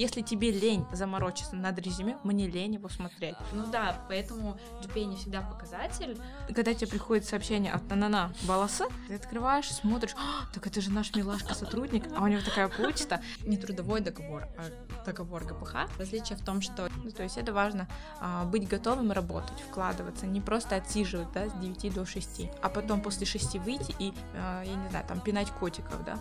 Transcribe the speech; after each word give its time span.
Если 0.00 0.22
тебе 0.22 0.50
лень 0.50 0.86
заморочиться 0.92 1.56
над 1.56 1.78
резюме, 1.78 2.16
мне 2.24 2.48
лень 2.48 2.72
его 2.76 2.88
смотреть. 2.88 3.34
Ну 3.52 3.66
да, 3.70 4.02
поэтому 4.08 4.58
GPA 4.80 5.04
не 5.04 5.16
всегда 5.16 5.42
показатель. 5.42 6.18
Когда 6.54 6.72
тебе 6.72 6.86
приходит 6.86 7.26
сообщение 7.26 7.70
от 7.70 7.86
Нанана 7.90 8.32
Баласа, 8.44 8.86
ты 9.08 9.16
открываешь, 9.16 9.70
смотришь, 9.70 10.14
«А, 10.16 10.50
так 10.54 10.66
это 10.66 10.80
же 10.80 10.90
наш 10.90 11.14
милашка 11.14 11.52
сотрудник, 11.52 12.06
а 12.16 12.22
у 12.22 12.28
него 12.28 12.40
такая 12.40 12.68
почта. 12.68 13.20
Не 13.44 13.58
трудовой 13.58 14.00
договор, 14.00 14.48
а 14.56 15.04
договор 15.04 15.44
ГПХ. 15.44 15.74
Различие 15.98 16.38
в 16.38 16.42
том, 16.46 16.62
что... 16.62 16.88
Ну, 17.04 17.10
то 17.10 17.22
есть 17.22 17.36
это 17.36 17.52
важно 17.52 17.86
а, 18.20 18.46
быть 18.46 18.66
готовым 18.66 19.12
работать, 19.12 19.60
вкладываться, 19.68 20.26
не 20.26 20.40
просто 20.40 20.76
отсиживать, 20.76 21.30
да, 21.32 21.50
с 21.50 21.52
9 21.52 21.92
до 21.92 22.06
6, 22.06 22.48
а 22.62 22.70
потом 22.70 23.02
после 23.02 23.26
6 23.26 23.56
выйти 23.56 23.94
и, 23.98 24.14
а, 24.32 24.62
я 24.62 24.74
не 24.76 24.88
знаю, 24.88 25.04
там, 25.06 25.20
пинать 25.20 25.50
котиков, 25.50 26.02
да. 26.06 26.18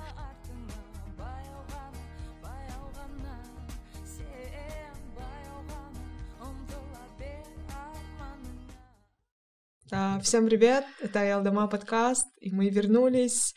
Всем 9.90 10.46
привет, 10.46 10.86
это 11.00 11.26
Ялдама 11.26 11.68
подкаст, 11.68 12.28
и 12.40 12.52
мы 12.52 12.70
вернулись. 12.70 13.56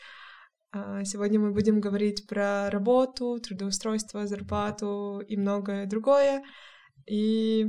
А, 0.71 1.03
Сегодня 1.03 1.39
мы 1.39 1.51
будем 1.51 1.79
говорить 1.79 2.25
про 2.27 2.71
работу, 2.71 3.37
трудоустройство, 3.39 4.25
зарплату 4.25 5.19
и 5.27 5.37
многое 5.37 5.85
другое. 5.85 6.43
И 7.05 7.67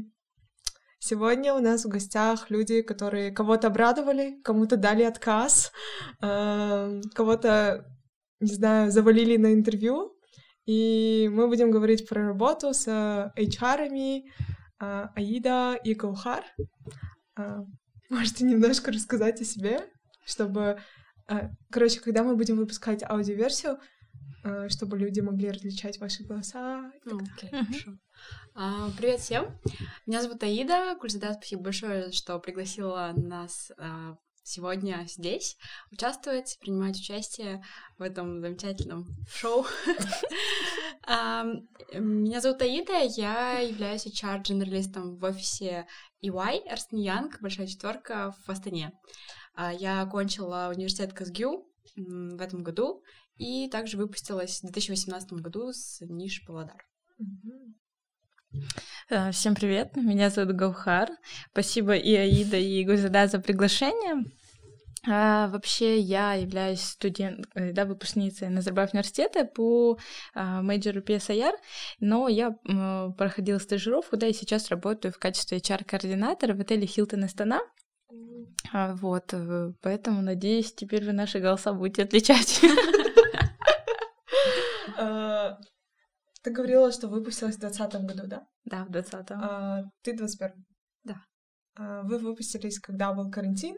сегодня 0.99 1.53
у 1.53 1.59
нас 1.59 1.85
в 1.85 1.91
гостях 1.91 2.49
люди, 2.49 2.81
которые 2.81 3.33
кого-то 3.33 3.67
обрадовали, 3.67 4.41
кому-то 4.43 4.79
дали 4.79 5.03
отказ, 5.03 5.71
а, 6.23 6.91
кого-то, 7.15 7.85
не 8.41 8.55
знаю, 8.55 8.91
завалили 8.91 9.37
на 9.37 9.53
интервью. 9.53 10.17
И 10.65 11.29
мы 11.31 11.49
будем 11.49 11.71
говорить 11.71 12.09
про 12.09 12.29
работу 12.29 12.73
с 12.73 12.89
HR-ами 13.37 14.25
Аида 14.79 15.79
и 15.85 15.93
Гаухар. 15.93 16.45
Можете 18.15 18.45
немножко 18.45 18.93
рассказать 18.93 19.41
о 19.41 19.45
себе, 19.45 19.81
чтобы... 20.25 20.81
а, 21.27 21.51
Короче, 21.71 21.99
когда 21.99 22.23
мы 22.23 22.37
будем 22.37 22.57
выпускать 22.57 23.03
аудиоверсию, 23.03 23.81
а, 24.45 24.69
чтобы 24.69 24.97
люди 24.99 25.19
могли 25.19 25.51
различать 25.51 25.99
ваши 25.99 26.23
голоса. 26.23 26.93
окей, 27.05 27.51
хорошо. 27.51 27.99
А, 28.55 28.89
Привет 28.97 29.19
всем. 29.21 29.47
Меня 30.07 30.23
зовут 30.23 30.45
Аида. 30.45 30.95
Кульзада, 31.01 31.35
спасибо 31.35 31.63
большое, 31.63 32.13
что 32.13 32.39
пригласила 32.39 33.13
нас 33.17 33.73
а, 33.79 34.17
сегодня 34.45 35.05
здесь 35.09 35.57
участвовать, 35.91 36.59
принимать 36.61 36.97
участие 36.97 37.65
в 37.99 38.03
этом 38.03 38.41
замечательном 38.41 39.07
шоу. 39.29 39.67
Меня 41.07 42.41
зовут 42.41 42.63
Аида, 42.63 43.01
я 43.17 43.59
являюсь 43.59 44.07
HR-дженералистом 44.07 45.17
в 45.17 45.25
офисе 45.25 45.87
EY, 46.23 46.67
Ernst 46.71 46.93
Young, 46.93 47.31
большая 47.41 47.67
четверка 47.67 48.35
в 48.45 48.49
Астане. 48.49 48.93
А, 49.55 49.73
Я 49.73 50.03
окончила 50.03 50.71
университет 50.75 51.13
КСГЮ 51.13 51.67
м, 51.97 52.37
в 52.37 52.41
этом 52.41 52.63
году 52.63 53.03
и 53.37 53.69
также 53.69 53.97
выпустилась 53.97 54.61
в 54.61 54.63
2018 54.63 55.33
году 55.35 55.73
с 55.73 56.01
Ниш 56.01 56.45
Павлодар. 56.47 56.85
Э, 59.11 59.31
Всем 59.33 59.55
привет, 59.55 59.97
меня 59.97 60.31
зовут 60.31 60.55
Гаухар. 60.57 61.09
Спасибо 61.53 61.95
и 61.95 62.15
Аида, 62.15 62.57
и 62.57 62.85
Гузада 62.85 63.27
за 63.27 63.39
приглашение. 63.39 64.25
А, 65.07 65.49
вообще, 65.49 65.99
я 65.99 66.33
являюсь 66.33 66.81
студент, 66.81 67.47
э, 67.55 67.73
да, 67.73 67.85
выпускницей 67.85 68.49
Назарбаев 68.49 68.95
университета 68.95 69.45
по 69.45 69.99
а, 70.35 70.63
мейджору 70.63 71.01
PSIR, 71.01 71.53
но 72.01 72.29
я 72.29 72.57
м, 72.67 73.13
проходила 73.13 73.59
стажировку, 73.59 74.17
да, 74.17 74.27
и 74.27 74.33
сейчас 74.33 74.71
работаю 74.71 75.13
в 75.13 75.19
качестве 75.19 75.59
HR-координатора 75.59 76.55
в 76.55 76.61
отеле 76.61 76.87
Hilton 76.87 77.25
Астана. 77.25 77.61
А, 78.73 78.95
Вот, 78.95 79.35
э, 79.35 79.73
поэтому, 79.83 80.23
надеюсь, 80.23 80.73
теперь 80.75 81.05
вы 81.05 81.13
наши 81.13 81.39
голоса 81.39 81.75
будете 81.75 82.05
отличать. 82.05 82.63
Ты 86.45 86.51
говорила, 86.51 86.93
что 86.93 87.09
выпустилась 87.09 87.57
в 87.57 87.61
2020 87.61 88.03
году, 88.05 88.29
да? 88.29 88.47
Да, 88.67 88.85
в 88.85 88.91
20-м. 88.91 89.41
А 89.43 89.83
ты 90.03 90.13
21 90.15 90.65
Да. 91.03 91.17
А, 91.75 92.03
Вы 92.03 92.19
выпустились, 92.19 92.79
когда 92.79 93.15
был 93.15 93.31
карантин, 93.31 93.77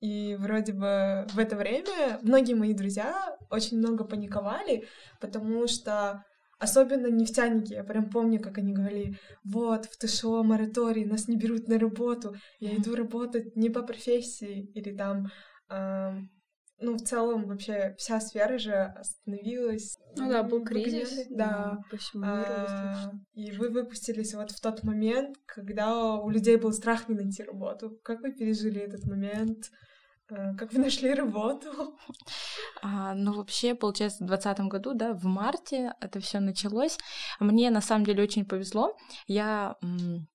и 0.00 0.36
вроде 0.36 0.72
бы 0.72 1.26
в 1.32 1.38
это 1.38 1.56
время 1.56 2.20
многие 2.22 2.54
мои 2.54 2.72
друзья 2.72 3.36
очень 3.50 3.78
много 3.78 4.04
паниковали, 4.04 4.86
потому 5.20 5.66
что 5.66 6.22
особенно 6.60 7.08
нефтяники, 7.08 7.72
я 7.72 7.82
прям 7.82 8.08
помню, 8.10 8.40
как 8.40 8.58
они 8.58 8.72
говорили, 8.72 9.18
вот, 9.44 9.86
в 9.86 9.98
ТШО 9.98 10.44
мораторий, 10.44 11.04
нас 11.04 11.26
не 11.26 11.36
берут 11.36 11.66
на 11.66 11.80
работу, 11.80 12.36
я 12.60 12.76
иду 12.76 12.94
работать 12.94 13.56
не 13.56 13.70
по 13.70 13.82
профессии, 13.82 14.70
или 14.74 14.96
там, 14.96 15.26
ам, 15.68 16.30
ну, 16.84 16.96
в 16.96 17.02
целом 17.02 17.46
вообще 17.46 17.94
вся 17.98 18.20
сфера 18.20 18.58
же 18.58 18.72
остановилась. 18.74 19.96
Ну 20.16 20.28
да, 20.28 20.42
был 20.42 20.64
кризис. 20.64 21.26
Да. 21.30 21.78
По 21.90 21.96
всему 21.96 22.24
миру 22.24 22.36
А, 22.46 22.60
достаточно. 22.60 23.20
И 23.34 23.50
вы 23.52 23.68
выпустились 23.70 24.34
вот 24.34 24.50
в 24.50 24.60
тот 24.60 24.84
момент, 24.84 25.36
когда 25.46 26.14
у 26.14 26.30
людей 26.30 26.56
был 26.56 26.72
страх 26.72 27.08
не 27.08 27.14
найти 27.14 27.42
работу. 27.42 27.98
Как 28.02 28.20
вы 28.20 28.32
пережили 28.32 28.80
этот 28.80 29.04
момент? 29.06 29.70
А, 30.30 30.54
Как 30.54 30.72
вы 30.72 30.78
нашли 30.80 31.12
работу? 31.12 31.96
А, 32.82 33.14
ну, 33.14 33.32
вообще, 33.34 33.74
получается, 33.74 34.24
в 34.24 34.26
2020 34.26 34.68
году, 34.70 34.94
да, 34.94 35.12
в 35.12 35.24
марте 35.24 35.92
это 36.00 36.20
все 36.20 36.40
началось. 36.40 36.98
Мне, 37.40 37.70
на 37.70 37.80
самом 37.80 38.04
деле, 38.04 38.22
очень 38.22 38.44
повезло. 38.44 38.96
Я 39.26 39.76
м, 39.82 40.26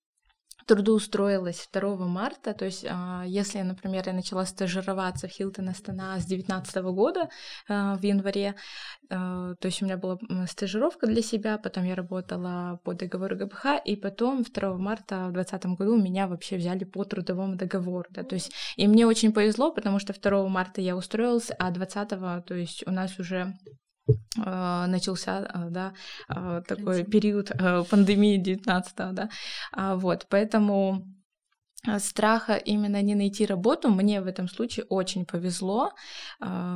трудоустроилась 0.70 1.68
2 1.74 1.96
марта, 2.06 2.54
то 2.54 2.66
есть 2.66 2.86
а, 2.88 3.24
если, 3.26 3.60
например, 3.62 4.04
я 4.06 4.14
начала 4.14 4.46
стажироваться 4.46 5.28
в 5.28 5.32
Хилтон 5.32 5.70
Астана 5.70 6.20
с 6.20 6.26
2019 6.28 6.76
года 6.94 7.30
а, 7.68 7.96
в 7.96 8.04
январе, 8.04 8.54
а, 9.10 9.56
то 9.56 9.66
есть 9.66 9.82
у 9.82 9.86
меня 9.86 9.98
была 9.98 10.20
стажировка 10.48 11.08
для 11.08 11.24
себя, 11.24 11.58
потом 11.58 11.86
я 11.86 11.96
работала 11.96 12.80
по 12.84 12.94
договору 12.94 13.36
ГПХ, 13.36 13.66
и 13.84 13.96
потом 13.96 14.44
2 14.44 14.78
марта 14.78 15.30
в 15.30 15.34
2020 15.34 15.66
году 15.80 15.98
меня 16.00 16.28
вообще 16.28 16.58
взяли 16.58 16.84
по 16.84 17.04
трудовому 17.04 17.56
договору, 17.56 18.08
да, 18.12 18.24
то 18.24 18.36
есть 18.36 18.52
и 18.76 18.88
мне 18.88 19.08
очень 19.08 19.34
повезло, 19.34 19.72
потому 19.72 19.98
что 19.98 20.14
2 20.14 20.48
марта 20.50 20.82
я 20.82 20.96
устроилась, 20.96 21.50
а 21.58 21.72
20 21.72 22.10
то 22.46 22.54
есть 22.54 22.86
у 22.86 22.92
нас 22.92 23.18
уже 23.18 23.56
начался, 24.36 25.40
э, 25.42 25.70
да, 25.70 25.94
э, 26.30 26.62
такой 26.68 27.04
период 27.04 27.52
пандемии 27.90 28.38
19 28.38 28.96
да, 29.14 29.30
А, 29.72 29.96
вот, 29.96 30.28
поэтому 30.30 31.06
страха 32.00 32.56
именно 32.56 33.02
не 33.02 33.16
найти 33.16 33.46
работу 33.46 33.90
мне 33.90 34.20
в 34.22 34.28
этом 34.28 34.50
случае 34.50 34.86
очень 34.90 35.26
повезло, 35.26 35.92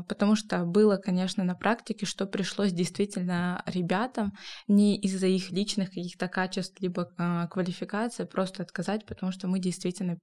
потому 0.08 0.38
что 0.38 0.64
было, 0.64 0.96
конечно, 0.96 1.44
на 1.44 1.56
практике, 1.56 2.06
что 2.06 2.26
пришлось 2.26 2.72
действительно 2.72 3.62
ребятам 3.66 4.32
не 4.70 4.96
из-за 5.02 5.28
их 5.28 5.52
личных 5.52 5.90
каких-то 5.90 6.30
качеств 6.30 6.80
либо 6.80 7.10
квалификации 7.52 8.24
просто 8.24 8.64
отказать, 8.64 9.06
потому 9.06 9.34
что 9.34 9.50
мы 9.50 9.60
действительно 9.60 10.16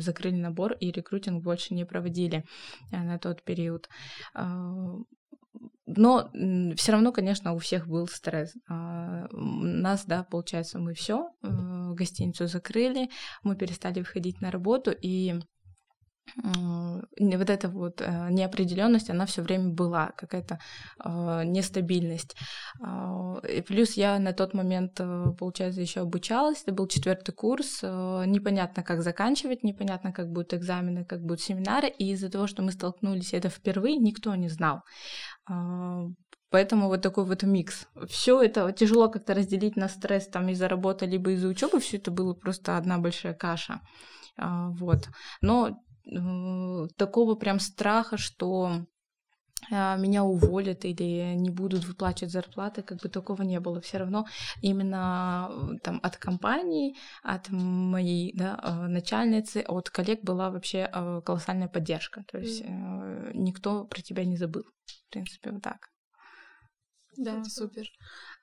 закрыли 0.00 0.36
набор 0.36 0.74
и 0.74 0.92
рекрутинг 0.92 1.42
больше 1.42 1.74
не 1.74 1.84
проводили 1.84 2.44
на 2.92 3.18
тот 3.18 3.42
период. 3.42 3.88
А, 5.88 5.92
Но 5.96 6.30
все 6.76 6.92
равно, 6.92 7.12
конечно, 7.12 7.52
у 7.54 7.58
всех 7.58 7.86
был 7.86 8.06
стресс. 8.08 8.54
А, 8.68 9.26
м, 9.32 9.80
Нас, 9.80 10.04
да, 10.06 10.24
получается, 10.24 10.78
мы 10.78 10.94
все 10.94 11.30
гостиницу 11.42 12.46
закрыли, 12.46 13.08
мы 13.42 13.56
перестали 13.56 14.00
выходить 14.00 14.40
на 14.40 14.50
работу, 14.50 14.90
и 14.90 15.40
вот 17.36 17.50
эта 17.50 17.68
вот 17.68 18.00
э, 18.00 18.28
неопределенность, 18.30 19.10
она 19.10 19.26
все 19.26 19.42
время 19.42 19.70
была, 19.70 20.12
какая-то 20.16 20.58
э, 21.04 21.42
нестабильность. 21.44 22.36
А, 22.82 23.36
И 23.48 23.62
плюс 23.62 23.96
я 23.96 24.18
на 24.18 24.32
тот 24.32 24.54
момент, 24.54 25.00
э, 25.00 25.24
получается, 25.38 25.80
еще 25.80 26.00
обучалась, 26.00 26.62
это 26.62 26.72
был 26.72 26.86
четвертый 26.86 27.32
курс, 27.32 27.80
э, 27.82 28.24
непонятно, 28.26 28.82
как 28.82 29.02
заканчивать, 29.02 29.64
непонятно, 29.64 30.12
как 30.12 30.28
будут 30.30 30.54
экзамены, 30.54 31.04
как 31.04 31.22
будут 31.22 31.40
семинары, 31.40 31.88
и 31.88 32.12
из-за 32.12 32.30
того, 32.30 32.46
что 32.46 32.62
мы 32.62 32.72
столкнулись 32.72 33.34
это 33.34 33.48
впервые, 33.48 33.96
никто 33.96 34.34
не 34.34 34.48
знал. 34.48 34.82
А, 35.48 36.06
Поэтому 36.50 36.88
вот 36.88 37.02
такой 37.02 37.24
вот 37.24 37.42
микс. 37.42 37.86
Все 38.08 38.42
это 38.42 38.72
тяжело 38.72 39.10
как-то 39.10 39.34
разделить 39.34 39.76
на 39.76 39.88
стресс 39.88 40.28
там 40.28 40.48
из-за 40.48 40.68
работы 40.68 41.04
либо 41.04 41.32
из-за 41.32 41.48
учебы. 41.48 41.78
Все 41.78 41.98
это 41.98 42.10
было 42.10 42.32
просто 42.32 42.78
одна 42.78 42.98
большая 42.98 43.34
каша. 43.34 43.80
А, 44.36 44.70
Вот. 44.70 45.08
Но 45.42 45.78
э, 46.06 46.88
такого 46.96 47.34
прям 47.34 47.60
страха, 47.60 48.16
что 48.16 48.86
меня 49.70 50.24
уволят 50.24 50.84
или 50.84 51.34
не 51.34 51.50
будут 51.50 51.84
выплачивать 51.84 52.32
зарплаты, 52.32 52.82
как 52.82 52.98
бы 53.02 53.08
такого 53.08 53.42
не 53.42 53.60
было. 53.60 53.80
Все 53.80 53.98
равно 53.98 54.26
именно 54.62 55.48
э, 55.50 55.78
там 55.82 56.00
от 56.02 56.16
компании, 56.16 56.96
от 57.22 57.50
моей 57.50 58.32
да, 58.34 58.58
э, 58.62 58.86
начальницы, 58.86 59.64
от 59.66 59.90
коллег 59.90 60.22
была 60.22 60.50
вообще 60.50 60.88
э, 60.92 61.20
колоссальная 61.24 61.68
поддержка. 61.68 62.24
То 62.30 62.38
есть 62.38 62.64
никто 63.34 63.84
про 63.84 64.00
тебя 64.00 64.24
не 64.24 64.36
забыл. 64.36 64.64
В 65.08 65.10
принципе, 65.12 65.50
вот 65.50 65.62
так. 65.62 65.88
Да, 67.16 67.42
супер. 67.44 67.86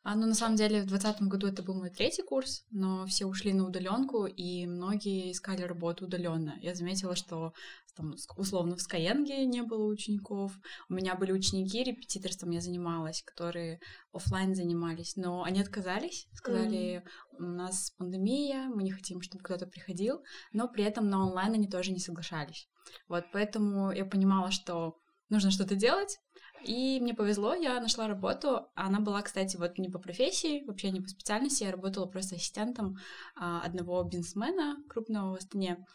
А, 0.08 0.14
ну, 0.14 0.28
на 0.28 0.36
самом 0.36 0.56
деле, 0.56 0.84
в 0.84 0.86
2020 0.86 1.22
году 1.24 1.48
это 1.48 1.64
был 1.64 1.74
мой 1.74 1.90
третий 1.90 2.22
курс, 2.22 2.64
но 2.70 3.08
все 3.08 3.26
ушли 3.26 3.54
на 3.54 3.66
удаленку, 3.66 4.28
и 4.28 4.68
многие 4.68 5.32
искали 5.32 5.64
работу 5.64 6.06
удаленно. 6.06 6.60
Я 6.62 6.76
заметила, 6.76 7.16
что 7.16 7.54
там, 7.98 8.14
условно 8.38 8.76
в 8.76 8.80
Skyeng 8.80 9.26
не 9.46 9.64
было 9.64 9.84
учеников. 9.86 10.52
У 10.90 10.94
меня 10.94 11.16
были 11.16 11.32
ученики, 11.32 11.84
репетиторством 11.84 12.52
я 12.52 12.62
занималась, 12.62 13.24
которые 13.24 13.80
офлайн 14.14 14.54
занимались, 14.54 15.16
но 15.16 15.42
они 15.42 15.60
отказались, 15.60 16.28
сказали, 16.34 16.98
mm. 16.98 17.38
у 17.40 17.44
нас 17.44 17.90
пандемия, 17.98 18.70
мы 18.70 18.84
не 18.84 18.92
хотим, 18.92 19.24
чтобы 19.24 19.44
кто-то 19.44 19.66
приходил, 19.66 20.22
но 20.54 20.68
при 20.68 20.84
этом 20.84 21.10
на 21.10 21.26
онлайн 21.26 21.54
они 21.54 21.68
тоже 21.68 21.92
не 21.92 22.00
соглашались. 22.00 22.70
Вот, 23.08 23.26
поэтому 23.34 23.92
я 23.92 24.06
понимала, 24.06 24.52
что 24.52 25.00
нужно 25.30 25.50
что-то 25.50 25.74
делать, 25.74 26.20
и 26.66 27.00
мне 27.00 27.14
повезло, 27.14 27.54
я 27.54 27.80
нашла 27.80 28.08
работу. 28.08 28.68
Она 28.76 29.00
была, 29.00 29.22
кстати, 29.22 29.58
вот 29.58 29.78
не 29.78 29.90
по 29.90 30.00
профессии, 30.00 30.64
вообще 30.66 30.92
не 30.92 31.02
по 31.02 31.08
специальности. 31.08 31.64
Я 31.64 31.72
работала 31.72 32.06
просто 32.06 32.36
ассистентом 32.36 32.98
а, 33.36 33.62
одного 33.62 34.04
бизнесмена 34.04 34.78
крупного 34.90 35.32
в 35.32 35.36
Астане. 35.36 35.86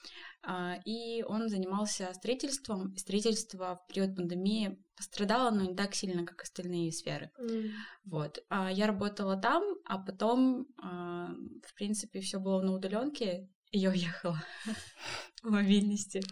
А, 0.43 0.77
и 0.85 1.23
он 1.23 1.49
занимался 1.49 2.13
строительством. 2.15 2.97
Строительство 2.97 3.81
в 3.83 3.93
период 3.93 4.17
пандемии 4.17 4.79
пострадало, 4.97 5.51
но 5.51 5.63
не 5.63 5.75
так 5.75 5.95
сильно, 5.95 6.25
как 6.25 6.43
остальные 6.43 6.93
сферы. 6.93 7.31
Mm. 7.41 7.71
Вот. 8.05 8.39
А, 8.49 8.71
я 8.71 8.87
работала 8.87 9.37
там, 9.37 9.65
а 9.85 9.99
потом, 9.99 10.67
а, 10.83 11.35
в 11.67 11.75
принципе, 11.75 12.21
все 12.21 12.39
было 12.39 12.63
на 12.63 12.75
удаленке 12.75 13.49
я 13.73 13.91
уехала 13.91 14.43
в 15.43 15.51
мобильности. 15.51 16.23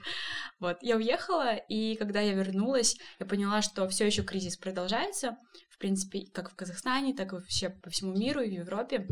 Вот, 0.60 0.78
я 0.82 0.96
уехала, 0.96 1.54
и 1.54 1.96
когда 1.96 2.20
я 2.20 2.34
вернулась, 2.34 2.96
я 3.18 3.26
поняла, 3.26 3.62
что 3.62 3.88
все 3.88 4.06
еще 4.06 4.22
кризис 4.22 4.56
продолжается, 4.56 5.36
в 5.70 5.78
принципе, 5.78 6.26
как 6.32 6.50
в 6.50 6.56
Казахстане, 6.56 7.14
так 7.14 7.32
и 7.32 7.36
вообще 7.36 7.70
по 7.70 7.90
всему 7.90 8.16
миру 8.16 8.40
и 8.40 8.50
в 8.50 8.52
Европе. 8.52 9.06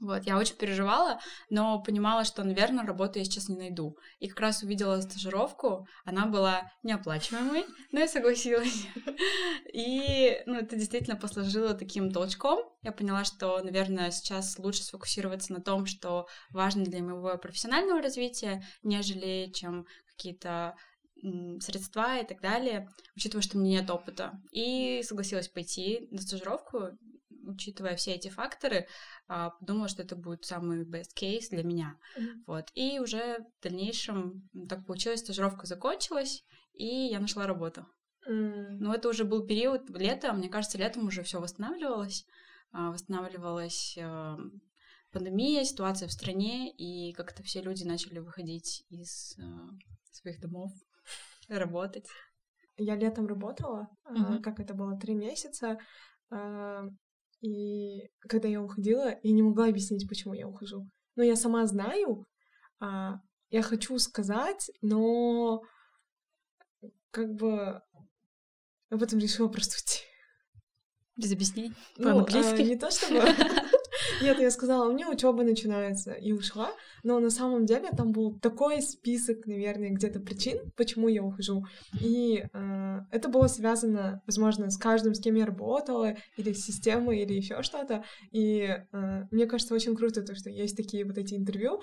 Вот, 0.00 0.24
я 0.24 0.38
очень 0.38 0.56
переживала, 0.56 1.20
но 1.48 1.82
понимала, 1.82 2.24
что, 2.24 2.44
наверное, 2.44 2.84
работу 2.84 3.18
я 3.18 3.24
сейчас 3.24 3.48
не 3.48 3.56
найду. 3.56 3.96
И 4.18 4.28
как 4.28 4.40
раз 4.40 4.62
увидела 4.62 5.00
стажировку, 5.00 5.86
она 6.04 6.26
была 6.26 6.70
неоплачиваемой, 6.82 7.64
но 7.92 8.00
я 8.00 8.08
согласилась. 8.08 8.86
И, 9.72 10.42
ну, 10.46 10.54
это 10.56 10.76
действительно 10.76 11.16
послужило 11.16 11.74
таким 11.74 12.10
толчком. 12.10 12.60
Я 12.82 12.92
поняла, 12.92 13.24
что, 13.24 13.62
наверное, 13.62 14.10
сейчас 14.10 14.58
лучше 14.58 14.82
сфокусироваться 14.82 15.52
на 15.52 15.60
том, 15.60 15.86
что 15.86 16.26
важно 16.50 16.84
для 16.84 17.02
моего 17.02 17.36
профессионального 17.38 18.02
развития, 18.02 18.62
нежели 18.82 19.50
чем 19.52 19.86
какие-то 20.16 20.76
средства 21.60 22.18
и 22.18 22.26
так 22.26 22.40
далее, 22.40 22.88
учитывая, 23.16 23.42
что 23.42 23.56
у 23.56 23.60
меня 23.60 23.80
нет 23.80 23.90
опыта. 23.90 24.38
И 24.52 25.02
согласилась 25.02 25.48
пойти 25.48 26.08
на 26.10 26.20
стажировку, 26.20 26.90
учитывая 27.46 27.96
все 27.96 28.12
эти 28.12 28.28
факторы, 28.28 28.86
а, 29.28 29.50
подумала, 29.50 29.88
что 29.88 30.02
это 30.02 30.16
будет 30.16 30.44
самый 30.44 30.84
best 30.84 31.14
case 31.20 31.48
для 31.50 31.62
меня. 31.62 31.98
Mm-hmm. 32.18 32.42
Вот. 32.46 32.70
И 32.74 32.98
уже 33.00 33.38
в 33.38 33.62
дальнейшем 33.62 34.48
так 34.68 34.86
получилось, 34.86 35.20
стажировка 35.20 35.66
закончилась, 35.66 36.44
и 36.74 36.86
я 36.86 37.20
нашла 37.20 37.46
работу. 37.46 37.86
Mm. 38.28 38.78
Но 38.80 38.94
это 38.94 39.08
уже 39.08 39.24
был 39.24 39.46
период 39.46 39.88
лета, 39.90 40.32
мне 40.32 40.48
кажется, 40.48 40.78
летом 40.78 41.06
уже 41.06 41.22
все 41.22 41.40
восстанавливалось. 41.40 42.26
А, 42.72 42.90
восстанавливалась 42.90 43.96
а, 44.00 44.36
пандемия, 45.12 45.64
ситуация 45.64 46.08
в 46.08 46.12
стране, 46.12 46.70
и 46.72 47.12
как-то 47.14 47.42
все 47.42 47.62
люди 47.62 47.84
начали 47.84 48.18
выходить 48.18 48.84
из 48.90 49.36
своих 50.10 50.40
домов, 50.40 50.72
работать. 51.48 52.06
Я 52.76 52.96
летом 52.96 53.26
работала, 53.26 53.88
mm-hmm. 54.04 54.40
как 54.40 54.60
это 54.60 54.74
было, 54.74 54.98
три 54.98 55.14
месяца. 55.14 55.78
И 57.40 58.10
когда 58.20 58.48
я 58.48 58.62
уходила, 58.62 59.18
я 59.22 59.32
не 59.32 59.42
могла 59.42 59.68
объяснить, 59.68 60.08
почему 60.08 60.34
я 60.34 60.48
ухожу. 60.48 60.88
Но 61.16 61.22
я 61.22 61.36
сама 61.36 61.66
знаю, 61.66 62.26
а, 62.80 63.20
я 63.50 63.62
хочу 63.62 63.98
сказать, 63.98 64.70
но 64.82 65.62
как 67.10 67.34
бы 67.34 67.82
об 68.90 69.02
этом 69.02 69.18
решила 69.18 69.48
просто 69.48 69.76
уйти. 69.76 70.02
Без 71.16 71.32
объяснений? 71.32 71.72
По-английски? 71.96 72.56
Ну, 72.58 72.64
а, 72.64 72.68
не 72.68 72.76
то 72.76 72.90
чтобы... 72.90 73.22
Нет, 74.22 74.38
я 74.40 74.50
сказала, 74.50 74.88
у 74.88 74.92
меня 74.92 75.10
учеба 75.10 75.42
начинается, 75.42 76.12
и 76.12 76.32
ушла. 76.32 76.70
Но 77.02 77.20
на 77.20 77.30
самом 77.30 77.66
деле 77.66 77.90
там 77.96 78.12
был 78.12 78.38
такой 78.38 78.82
список, 78.82 79.46
наверное, 79.46 79.90
где-то 79.90 80.20
причин, 80.20 80.58
почему 80.76 81.08
я 81.08 81.22
ухожу. 81.22 81.64
И 82.00 82.44
э, 82.52 83.00
это 83.10 83.28
было 83.28 83.46
связано, 83.46 84.22
возможно, 84.26 84.70
с 84.70 84.76
каждым, 84.76 85.14
с 85.14 85.20
кем 85.20 85.34
я 85.34 85.46
работала, 85.46 86.16
или 86.36 86.52
с 86.52 86.64
системой, 86.64 87.20
или 87.20 87.34
еще 87.34 87.62
что-то. 87.62 88.04
И 88.32 88.76
э, 88.92 89.22
мне 89.30 89.46
кажется, 89.46 89.74
очень 89.74 89.94
круто 89.94 90.22
то, 90.22 90.34
что 90.34 90.50
есть 90.50 90.76
такие 90.76 91.04
вот 91.04 91.18
эти 91.18 91.34
интервью. 91.34 91.80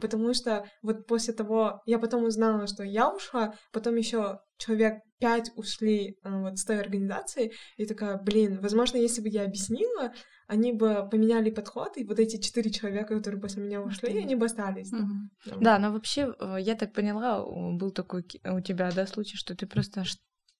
Потому 0.00 0.34
что 0.34 0.66
вот 0.82 1.06
после 1.06 1.34
того, 1.34 1.80
я 1.86 1.98
потом 1.98 2.24
узнала, 2.24 2.66
что 2.66 2.82
я 2.82 3.10
ушла, 3.10 3.54
потом 3.72 3.96
еще 3.96 4.40
человек 4.58 5.00
пять 5.18 5.50
ушли 5.56 6.16
э, 6.22 6.40
вот 6.40 6.58
с 6.58 6.64
той 6.64 6.80
организации, 6.80 7.52
и 7.76 7.86
такая, 7.86 8.18
блин, 8.18 8.60
возможно, 8.60 8.98
если 8.98 9.22
бы 9.22 9.28
я 9.28 9.44
объяснила, 9.44 10.12
они 10.46 10.72
бы 10.72 11.08
поменяли 11.10 11.50
подход, 11.50 11.96
и 11.96 12.04
вот 12.04 12.18
эти 12.18 12.40
четыре 12.40 12.70
человека, 12.70 13.16
которые 13.16 13.40
после 13.40 13.62
меня 13.62 13.80
ушли, 13.82 14.18
они 14.18 14.34
бы 14.34 14.46
остались. 14.46 14.92
Mm-hmm. 14.92 15.58
Да, 15.60 15.78
но 15.78 15.92
вообще, 15.92 16.34
э, 16.38 16.56
я 16.60 16.74
так 16.74 16.92
поняла, 16.92 17.44
был 17.44 17.90
такой 17.90 18.24
у 18.44 18.60
тебя, 18.60 18.90
да, 18.92 19.06
случай, 19.06 19.36
что 19.36 19.56
ты 19.56 19.66
просто 19.66 20.04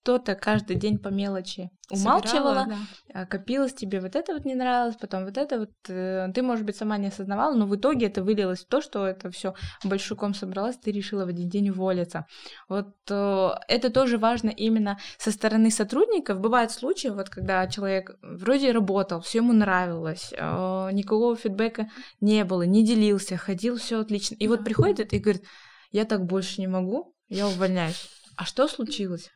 что-то 0.05 0.35
каждый 0.35 0.77
день 0.77 0.99
по 0.99 1.09
мелочи 1.09 1.71
умалчивала, 1.91 2.65
Собирала, 2.65 2.67
да. 2.67 3.21
А, 3.23 3.27
копилось 3.27 3.73
тебе 3.73 4.01
вот 4.01 4.15
это 4.17 4.35
вот 4.35 4.45
не 4.45 4.55
нравилось, 4.55 4.97
потом 5.01 5.25
вот 5.25 5.39
это 5.39 5.61
вот 5.61 5.71
э, 5.89 6.29
ты, 6.35 6.43
может 6.43 6.67
быть, 6.67 6.77
сама 6.77 6.99
не 6.99 7.07
осознавала, 7.07 7.55
но 7.55 7.67
в 7.67 7.75
итоге 7.75 8.07
это 8.07 8.23
вылилось 8.23 8.61
в 8.61 8.69
то, 8.69 8.83
что 8.83 9.07
это 9.07 9.31
все 9.31 9.55
большуком 9.83 10.35
собралось, 10.35 10.77
ты 10.77 10.93
решила 10.93 11.25
в 11.25 11.29
один 11.29 11.49
день 11.49 11.71
уволиться. 11.71 12.27
Вот 12.69 12.95
э, 13.09 13.51
это 13.67 13.89
тоже 13.89 14.19
важно 14.19 14.51
именно 14.51 14.99
со 15.17 15.31
стороны 15.31 15.71
сотрудников. 15.71 16.39
Бывают 16.39 16.71
случаи, 16.71 17.09
вот 17.09 17.31
когда 17.31 17.67
человек 17.67 18.19
вроде 18.21 18.73
работал, 18.73 19.23
все 19.23 19.39
ему 19.39 19.55
нравилось, 19.55 20.35
э, 20.37 20.89
никакого 20.93 21.35
фидбэка 21.35 21.89
не 22.21 22.45
было, 22.45 22.63
не 22.63 22.85
делился, 22.85 23.39
ходил, 23.39 23.79
все 23.79 24.01
отлично. 24.01 24.35
И 24.35 24.49
вот 24.49 24.65
приходит 24.65 25.15
и 25.15 25.19
говорит, 25.19 25.45
я 25.93 26.05
так 26.05 26.27
больше 26.27 26.61
не 26.61 26.67
могу, 26.67 27.15
я 27.31 27.49
увольняюсь. 27.49 28.11
А 28.37 28.45
что 28.45 28.69
случилось? 28.69 29.31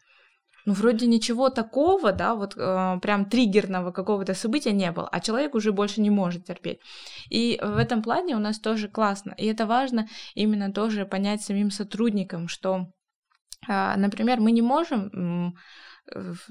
Ну, 0.66 0.72
вроде 0.74 1.06
ничего 1.06 1.50
такого, 1.50 2.12
да, 2.12 2.34
вот 2.34 2.54
э, 2.56 2.98
прям 3.00 3.24
триггерного 3.24 3.90
какого-то 3.90 4.34
события 4.34 4.72
не 4.72 4.92
было, 4.92 5.08
а 5.08 5.20
человек 5.20 5.54
уже 5.54 5.72
больше 5.72 6.00
не 6.00 6.10
может 6.10 6.44
терпеть. 6.44 6.80
И 7.30 7.58
в 7.62 7.76
этом 7.76 8.02
плане 8.02 8.36
у 8.36 8.38
нас 8.38 8.58
тоже 8.58 8.88
классно. 8.88 9.34
И 9.38 9.46
это 9.46 9.66
важно 9.66 10.08
именно 10.34 10.72
тоже 10.72 11.06
понять 11.06 11.42
самим 11.42 11.70
сотрудникам, 11.70 12.48
что, 12.48 12.88
э, 13.68 13.96
например, 13.96 14.40
мы 14.40 14.52
не 14.52 14.62
можем 14.62 15.54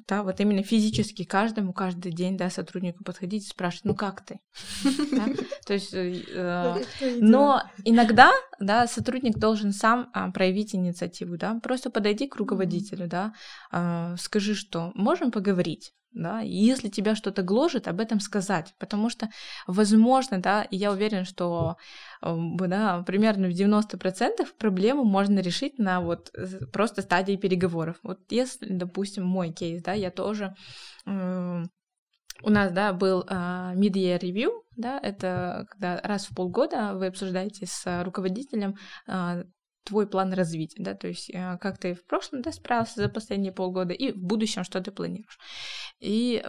да, 0.08 0.24
вот 0.24 0.40
именно 0.40 0.64
физически 0.64 1.24
каждому 1.24 1.74
каждый 1.74 2.12
день, 2.12 2.38
да, 2.38 2.50
сотруднику 2.50 3.04
подходить 3.04 3.46
и 3.46 3.50
спрашивать, 3.50 3.86
ну 3.86 3.96
как 3.96 4.22
ты? 4.22 4.40
То 5.66 5.74
есть, 5.74 5.94
э, 5.94 6.22
э, 6.34 6.84
но 7.20 7.64
иногда, 7.84 8.32
да, 8.60 8.88
сотрудник 8.88 9.38
должен 9.38 9.72
сам 9.72 10.10
а, 10.14 10.32
проявить 10.32 10.76
инициативу, 10.76 11.38
да, 11.38 11.60
просто 11.62 11.90
подойди 11.90 12.28
к 12.28 12.36
руководителю, 12.36 13.08
да, 13.08 13.34
а, 13.72 14.16
скажи, 14.18 14.56
что 14.56 14.92
можем 14.94 15.32
поговорить, 15.32 15.94
да, 16.12 16.42
и 16.42 16.50
если 16.50 16.90
тебя 16.90 17.16
что-то 17.16 17.44
гложет, 17.44 17.88
об 17.88 18.00
этом 18.00 18.20
сказать, 18.20 18.74
потому 18.80 19.10
что, 19.10 19.30
возможно, 19.68 20.40
да, 20.40 20.64
и 20.64 20.76
я 20.78 20.92
уверена, 20.92 21.26
что 21.26 21.78
да, 22.22 23.04
примерно 23.04 23.48
в 23.48 23.52
90% 23.52 24.48
проблему 24.58 25.04
можно 25.04 25.40
решить 25.40 25.78
на 25.78 26.02
вот 26.02 26.32
просто 26.74 27.02
стадии 27.02 27.36
переговоров. 27.36 27.98
Вот 28.04 28.20
если, 28.30 28.68
допустим, 28.68 29.26
мой 29.26 29.52
кейс, 29.52 29.84
да, 29.84 29.94
я 29.94 30.12
тоже 30.12 30.56
у 32.44 32.50
нас, 32.50 32.72
да, 32.72 32.94
был 32.94 33.24
uh, 33.24 33.76
mid-year 33.76 34.20
review, 34.20 34.52
да, 34.76 35.00
это 35.02 35.66
когда 35.72 36.00
раз 36.04 36.28
в 36.28 36.36
полгода 36.36 36.94
вы 36.94 37.08
обсуждаете 37.08 37.66
с 37.66 38.04
руководителем 38.04 38.76
uh, 39.08 39.44
твой 39.88 40.06
план 40.06 40.34
развития, 40.34 40.84
да, 40.84 40.94
то 40.94 41.08
есть 41.08 41.30
uh, 41.30 41.58
как 41.58 41.78
ты 41.78 41.94
в 41.94 42.04
прошлом, 42.06 42.42
да, 42.42 42.52
справился 42.52 43.02
за 43.02 43.10
последние 43.10 43.54
полгода 43.54 43.94
и 43.94 44.12
в 44.12 44.18
будущем 44.18 44.64
что 44.64 44.82
ты 44.82 44.92
планируешь. 44.92 45.40
И 46.00 46.44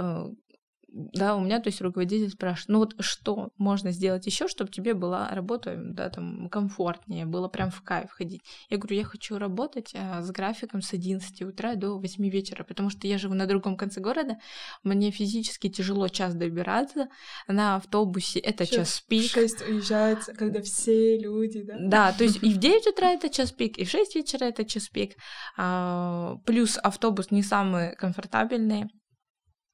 да, 0.90 1.36
у 1.36 1.40
меня, 1.40 1.60
то 1.60 1.68
есть 1.68 1.82
руководитель 1.82 2.30
спрашивает, 2.30 2.68
ну 2.68 2.78
вот 2.78 2.94
что 3.04 3.50
можно 3.58 3.92
сделать 3.92 4.26
еще, 4.26 4.48
чтобы 4.48 4.70
тебе 4.70 4.94
была 4.94 5.28
работа, 5.30 5.76
да, 5.76 6.08
там, 6.08 6.48
комфортнее, 6.48 7.26
было 7.26 7.48
прям 7.48 7.70
в 7.70 7.82
кайф 7.82 8.10
ходить. 8.10 8.42
Я 8.70 8.78
говорю, 8.78 8.96
я 8.96 9.04
хочу 9.04 9.36
работать 9.38 9.92
а, 9.94 10.22
с 10.22 10.30
графиком 10.30 10.80
с 10.80 10.94
11 10.94 11.42
утра 11.42 11.74
до 11.74 11.98
8 11.98 12.28
вечера, 12.30 12.64
потому 12.64 12.88
что 12.88 13.06
я 13.06 13.18
живу 13.18 13.34
на 13.34 13.46
другом 13.46 13.76
конце 13.76 14.00
города, 14.00 14.38
мне 14.82 15.10
физически 15.10 15.68
тяжело 15.68 16.08
час 16.08 16.34
добираться, 16.34 17.08
на 17.46 17.76
автобусе 17.76 18.38
это 18.38 18.64
Сейчас 18.64 18.88
час 18.88 19.04
пик. 19.06 19.30
В 19.30 19.34
6 19.34 19.68
уезжают, 19.68 20.24
когда 20.38 20.62
все 20.62 21.18
люди, 21.18 21.62
да? 21.62 21.76
Да, 21.78 22.12
то 22.12 22.24
есть 22.24 22.42
и 22.42 22.52
в 22.52 22.56
9 22.58 22.86
утра 22.86 23.10
это 23.12 23.28
час 23.28 23.52
пик, 23.52 23.76
и 23.76 23.84
в 23.84 23.90
6 23.90 24.14
вечера 24.14 24.44
это 24.44 24.64
час 24.64 24.88
пик, 24.88 25.16
а, 25.58 26.36
плюс 26.46 26.78
автобус 26.78 27.30
не 27.30 27.42
самый 27.42 27.94
комфортабельный, 27.94 28.86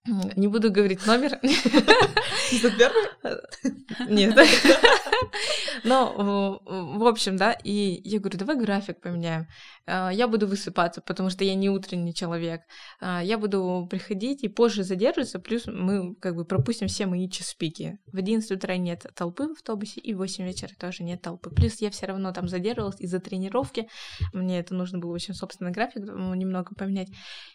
не 0.06 0.48
буду 0.48 0.70
говорить 0.70 1.06
номер. 1.06 1.38
Нет. 4.08 4.38
Но, 5.84 6.60
в 6.66 7.06
общем, 7.06 7.36
да, 7.36 7.52
и 7.52 8.00
я 8.04 8.18
говорю, 8.20 8.38
давай 8.38 8.56
график 8.56 9.00
поменяем. 9.00 9.46
А, 9.86 10.10
я 10.10 10.28
буду 10.28 10.46
высыпаться, 10.46 11.00
потому 11.00 11.30
что 11.30 11.44
я 11.44 11.54
не 11.54 11.68
утренний 11.68 12.14
человек. 12.14 12.62
А, 13.00 13.22
я 13.22 13.38
буду 13.38 13.86
приходить 13.90 14.42
и 14.44 14.48
позже 14.48 14.82
задерживаться, 14.82 15.38
плюс 15.38 15.66
мы 15.66 16.14
как 16.16 16.36
бы 16.36 16.44
пропустим 16.44 16.88
все 16.88 17.06
мои 17.06 17.28
час-пики. 17.28 17.98
В 18.06 18.16
11 18.16 18.50
утра 18.50 18.76
нет 18.76 19.06
толпы 19.14 19.48
в 19.48 19.52
автобусе, 19.52 20.00
и 20.00 20.14
в 20.14 20.18
8 20.18 20.44
вечера 20.44 20.70
тоже 20.78 21.02
нет 21.02 21.22
толпы. 21.22 21.50
Плюс 21.50 21.80
я 21.80 21.90
все 21.90 22.06
равно 22.06 22.32
там 22.32 22.48
задерживалась 22.48 23.00
из-за 23.00 23.20
тренировки. 23.20 23.88
Мне 24.32 24.60
это 24.60 24.74
нужно 24.74 24.98
было 24.98 25.12
очень 25.12 25.34
собственный 25.34 25.72
график 25.72 26.02
немного 26.02 26.74
поменять. 26.74 27.08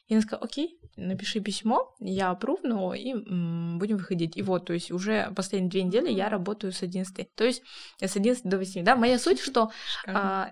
И 0.08 0.14
она 0.14 0.22
сказала, 0.22 0.46
окей, 0.46 0.80
напиши 0.96 1.40
письмо, 1.40 1.96
я 2.00 2.36
опрувну, 2.40 2.94
и 2.94 3.14
будем 3.14 3.98
выходить. 3.98 4.38
И 4.38 4.42
вот, 4.42 4.66
то 4.66 4.74
есть 4.74 4.92
уже 4.92 5.32
последние 5.36 5.70
две 5.70 5.84
недели 5.84 6.10
я 6.10 6.30
работаю 6.30 6.72
с 6.72 6.82
11. 6.82 7.36
То 7.36 7.44
есть 7.44 7.62
с 8.02 8.16
11 8.16 8.46
до 8.46 8.58
8. 8.58 8.84
Да, 8.84 8.96
моя 8.96 9.20
суть, 9.20 9.40
что 9.40 9.72
а, 10.08 10.52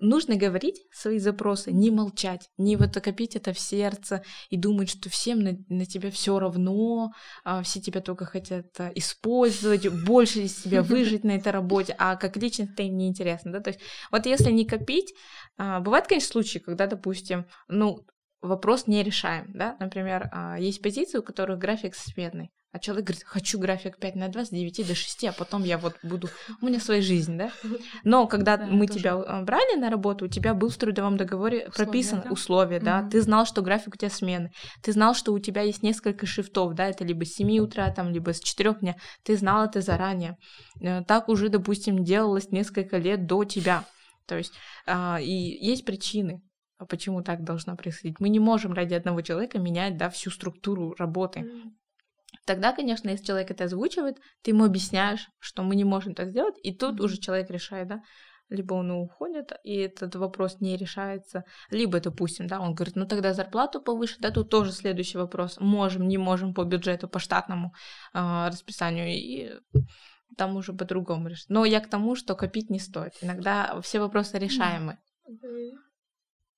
нужно 0.00 0.36
говорить 0.36 0.82
свои 0.92 1.18
запросы, 1.18 1.72
не 1.72 1.90
молчать, 1.90 2.48
не 2.56 2.76
вот 2.76 2.94
копить 2.94 3.36
это 3.36 3.52
в 3.52 3.58
сердце 3.58 4.22
и 4.48 4.56
думать, 4.56 4.90
что 4.90 5.10
всем 5.10 5.40
на, 5.40 5.58
на 5.68 5.86
тебя 5.86 6.10
все 6.10 6.38
равно, 6.38 7.12
а, 7.44 7.62
все 7.62 7.80
тебя 7.80 8.00
только 8.00 8.24
хотят 8.24 8.68
а, 8.78 8.90
использовать, 8.94 9.86
больше 10.04 10.42
из 10.42 10.62
себя 10.62 10.82
выжить 10.82 11.24
на 11.24 11.32
этой 11.32 11.52
работе, 11.52 11.94
а 11.98 12.16
как 12.16 12.36
личность 12.36 12.72
это 12.72 12.82
им 12.82 12.96
не 12.96 13.08
интересно, 13.08 13.52
да, 13.52 13.60
то 13.60 13.70
есть 13.70 13.80
вот 14.10 14.26
если 14.26 14.50
не 14.50 14.64
копить, 14.64 15.14
а, 15.56 15.80
бывают, 15.80 16.06
конечно, 16.06 16.32
случаи, 16.32 16.58
когда, 16.58 16.86
допустим, 16.86 17.46
ну, 17.68 18.04
вопрос 18.42 18.86
не 18.86 19.02
решаем, 19.02 19.50
да, 19.52 19.76
например, 19.80 20.28
а, 20.32 20.58
есть 20.58 20.82
позиции, 20.82 21.18
у 21.18 21.22
которых 21.22 21.58
график 21.58 21.94
сменный, 21.94 22.50
а 22.72 22.78
человек 22.78 23.06
говорит, 23.06 23.24
хочу 23.24 23.58
график 23.58 23.98
5 23.98 24.14
на 24.14 24.28
2 24.28 24.44
с 24.44 24.50
9 24.50 24.86
до 24.86 24.94
6, 24.94 25.24
а 25.24 25.32
потом 25.32 25.64
я 25.64 25.76
вот 25.76 25.96
буду... 26.04 26.28
У 26.62 26.66
меня 26.66 26.78
своя 26.78 27.02
жизнь, 27.02 27.36
да? 27.36 27.50
Но 28.04 28.28
когда 28.28 28.56
да, 28.56 28.66
мы 28.66 28.86
тоже. 28.86 29.00
тебя 29.00 29.14
а, 29.14 29.42
брали 29.42 29.76
на 29.76 29.90
работу, 29.90 30.26
у 30.26 30.28
тебя 30.28 30.54
был 30.54 30.68
в 30.68 30.76
трудовом 30.76 31.16
договоре 31.16 31.66
условия, 31.66 31.72
прописан 31.72 32.22
да? 32.24 32.30
условия, 32.30 32.78
да? 32.78 33.00
Угу. 33.00 33.10
Ты 33.10 33.22
знал, 33.22 33.44
что 33.44 33.62
график 33.62 33.94
у 33.94 33.96
тебя 33.96 34.10
смены. 34.10 34.52
Ты 34.82 34.92
знал, 34.92 35.14
что 35.14 35.32
у 35.32 35.38
тебя 35.40 35.62
есть 35.62 35.82
несколько 35.82 36.26
шифтов, 36.26 36.74
да? 36.74 36.86
Это 36.86 37.04
либо 37.04 37.24
с 37.24 37.34
7 37.34 37.58
утра, 37.58 37.90
там, 37.90 38.10
либо 38.10 38.32
с 38.32 38.38
4 38.38 38.74
дня. 38.74 38.94
Ты 39.24 39.36
знал 39.36 39.64
это 39.64 39.80
заранее. 39.80 40.36
Э, 40.80 41.02
так 41.02 41.28
уже, 41.28 41.48
допустим, 41.48 42.04
делалось 42.04 42.52
несколько 42.52 42.98
лет 42.98 43.26
до 43.26 43.42
тебя. 43.42 43.84
То 44.26 44.36
есть 44.36 44.52
а, 44.86 45.18
и 45.20 45.32
есть 45.32 45.84
причины, 45.84 46.40
почему 46.86 47.22
так 47.22 47.44
должно 47.44 47.76
происходить. 47.76 48.20
Мы 48.20 48.28
не 48.28 48.40
можем 48.40 48.72
ради 48.72 48.94
одного 48.94 49.22
человека 49.22 49.58
менять 49.58 49.96
да, 49.96 50.10
всю 50.10 50.30
структуру 50.30 50.94
работы. 50.98 51.50
Тогда, 52.46 52.72
конечно, 52.72 53.08
если 53.08 53.24
человек 53.24 53.50
это 53.50 53.64
озвучивает, 53.64 54.18
ты 54.42 54.52
ему 54.52 54.64
объясняешь, 54.64 55.28
что 55.38 55.62
мы 55.62 55.76
не 55.76 55.84
можем 55.84 56.14
так 56.14 56.30
сделать, 56.30 56.54
и 56.62 56.74
тут 56.74 57.00
уже 57.00 57.18
человек 57.18 57.50
решает, 57.50 57.88
да, 57.88 58.02
либо 58.48 58.74
он 58.74 58.90
уходит, 58.90 59.52
и 59.62 59.76
этот 59.76 60.16
вопрос 60.16 60.60
не 60.60 60.76
решается, 60.76 61.44
либо, 61.70 62.00
допустим, 62.00 62.46
да, 62.46 62.60
он 62.60 62.74
говорит, 62.74 62.96
ну 62.96 63.06
тогда 63.06 63.32
зарплату 63.32 63.80
повыше, 63.80 64.16
да, 64.18 64.30
тут 64.30 64.50
тоже 64.50 64.72
следующий 64.72 65.18
вопрос, 65.18 65.58
можем, 65.60 66.08
не 66.08 66.18
можем 66.18 66.54
по 66.54 66.64
бюджету, 66.64 67.08
по 67.08 67.18
штатному 67.18 67.72
э, 68.12 68.48
расписанию, 68.48 69.08
и 69.08 69.52
там 70.36 70.56
уже 70.56 70.72
по-другому 70.72 71.28
решить. 71.28 71.50
Но 71.50 71.64
я 71.64 71.80
к 71.80 71.88
тому, 71.88 72.16
что 72.16 72.34
копить 72.34 72.70
не 72.70 72.78
стоит. 72.78 73.14
Иногда 73.20 73.80
все 73.82 74.00
вопросы 74.00 74.38
решаемы. 74.38 74.98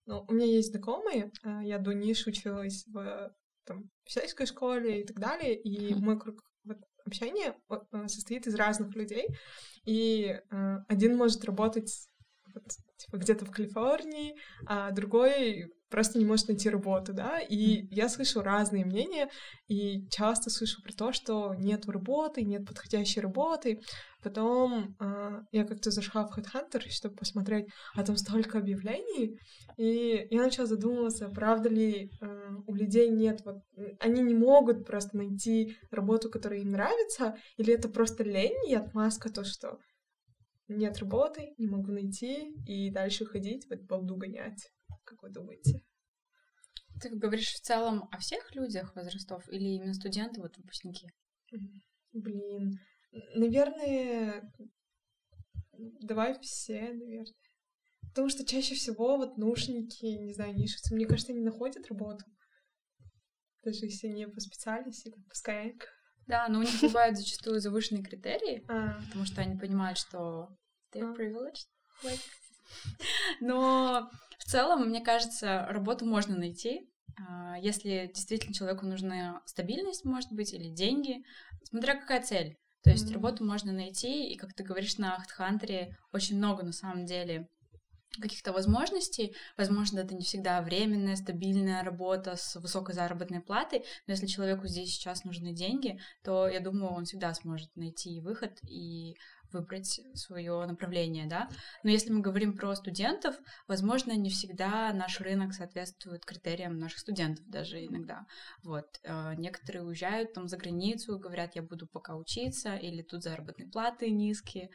Ну, 0.06 0.24
у 0.28 0.32
меня 0.32 0.46
есть 0.46 0.70
знакомые, 0.70 1.30
э, 1.44 1.60
я 1.64 1.78
до 1.78 1.92
ниш 1.92 2.26
училась 2.26 2.84
в 2.88 3.32
там, 3.64 3.90
в 4.04 4.12
сельской 4.12 4.46
школе 4.46 5.02
и 5.02 5.06
так 5.06 5.18
далее, 5.18 5.54
и 5.54 5.92
mm-hmm. 5.92 5.98
мой 5.98 6.18
круг 6.18 6.40
вот, 6.64 6.78
общения 7.04 7.54
э, 7.70 8.08
состоит 8.08 8.46
из 8.46 8.54
разных 8.54 8.94
людей, 8.96 9.28
и 9.84 10.24
э, 10.24 10.76
один 10.88 11.16
может 11.16 11.44
работать 11.44 12.08
вот, 12.54 12.64
типа, 12.96 13.16
где-то 13.16 13.44
в 13.44 13.50
Калифорнии, 13.50 14.34
а 14.66 14.90
другой 14.90 15.72
просто 15.88 16.18
не 16.18 16.24
может 16.24 16.48
найти 16.48 16.70
работу, 16.70 17.12
да, 17.12 17.38
и 17.38 17.86
я 17.94 18.08
слышу 18.08 18.42
разные 18.42 18.84
мнения, 18.84 19.28
и 19.68 20.08
часто 20.08 20.50
слышу 20.50 20.82
про 20.82 20.92
то, 20.92 21.12
что 21.12 21.54
нет 21.54 21.86
работы, 21.86 22.42
нет 22.42 22.66
подходящей 22.66 23.20
работы, 23.20 23.80
потом 24.22 24.96
э, 24.98 25.42
я 25.52 25.64
как-то 25.64 25.90
зашла 25.90 26.26
в 26.26 26.36
Headhunter, 26.36 26.88
чтобы 26.88 27.16
посмотреть, 27.16 27.68
а 27.94 28.04
там 28.04 28.16
столько 28.16 28.58
объявлений, 28.58 29.38
и 29.76 30.26
я 30.30 30.42
начала 30.42 30.66
задумываться, 30.66 31.28
правда 31.28 31.68
ли 31.68 32.10
э, 32.20 32.50
у 32.66 32.74
людей 32.74 33.10
нет, 33.10 33.42
вот, 33.44 33.62
они 34.00 34.22
не 34.22 34.34
могут 34.34 34.86
просто 34.86 35.16
найти 35.16 35.76
работу, 35.90 36.30
которая 36.30 36.60
им 36.60 36.70
нравится, 36.70 37.36
или 37.56 37.74
это 37.74 37.88
просто 37.88 38.22
лень 38.22 38.68
и 38.68 38.74
отмазка, 38.74 39.30
то, 39.30 39.44
что 39.44 39.78
нет 40.68 40.98
работы, 40.98 41.54
не 41.58 41.66
могу 41.66 41.92
найти, 41.92 42.54
и 42.66 42.90
дальше 42.90 43.26
ходить, 43.26 43.66
вот 43.68 43.82
балду 43.82 44.16
гонять. 44.16 44.70
Как 45.04 45.22
вы 45.22 45.30
думаете? 45.30 45.82
Ты 47.00 47.10
говоришь 47.10 47.52
в 47.54 47.60
целом 47.60 48.08
о 48.12 48.18
всех 48.18 48.54
людях 48.54 48.94
возрастов 48.94 49.48
или 49.48 49.70
именно 49.70 49.94
студенты, 49.94 50.40
вот 50.40 50.56
выпускники? 50.56 51.08
Блин, 52.12 52.78
наверное, 53.34 54.52
давай 56.00 56.38
все, 56.40 56.80
наверное. 56.92 57.34
Потому 58.08 58.28
что 58.28 58.44
чаще 58.44 58.74
всего 58.74 59.16
вот 59.16 59.38
наушники, 59.38 60.04
не 60.04 60.34
знаю, 60.34 60.54
нишицы, 60.54 60.94
мне 60.94 61.06
кажется, 61.06 61.32
они 61.32 61.40
находят 61.40 61.88
работу. 61.88 62.24
Даже 63.64 63.86
если 63.86 64.08
не 64.08 64.28
по 64.28 64.40
специальности, 64.40 65.10
как 65.10 65.24
по 65.26 65.34
Skyeng. 65.34 65.80
Да, 66.26 66.46
но 66.48 66.58
у 66.58 66.62
них 66.62 66.80
бывают 66.82 67.16
зачастую 67.16 67.60
завышенные 67.60 68.04
критерии, 68.04 68.64
а. 68.68 69.00
потому 69.06 69.24
что 69.24 69.40
они 69.40 69.58
понимают, 69.58 69.98
что 69.98 70.48
they're 70.94 71.10
а. 71.10 71.14
privileged. 71.14 71.68
Like. 72.04 72.20
Но 73.40 74.10
в 74.38 74.44
целом, 74.44 74.88
мне 74.88 75.00
кажется, 75.00 75.66
работу 75.68 76.04
можно 76.04 76.36
найти, 76.36 76.90
а, 77.16 77.58
если 77.58 78.10
действительно 78.12 78.54
человеку 78.54 78.86
нужна 78.86 79.42
стабильность, 79.46 80.04
может 80.04 80.32
быть, 80.32 80.52
или 80.52 80.68
деньги, 80.68 81.22
смотря 81.64 81.94
какая 81.98 82.22
цель. 82.22 82.58
То 82.82 82.90
есть 82.90 83.08
mm-hmm. 83.10 83.14
работу 83.14 83.44
можно 83.44 83.72
найти, 83.72 84.28
и, 84.28 84.36
как 84.36 84.54
ты 84.54 84.64
говоришь, 84.64 84.98
на 84.98 85.14
Ахтхантере 85.14 85.96
очень 86.12 86.36
много 86.36 86.64
на 86.64 86.72
самом 86.72 87.06
деле 87.06 87.48
каких-то 88.20 88.52
возможностей. 88.52 89.34
Возможно, 89.56 90.00
это 90.00 90.14
не 90.14 90.24
всегда 90.24 90.60
временная, 90.60 91.16
стабильная 91.16 91.82
работа 91.82 92.36
с 92.36 92.56
высокой 92.56 92.94
заработной 92.94 93.40
платой, 93.40 93.84
но 94.06 94.12
если 94.12 94.26
человеку 94.26 94.66
здесь 94.66 94.90
сейчас 94.92 95.24
нужны 95.24 95.52
деньги, 95.52 95.98
то 96.22 96.48
я 96.48 96.60
думаю, 96.60 96.92
он 96.92 97.04
всегда 97.04 97.32
сможет 97.34 97.74
найти 97.76 98.20
выход 98.20 98.58
и 98.68 99.16
выбрать 99.52 100.00
свое 100.14 100.64
направление, 100.66 101.26
да. 101.26 101.48
Но 101.82 101.90
если 101.90 102.10
мы 102.10 102.20
говорим 102.20 102.56
про 102.56 102.74
студентов, 102.74 103.36
возможно, 103.68 104.12
не 104.12 104.30
всегда 104.30 104.92
наш 104.92 105.20
рынок 105.20 105.54
соответствует 105.54 106.24
критериям 106.24 106.78
наших 106.78 107.00
студентов 107.00 107.44
даже 107.48 107.84
иногда. 107.84 108.26
Вот. 108.62 108.86
Э, 109.04 109.34
некоторые 109.36 109.84
уезжают 109.84 110.32
там 110.32 110.48
за 110.48 110.56
границу, 110.56 111.18
говорят, 111.18 111.56
я 111.56 111.62
буду 111.62 111.86
пока 111.86 112.16
учиться, 112.16 112.76
или 112.76 113.02
тут 113.02 113.22
заработные 113.22 113.68
платы 113.68 114.10
низкие. 114.10 114.70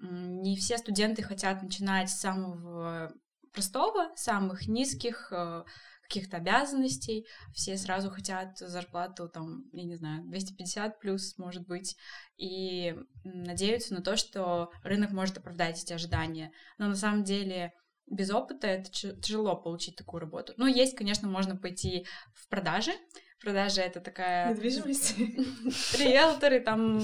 Не 0.00 0.56
все 0.56 0.78
студенты 0.78 1.22
хотят 1.22 1.62
начинать 1.62 2.10
с 2.10 2.20
самого 2.20 3.12
простого, 3.52 4.10
самых 4.16 4.66
низких 4.66 5.28
э, 5.30 5.64
каких-то 6.12 6.36
обязанностей, 6.36 7.26
все 7.54 7.78
сразу 7.78 8.10
хотят 8.10 8.58
зарплату, 8.58 9.28
там, 9.28 9.64
я 9.72 9.84
не 9.84 9.96
знаю, 9.96 10.24
250 10.24 11.00
плюс, 11.00 11.38
может 11.38 11.66
быть, 11.66 11.96
и 12.36 12.94
надеются 13.24 13.94
на 13.94 14.02
то, 14.02 14.16
что 14.16 14.70
рынок 14.82 15.12
может 15.12 15.38
оправдать 15.38 15.82
эти 15.82 15.94
ожидания. 15.94 16.52
Но 16.76 16.88
на 16.88 16.96
самом 16.96 17.24
деле 17.24 17.72
без 18.06 18.30
опыта 18.30 18.66
это 18.66 18.90
тяжело 18.90 19.56
получить 19.56 19.96
такую 19.96 20.20
работу. 20.20 20.52
Ну, 20.58 20.66
есть, 20.66 20.96
конечно, 20.96 21.28
можно 21.28 21.56
пойти 21.56 22.06
в 22.34 22.48
продажи. 22.48 22.92
Продажи— 23.40 23.80
это 23.82 24.00
такая... 24.00 24.50
Недвижимость. 24.50 25.16
Риэлторы, 25.98 26.60
там, 26.60 27.00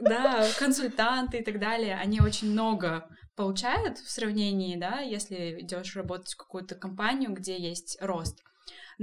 да, 0.00 0.46
консультанты 0.58 1.38
и 1.38 1.44
так 1.44 1.58
далее. 1.58 1.96
Они 1.96 2.20
очень 2.20 2.50
много 2.52 3.08
получают 3.34 3.98
в 3.98 4.10
сравнении, 4.10 4.76
да, 4.76 5.00
если 5.00 5.60
идешь 5.60 5.96
работать 5.96 6.32
в 6.32 6.36
какую-то 6.36 6.76
компанию, 6.76 7.32
где 7.32 7.58
есть 7.58 7.98
рост. 8.00 8.42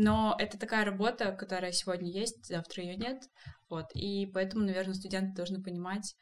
Но 0.02 0.34
это 0.40 0.58
такая 0.58 0.86
работа, 0.86 1.34
которая 1.34 1.74
сегодня 1.74 2.10
есть, 2.10 2.46
завтра 2.46 2.84
ее 2.84 2.96
нет. 2.96 3.22
Вот. 3.70 3.88
И 3.94 4.28
поэтому, 4.34 4.64
наверное, 4.64 4.94
студенты 4.94 5.36
должны 5.36 5.62
понимать, 5.62 6.16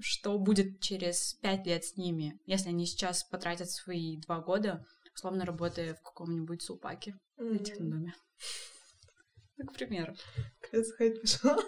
что 0.00 0.36
будет 0.36 0.80
через 0.80 1.34
пять 1.34 1.64
лет 1.64 1.84
с 1.84 1.96
ними, 1.96 2.40
если 2.44 2.70
они 2.70 2.86
сейчас 2.86 3.22
потратят 3.22 3.70
свои 3.70 4.16
два 4.22 4.40
года, 4.40 4.84
условно 5.14 5.44
работая 5.44 5.94
в 5.94 6.02
каком-нибудь 6.02 6.60
супаке 6.60 7.14
mm-hmm. 7.38 7.52
на 7.52 7.58
технодоме. 7.60 8.14
Ну, 9.58 9.66
к 9.66 9.74
примеру. 9.74 10.14
Сказать 10.84 11.20
пошла. 11.20 11.58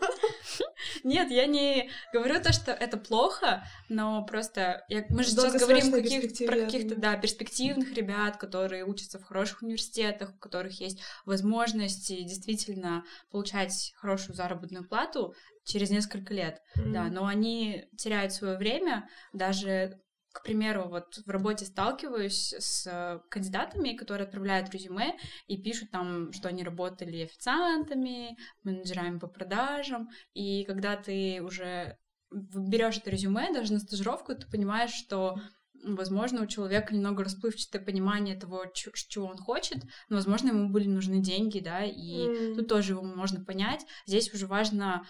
Нет, 1.03 1.31
я 1.31 1.47
не 1.47 1.91
говорю 2.13 2.41
то, 2.41 2.53
что 2.53 2.73
это 2.73 2.97
плохо, 2.97 3.65
но 3.89 4.25
просто 4.25 4.85
я, 4.89 5.05
мы 5.11 5.23
же 5.23 5.31
сейчас 5.31 5.61
говорим 5.61 5.93
каких, 5.93 6.47
про 6.47 6.57
каких-то 6.57 6.97
да, 6.97 7.17
перспективных 7.17 7.93
ребят, 7.95 8.39
которые 8.39 8.85
учатся 8.85 9.19
в 9.19 9.25
хороших 9.25 9.63
университетах, 9.63 10.35
у 10.35 10.39
которых 10.39 10.81
есть 10.81 11.01
возможности 11.27 12.23
действительно 12.23 13.05
получать 13.31 13.93
хорошую 13.97 14.35
заработную 14.37 14.89
плату 14.89 15.35
через 15.65 15.91
несколько 15.91 16.33
лет. 16.33 16.61
Mm-hmm. 16.79 16.93
Да, 16.93 17.05
но 17.05 17.27
они 17.27 17.87
теряют 17.97 18.33
свое 18.33 18.57
время, 18.57 19.09
даже 19.33 20.01
к 20.35 20.43
примеру, 20.43 20.89
вот 20.89 21.17
в 21.25 21.31
работе 21.31 21.65
сталкиваюсь 21.65 22.53
с 22.59 22.87
э, 22.87 23.21
кандидатами, 23.31 23.97
которые 23.97 24.27
отправляют 24.27 24.69
резюме 24.75 25.17
и 25.47 25.57
пишут 25.57 25.93
там, 25.93 26.33
что 26.33 26.49
они 26.49 26.65
работали 26.65 27.23
официантами, 27.23 28.37
менеджерами 28.65 29.21
по 29.21 29.29
продажам, 29.29 30.11
и 30.35 30.65
когда 30.65 30.97
ты 30.97 31.41
уже 31.41 31.97
берешь 32.33 32.97
это 32.97 33.11
резюме, 33.11 33.53
даже 33.55 33.75
на 33.75 33.79
стажировку, 33.79 34.35
ты 34.35 34.51
понимаешь, 34.51 34.91
что 34.91 35.37
возможно, 35.85 36.43
у 36.43 36.47
человека 36.47 36.93
немного 36.95 37.23
расплывчатое 37.23 37.81
понимание 37.81 38.35
того, 38.35 38.65
чего 38.73 39.27
он 39.27 39.37
хочет, 39.37 39.85
но, 40.09 40.17
возможно, 40.17 40.49
ему 40.49 40.71
были 40.71 40.89
нужны 40.89 41.21
деньги, 41.21 41.61
да, 41.61 41.85
и 41.85 42.27
mm. 42.27 42.55
тут 42.57 42.69
тоже 42.69 42.95
его 42.95 43.03
можно 43.03 43.45
понять. 43.45 43.87
Здесь 44.07 44.33
уже 44.35 44.47
важно 44.49 45.07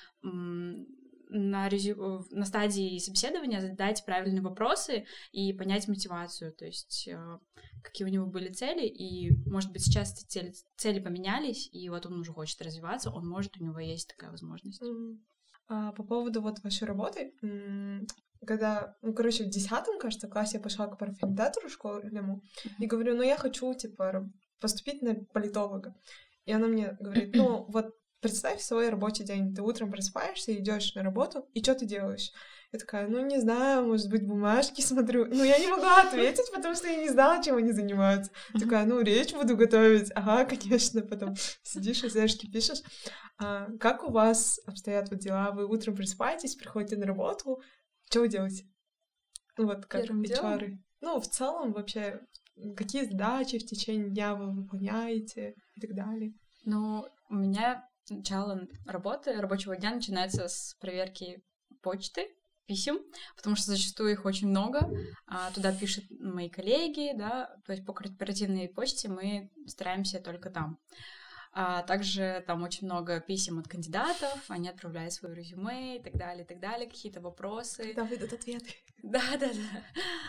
на, 1.35 1.69
резю... 1.69 2.25
на 2.31 2.45
стадии 2.45 2.99
собеседования 2.99 3.61
задать 3.61 4.05
правильные 4.07 4.41
вопросы 4.41 5.05
и 5.33 5.53
понять 5.53 5.88
мотивацию, 5.88 6.53
то 6.53 6.64
есть 6.64 7.09
э, 7.09 7.38
какие 7.83 8.07
у 8.07 8.11
него 8.11 8.26
были 8.26 8.53
цели, 8.53 8.87
и, 8.87 9.31
может 9.47 9.73
быть, 9.73 9.83
сейчас 9.83 10.12
эти 10.14 10.26
цели, 10.26 10.55
цели 10.76 11.00
поменялись, 11.00 11.69
и 11.73 11.88
вот 11.88 12.07
он 12.07 12.21
уже 12.21 12.33
хочет 12.33 12.62
развиваться, 12.62 13.11
он 13.11 13.29
может, 13.29 13.57
у 13.59 13.64
него 13.64 13.81
есть 13.81 14.09
такая 14.09 14.31
возможность. 14.31 14.81
Mm. 14.83 15.19
А, 15.67 15.93
по 15.93 16.05
поводу 16.05 16.41
вот 16.41 16.62
вашей 16.62 16.87
работы, 16.87 17.33
когда, 18.47 18.97
ну, 19.03 19.12
короче, 19.12 19.45
в 19.45 19.49
десятом, 19.49 19.99
кажется, 19.99 20.29
классе 20.29 20.59
я 20.59 20.62
пошла 20.62 20.87
к 20.87 20.99
парфюмидатору 20.99 21.69
школьному 21.69 22.43
и 22.79 22.87
говорю, 22.87 23.17
ну, 23.17 23.23
я 23.23 23.37
хочу, 23.37 23.75
типа, 23.75 24.31
поступить 24.61 25.03
на 25.03 25.14
политолога. 25.33 25.95
И 26.45 26.53
она 26.53 26.69
мне 26.69 26.97
говорит, 27.00 27.35
ну, 27.35 27.64
вот 27.69 27.95
Представь 28.25 28.62
свой 28.62 28.88
рабочий 28.88 29.23
день. 29.23 29.54
Ты 29.54 29.61
утром 29.61 29.90
просыпаешься, 29.90 30.54
идешь 30.54 30.95
на 30.95 31.02
работу, 31.02 31.47
и 31.52 31.62
что 31.62 31.75
ты 31.75 31.85
делаешь? 31.85 32.33
Я 32.73 32.78
такая, 32.78 33.07
ну, 33.07 33.21
не 33.21 33.38
знаю, 33.38 33.87
может 33.87 34.09
быть, 34.09 34.26
бумажки 34.26 34.81
смотрю. 34.81 35.26
Ну, 35.26 35.45
я 35.45 35.59
не 35.59 35.66
могла 35.66 36.00
ответить, 36.00 36.50
потому 36.50 36.75
что 36.75 36.88
я 36.88 36.97
не 36.97 37.11
знала, 37.11 37.45
чем 37.45 37.57
они 37.57 37.73
занимаются. 37.73 38.33
Такая, 38.59 38.87
ну, 38.87 39.02
речь 39.02 39.35
буду 39.35 39.59
готовить. 39.59 40.11
Ага, 40.14 40.47
конечно. 40.57 41.02
Потом 41.02 41.35
сидишь, 41.62 42.02
эсэшки 42.02 42.50
пишешь. 42.50 42.81
А, 43.37 43.69
как 43.78 44.04
у 44.04 44.11
вас 44.11 44.59
обстоят 44.64 45.11
вот 45.11 45.19
дела? 45.19 45.50
Вы 45.50 45.66
утром 45.66 45.95
просыпаетесь, 45.95 46.54
приходите 46.54 46.97
на 46.97 47.04
работу. 47.04 47.61
Что 48.09 48.21
вы 48.21 48.28
делаете? 48.28 48.64
Ну, 49.59 49.66
вот 49.66 49.85
как 49.85 50.00
Первым 50.00 50.23
HR. 50.23 50.78
Ну, 51.02 51.21
в 51.21 51.28
целом 51.28 51.75
вообще, 51.75 52.23
какие 52.75 53.04
задачи 53.04 53.59
в 53.59 53.66
течение 53.66 54.09
дня 54.09 54.35
вы 54.35 54.50
выполняете 54.50 55.57
и 55.75 55.81
так 55.83 55.95
далее? 55.95 56.33
Ну, 56.64 57.07
у 57.28 57.35
меня 57.35 57.87
начало 58.08 58.66
работы, 58.87 59.40
рабочего 59.40 59.76
дня 59.76 59.94
начинается 59.94 60.49
с 60.49 60.76
проверки 60.80 61.42
почты, 61.82 62.28
писем, 62.66 62.99
потому 63.37 63.56
что 63.56 63.73
зачастую 63.73 64.12
их 64.12 64.25
очень 64.25 64.49
много. 64.49 64.90
А, 65.26 65.50
туда 65.52 65.73
пишут 65.73 66.04
мои 66.11 66.49
коллеги, 66.49 67.12
да, 67.16 67.54
то 67.66 67.73
есть 67.73 67.84
по 67.84 67.92
корпоративной 67.92 68.68
почте 68.68 69.08
мы 69.08 69.50
стараемся 69.66 70.20
только 70.20 70.50
там. 70.50 70.78
А 71.56 71.82
также 71.82 72.42
там 72.49 72.64
очень 72.64 72.87
много 72.87 73.20
писем 73.20 73.61
от 73.61 73.68
кандидатов, 73.68 74.44
они 74.49 74.68
отправляют 74.68 75.12
свое 75.12 75.37
резюме 75.37 75.99
и 75.99 76.02
так 76.02 76.16
далее, 76.16 76.44
и 76.44 76.46
так 76.46 76.58
далее, 76.58 76.88
какие-то 76.90 77.20
вопросы. 77.20 77.84
Когда 77.84 78.04
выйдут 78.04 78.32
ответы. 78.32 78.70
Да, 79.04 79.20
да, 79.38 79.49
да. 79.49 79.82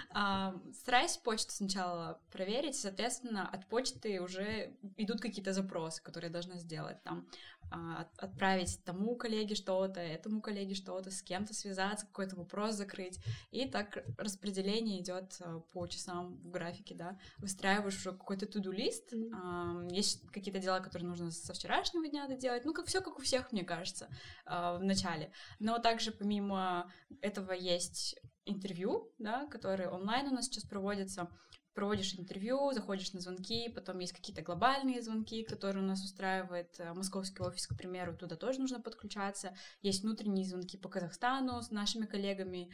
А, 0.09 0.55
стараюсь 0.73 1.15
почту 1.15 1.53
сначала 1.53 2.19
проверить, 2.29 2.75
соответственно, 2.75 3.47
от 3.47 3.65
почты 3.67 4.19
уже 4.19 4.75
идут 4.97 5.21
какие-то 5.21 5.53
запросы, 5.53 6.03
которые 6.03 6.27
я 6.27 6.33
должна 6.33 6.57
сделать. 6.57 7.01
Там 7.03 7.25
а, 7.71 8.05
отправить 8.17 8.83
тому 8.83 9.15
коллеге 9.15 9.55
что-то, 9.55 9.99
этому 9.99 10.41
коллеге 10.41 10.75
что-то, 10.75 11.09
с 11.09 11.21
кем-то 11.21 11.53
связаться, 11.53 12.05
какой-то 12.05 12.35
вопрос 12.35 12.75
закрыть. 12.75 13.19
И 13.51 13.65
так 13.65 14.03
распределение 14.17 15.01
идет 15.01 15.37
а, 15.39 15.61
по 15.71 15.87
часам 15.87 16.35
в 16.43 16.49
графике, 16.49 16.95
да. 16.95 17.17
Выстраиваешь 17.37 17.97
уже 17.97 18.11
какой-то 18.11 18.45
туду-лист. 18.45 19.13
Mm-hmm. 19.13 19.93
Есть 19.95 20.27
какие-то 20.31 20.59
дела, 20.59 20.81
которые 20.81 21.07
нужно 21.07 21.14
со 21.15 21.53
вчерашнего 21.53 22.07
дня 22.07 22.27
доделать. 22.27 22.65
Ну, 22.65 22.73
как 22.73 22.87
все 22.87 23.01
как 23.01 23.17
у 23.17 23.21
всех, 23.21 23.51
мне 23.51 23.63
кажется, 23.63 24.09
в 24.45 24.79
начале. 24.81 25.31
Но 25.59 25.79
также 25.79 26.11
помимо 26.11 26.91
этого 27.21 27.51
есть 27.51 28.19
интервью, 28.45 29.11
да, 29.17 29.47
которые 29.47 29.89
онлайн 29.89 30.27
у 30.27 30.33
нас 30.35 30.45
сейчас 30.45 30.63
проводятся 30.63 31.29
проводишь 31.75 32.17
интервью, 32.17 32.71
заходишь 32.71 33.11
на 33.13 33.19
звонки, 33.19 33.69
потом 33.69 33.99
есть 33.99 34.13
какие-то 34.13 34.41
глобальные 34.41 35.01
звонки, 35.01 35.43
которые 35.43 35.83
у 35.83 35.87
нас 35.87 36.03
устраивает 36.03 36.79
э, 36.79 36.93
московский 36.93 37.43
офис, 37.43 37.67
к 37.67 37.77
примеру, 37.77 38.15
туда 38.15 38.37
тоже 38.37 38.61
нужно 38.61 38.79
подключаться. 38.79 39.55
Есть 39.81 40.03
внутренние 40.03 40.45
звонки 40.45 40.77
по 40.77 40.89
Казахстану 40.89 41.61
с 41.61 41.69
нашими 41.69 42.05
коллегами. 42.05 42.71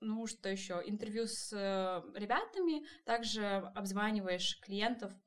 Ну, 0.00 0.26
что 0.26 0.48
еще? 0.48 0.82
Интервью 0.84 1.26
с 1.26 1.52
э, 1.52 2.02
ребятами, 2.14 2.86
также 3.04 3.44
обзваниваешь 3.74 4.60
клиентов 4.60 5.10
а, 5.10 5.25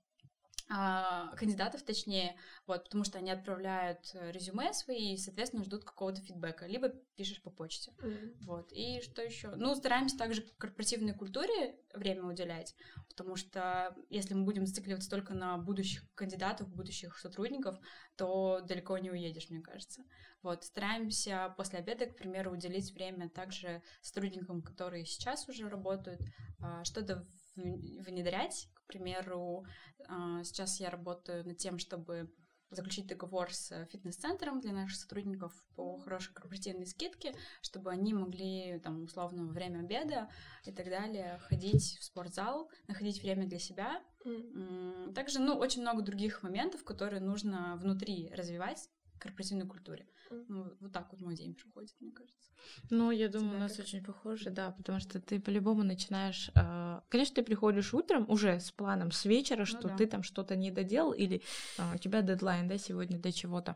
кандидатов, 0.70 1.82
точнее, 1.82 2.36
вот, 2.68 2.84
потому 2.84 3.04
что 3.04 3.18
они 3.18 3.32
отправляют 3.32 4.12
э, 4.14 4.32
резюме 4.32 4.72
свои 4.72 5.14
и, 5.14 5.18
соответственно, 5.18 5.64
ждут 5.64 5.84
какого-то 5.84 6.22
фидбэка, 6.22 6.68
либо 6.68 6.90
пишешь 7.16 7.42
по 7.42 7.50
почте, 7.50 7.92
mm-hmm. 7.98 8.36
вот. 8.42 8.72
И 8.72 9.02
что 9.02 9.24
еще? 9.24 9.50
Ну, 9.56 9.74
стараемся 9.74 10.16
также 10.16 10.44
корпоративной 10.60 11.16
культуре 11.16 11.76
время 11.92 12.24
уделять, 12.24 12.76
потому 13.10 13.36
что 13.36 13.96
если 14.10 14.36
мы 14.36 14.46
будем 14.46 14.68
зацикливаться 14.68 15.10
только 15.10 15.34
на 15.34 15.58
будущих 15.58 16.04
кандидатов, 16.14 16.70
будущих 16.70 17.18
сотрудников, 17.18 17.80
то 18.16 18.62
далеко 18.62 18.96
не 19.00 19.10
уедешь, 19.10 19.50
мне 19.50 19.62
кажется. 19.62 20.04
Вот, 20.44 20.64
стараемся 20.64 21.52
после 21.58 21.80
обеда, 21.80 22.06
к 22.06 22.16
примеру, 22.16 22.52
уделить 22.52 22.94
время 22.94 23.28
также 23.28 23.82
сотрудникам, 24.02 24.62
которые 24.62 25.06
сейчас 25.06 25.50
уже 25.50 25.68
работают, 25.68 26.22
а, 26.60 26.84
что-то 26.84 27.26
внедрять. 27.56 28.70
К 28.90 28.92
примеру, 28.92 29.68
а, 30.08 30.44
сейчас 30.44 30.80
я 30.80 30.90
работаю 30.90 31.46
над 31.46 31.58
тем, 31.58 31.78
чтобы 31.78 32.34
заключить 32.72 33.06
договор 33.06 33.54
с 33.54 33.86
фитнес-центром 33.86 34.62
для 34.62 34.72
наших 34.72 34.98
сотрудников 34.98 35.54
по 35.76 36.00
хорошей 36.00 36.34
корпоративной 36.34 36.88
скидке, 36.88 37.36
чтобы 37.62 37.92
они 37.92 38.16
могли, 38.16 38.80
там, 38.80 39.04
условно, 39.04 39.46
во 39.46 39.54
время 39.54 39.82
обеда 39.82 40.28
и 40.66 40.72
так 40.72 40.88
далее 40.90 41.38
ходить 41.44 42.00
в 42.00 42.04
спортзал, 42.04 42.72
находить 42.88 43.22
время 43.22 43.46
для 43.46 43.60
себя. 43.60 44.02
Mm. 44.26 45.14
Также, 45.14 45.38
ну, 45.38 45.56
очень 45.56 45.82
много 45.82 46.02
других 46.02 46.42
моментов, 46.42 46.84
которые 46.84 47.22
нужно 47.22 47.78
внутри 47.78 48.32
развивать 48.34 48.90
корпоративной 49.20 49.68
культуре. 49.68 50.08
Ну, 50.48 50.72
вот 50.80 50.92
так 50.92 51.12
вот 51.12 51.22
мой 51.22 51.36
день 51.36 51.56
проходит, 51.56 51.96
мне 52.00 52.12
кажется. 52.12 52.52
Ну, 52.90 53.12
я 53.12 53.30
думаю, 53.30 53.56
у 53.56 53.60
нас 53.60 53.76
как? 53.76 53.86
очень 53.86 54.04
похоже, 54.04 54.50
да, 54.50 54.72
потому 54.72 55.00
что 55.00 55.20
ты 55.20 55.40
по-любому 55.40 55.84
начинаешь... 55.84 56.52
Э, 56.56 57.02
конечно, 57.10 57.36
ты 57.36 57.44
приходишь 57.44 57.94
утром 57.94 58.26
уже 58.30 58.60
с 58.60 58.72
планом 58.72 59.12
с 59.12 59.26
вечера, 59.26 59.60
ну, 59.60 59.66
что 59.66 59.88
да. 59.88 59.96
ты 59.96 60.06
там 60.06 60.24
что-то 60.24 60.56
не 60.56 60.72
доделал, 60.72 61.12
или 61.12 61.42
э, 61.78 61.96
у 61.96 61.98
тебя 61.98 62.22
дедлайн, 62.22 62.68
да, 62.68 62.78
сегодня 62.78 63.20
до 63.20 63.32
чего-то. 63.32 63.76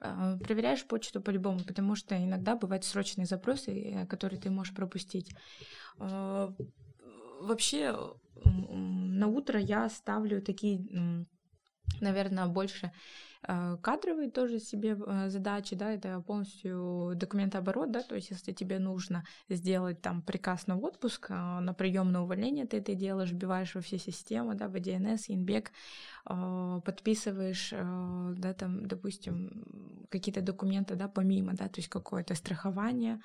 Э, 0.00 0.38
проверяешь 0.38 0.86
почту 0.86 1.20
по-любому, 1.20 1.60
потому 1.60 1.96
что 1.96 2.16
иногда 2.16 2.56
бывают 2.56 2.84
срочные 2.84 3.26
запросы, 3.26 4.06
которые 4.08 4.40
ты 4.40 4.50
можешь 4.50 4.74
пропустить. 4.74 5.34
Э, 5.98 6.52
вообще, 7.40 7.96
на 8.44 9.26
утро 9.26 9.60
я 9.60 9.88
ставлю 9.90 10.40
такие, 10.40 11.26
наверное, 12.00 12.46
больше 12.46 12.86
Э, 12.86 12.96
кадровые 13.42 14.30
тоже 14.30 14.58
себе 14.58 14.98
э, 15.06 15.30
задачи, 15.30 15.74
да, 15.74 15.92
это 15.92 16.20
полностью 16.20 17.12
документооборот, 17.16 17.90
да, 17.90 18.02
то 18.02 18.14
есть 18.14 18.30
если 18.30 18.52
тебе 18.52 18.78
нужно 18.78 19.24
сделать 19.48 20.02
там 20.02 20.20
приказ 20.20 20.66
на 20.66 20.78
отпуск, 20.78 21.30
э, 21.30 21.34
на 21.34 21.72
прием 21.72 22.12
на 22.12 22.22
увольнение, 22.22 22.66
ты 22.66 22.78
это 22.78 22.94
делаешь, 22.94 23.30
вбиваешь 23.30 23.74
во 23.74 23.80
все 23.80 23.98
системы, 23.98 24.54
да, 24.54 24.68
в 24.68 24.74
DNS, 24.74 25.24
Инбек, 25.28 25.72
подписываешь, 26.24 27.70
да, 27.70 28.52
там, 28.52 28.86
допустим, 28.86 29.64
какие-то 30.10 30.42
документы, 30.42 30.94
да, 30.96 31.08
помимо, 31.08 31.54
да, 31.54 31.68
то 31.68 31.78
есть 31.78 31.88
какое-то 31.88 32.34
страхование, 32.34 33.20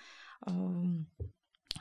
эм, 0.48 1.08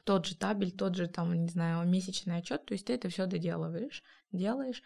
тот 0.02 0.26
же 0.26 0.36
табель, 0.36 0.72
тот 0.72 0.96
же 0.96 1.06
там, 1.06 1.32
не 1.34 1.48
знаю, 1.48 1.88
месячный 1.88 2.38
отчет, 2.38 2.66
то 2.66 2.74
есть 2.74 2.86
ты 2.86 2.94
это 2.94 3.08
все 3.08 3.26
доделываешь, 3.26 4.02
делаешь, 4.32 4.82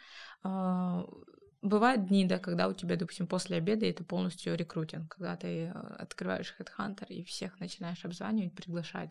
Бывают 1.60 2.06
дни, 2.06 2.24
да, 2.24 2.38
когда 2.38 2.68
у 2.68 2.72
тебя, 2.72 2.94
допустим, 2.94 3.26
после 3.26 3.56
обеда 3.56 3.84
это 3.84 4.04
полностью 4.04 4.56
рекрутинг, 4.56 5.16
когда 5.16 5.36
ты 5.36 5.64
э, 5.64 5.70
открываешь 5.72 6.54
HeadHunter 6.56 7.06
и 7.08 7.24
всех 7.24 7.58
начинаешь 7.58 8.04
обзванивать, 8.04 8.54
приглашать. 8.54 9.10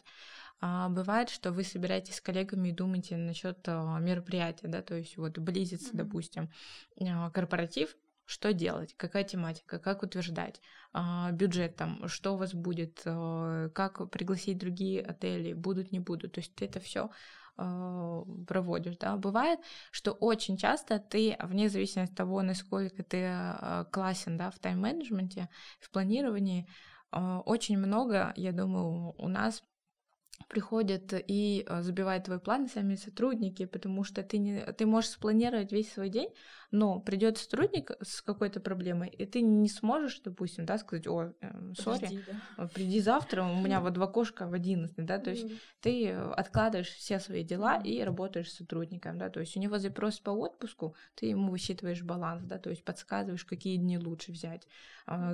А 0.62 0.88
бывает, 0.88 1.30
что 1.30 1.52
вы 1.52 1.64
собираетесь 1.64 2.16
с 2.16 2.22
коллегами 2.22 2.70
и 2.70 2.74
думаете 2.74 3.18
насчет 3.18 3.60
а, 3.68 4.00
мероприятия, 4.00 4.68
да, 4.68 4.82
то 4.82 4.96
есть 4.96 5.18
вот 5.18 5.38
близится, 5.38 5.94
mm-hmm. 5.94 5.98
допустим, 5.98 6.50
а, 7.02 7.30
корпоратив, 7.32 7.96
что 8.26 8.54
делать, 8.54 8.96
какая 8.98 9.24
тематика, 9.24 9.78
как 9.78 10.02
утверждать, 10.02 10.60
а, 10.94 11.32
бюджет 11.32 11.76
там, 11.76 12.08
что 12.08 12.34
у 12.34 12.38
вас 12.38 12.54
будет, 12.54 13.02
как 13.04 14.10
пригласить 14.10 14.58
другие 14.58 15.02
отели, 15.02 15.54
будут, 15.54 15.92
не 15.92 16.00
будут. 16.00 16.34
То 16.34 16.40
есть 16.40 16.60
это 16.62 16.80
все 16.80 17.12
а, 17.58 18.24
проводишь, 18.48 18.98
да. 18.98 19.18
Бывает, 19.18 19.60
что 19.92 20.12
очень 20.12 20.58
часто 20.58 21.00
ты, 21.00 21.38
вне 21.42 21.70
зависимости 21.70 22.12
от 22.12 22.18
того, 22.18 22.42
насколько 22.42 23.04
ты 23.04 23.26
а, 23.26 23.86
классен, 23.92 24.38
да, 24.38 24.52
в 24.52 24.60
тайм-менеджменте, 24.60 25.50
в 25.80 25.90
планировании, 25.90 26.68
а, 27.12 27.42
очень 27.42 27.78
много, 27.78 28.34
я 28.36 28.52
думаю, 28.52 29.16
у 29.18 29.28
нас 29.28 29.64
приходят 30.50 31.14
и 31.14 31.66
забивают 31.82 32.26
твой 32.26 32.40
план 32.40 32.70
сами 32.70 32.96
сотрудники, 32.96 33.66
потому 33.66 34.04
что 34.04 34.22
ты, 34.22 34.38
не, 34.38 34.62
ты 34.74 34.86
можешь 34.86 35.10
спланировать 35.10 35.72
весь 35.72 35.92
свой 35.92 36.10
день, 36.10 36.30
но 36.72 37.00
придет 37.00 37.38
сотрудник 37.38 37.92
с 38.02 38.22
какой-то 38.22 38.60
проблемой, 38.60 39.10
и 39.10 39.26
ты 39.26 39.42
не 39.42 39.70
сможешь, 39.70 40.20
допустим, 40.22 40.66
да, 40.66 40.78
сказать, 40.78 41.08
о, 41.08 41.34
эм, 41.42 41.76
сори, 41.76 42.24
да. 42.58 42.68
приди 42.68 43.00
завтра, 43.00 43.44
у 43.44 43.62
меня 43.62 43.80
вот 43.82 43.94
два 43.94 44.08
кошка 44.08 44.48
в 44.48 44.54
11, 44.54 45.06
да, 45.06 45.20
то 45.20 45.30
есть 45.30 45.48
ты 45.80 46.12
откладываешь 46.12 46.90
все 46.90 47.20
свои 47.20 47.44
дела 47.44 47.82
и 47.82 48.02
работаешь 48.04 48.52
с 48.52 48.58
сотрудником, 48.58 49.18
да, 49.18 49.30
то 49.30 49.40
есть 49.40 49.56
у 49.56 49.60
него 49.60 49.80
запрос 49.80 50.20
по 50.20 50.32
отпуску, 50.32 50.96
ты 51.16 51.28
ему 51.28 51.52
высчитываешь 51.52 52.04
баланс, 52.04 52.44
да, 52.44 52.58
то 52.58 52.70
есть 52.70 52.84
подсказываешь, 52.84 53.46
какие 53.46 53.78
дни 53.78 53.98
лучше 53.98 54.32
взять. 54.32 54.68
А, 55.06 55.34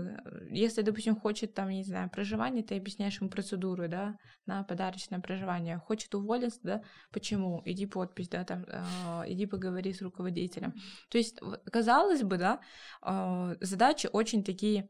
если, 0.52 0.84
допустим, 0.84 1.16
хочет 1.16 1.56
там, 1.56 1.70
не 1.70 1.84
знаю, 1.84 2.10
проживание, 2.10 2.64
ты 2.64 2.78
объясняешь 2.78 3.20
ему 3.20 3.30
процедуру, 3.30 3.88
да, 3.88 4.18
на 4.46 4.64
подарочное 4.64 5.20
проживание. 5.20 5.80
Хочет 5.80 6.14
уволиться, 6.14 6.60
да, 6.62 6.82
почему? 7.12 7.62
Иди 7.66 7.88
подпись, 7.88 8.30
да, 8.30 8.44
там, 8.44 8.66
э, 8.68 8.84
иди 9.28 9.48
поговори 9.48 9.92
с 9.92 10.02
руководителем. 10.02 10.74
То 11.10 11.18
есть 11.18 11.23
есть, 11.24 11.40
казалось 11.72 12.24
бы, 12.24 12.38
да, 12.38 12.60
а, 13.02 13.56
задачи 13.62 14.10
очень 14.12 14.44
такие 14.44 14.90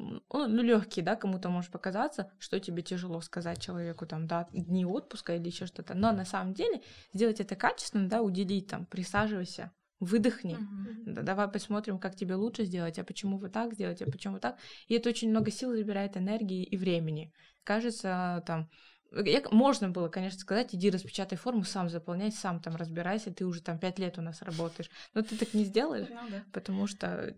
ну, 0.00 0.62
легкие, 0.62 1.04
да, 1.04 1.16
кому-то 1.16 1.48
может 1.48 1.70
показаться, 1.70 2.30
что 2.38 2.58
тебе 2.58 2.82
тяжело 2.82 3.20
сказать 3.20 3.60
человеку, 3.60 4.06
там, 4.06 4.26
да, 4.26 4.48
дни 4.52 4.84
отпуска 4.84 5.36
или 5.36 5.46
еще 5.46 5.66
что-то. 5.66 5.94
Но 5.94 6.12
на 6.12 6.24
самом 6.24 6.54
деле 6.54 6.80
сделать 7.12 7.40
это 7.40 7.56
качественно, 7.56 8.08
да, 8.08 8.22
уделить, 8.22 8.68
там, 8.68 8.86
присаживайся, 8.86 9.72
выдохни, 9.98 10.56
uh-huh. 10.56 11.12
да, 11.14 11.22
давай 11.22 11.48
посмотрим, 11.48 11.98
как 11.98 12.16
тебе 12.16 12.34
лучше 12.34 12.64
сделать, 12.64 12.98
а 12.98 13.04
почему 13.04 13.36
вы 13.36 13.50
так 13.50 13.74
сделаете, 13.74 14.06
а 14.06 14.10
почему 14.10 14.38
так. 14.38 14.56
И 14.88 14.94
это 14.94 15.10
очень 15.10 15.28
много 15.28 15.50
сил 15.50 15.72
забирает 15.72 16.16
энергии 16.16 16.64
и 16.64 16.76
времени. 16.78 17.32
Кажется, 17.64 18.42
там, 18.46 18.70
я, 19.12 19.42
можно 19.50 19.88
было, 19.88 20.08
конечно, 20.08 20.38
сказать, 20.38 20.74
иди 20.74 20.90
распечатай 20.90 21.36
форму, 21.36 21.64
сам 21.64 21.88
заполняй, 21.88 22.32
сам 22.32 22.60
там 22.60 22.76
разбирайся, 22.76 23.32
ты 23.32 23.44
уже 23.44 23.60
там 23.60 23.78
пять 23.78 23.98
лет 23.98 24.18
у 24.18 24.22
нас 24.22 24.42
работаешь. 24.42 24.90
Но 25.14 25.22
ты 25.22 25.36
так 25.36 25.54
не 25.54 25.64
сделаешь, 25.64 26.08
ну, 26.08 26.30
да. 26.30 26.42
потому 26.52 26.86
что 26.86 27.34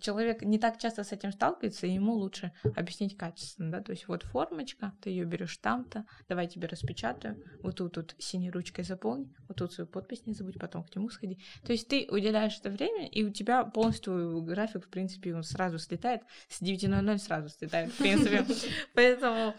человек 0.00 0.42
не 0.42 0.58
так 0.58 0.78
часто 0.78 1.04
с 1.04 1.12
этим 1.12 1.32
сталкивается, 1.32 1.86
и 1.86 1.92
ему 1.92 2.14
лучше 2.14 2.52
объяснить 2.76 3.16
качественно, 3.16 3.70
да, 3.70 3.80
то 3.80 3.92
есть 3.92 4.08
вот 4.08 4.22
формочка, 4.22 4.92
ты 5.00 5.10
ее 5.10 5.24
берешь 5.24 5.56
там-то, 5.58 6.06
давай 6.28 6.46
тебе 6.46 6.68
распечатаю, 6.68 7.42
вот 7.62 7.76
тут 7.76 7.94
тут 7.94 8.14
синей 8.18 8.50
ручкой 8.50 8.84
заполни, 8.84 9.34
вот 9.48 9.58
тут 9.58 9.72
свою 9.72 9.88
подпись 9.88 10.26
не 10.26 10.34
забудь, 10.34 10.58
потом 10.58 10.84
к 10.84 10.94
нему 10.94 11.08
сходи. 11.10 11.38
То 11.64 11.72
есть 11.72 11.88
ты 11.88 12.06
уделяешь 12.10 12.58
это 12.58 12.70
время, 12.70 13.08
и 13.08 13.24
у 13.24 13.30
тебя 13.30 13.64
полностью 13.64 14.42
график, 14.42 14.86
в 14.86 14.90
принципе, 14.90 15.34
он 15.34 15.42
сразу 15.42 15.78
слетает, 15.78 16.22
с 16.48 16.62
9.00 16.62 17.18
сразу 17.18 17.48
слетает, 17.48 17.92
в 17.92 17.98
принципе. 17.98 18.44
Поэтому 18.94 19.54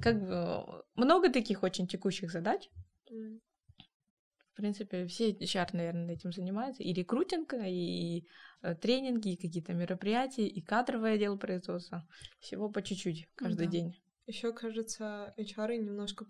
как 0.00 0.20
бы 0.20 0.84
много 0.94 1.30
таких 1.30 1.62
очень 1.62 1.86
текущих 1.86 2.30
задач, 2.30 2.68
в 4.54 4.56
принципе, 4.56 5.06
все 5.08 5.32
HR, 5.32 5.70
наверное, 5.72 6.14
этим 6.14 6.32
занимаются. 6.32 6.84
И 6.84 6.92
рекрутинг, 6.92 7.54
и 7.54 8.24
э, 8.62 8.76
тренинги, 8.76 9.32
и 9.32 9.36
какие-то 9.36 9.74
мероприятия, 9.74 10.46
и 10.46 10.60
кадровое 10.60 11.14
отдел 11.14 11.36
производства. 11.36 12.06
Всего 12.38 12.70
по 12.70 12.80
чуть-чуть 12.80 13.28
каждый 13.34 13.66
да. 13.66 13.72
день. 13.72 14.00
Еще, 14.26 14.52
кажется, 14.52 15.34
HR 15.36 15.76
немножко 15.76 16.24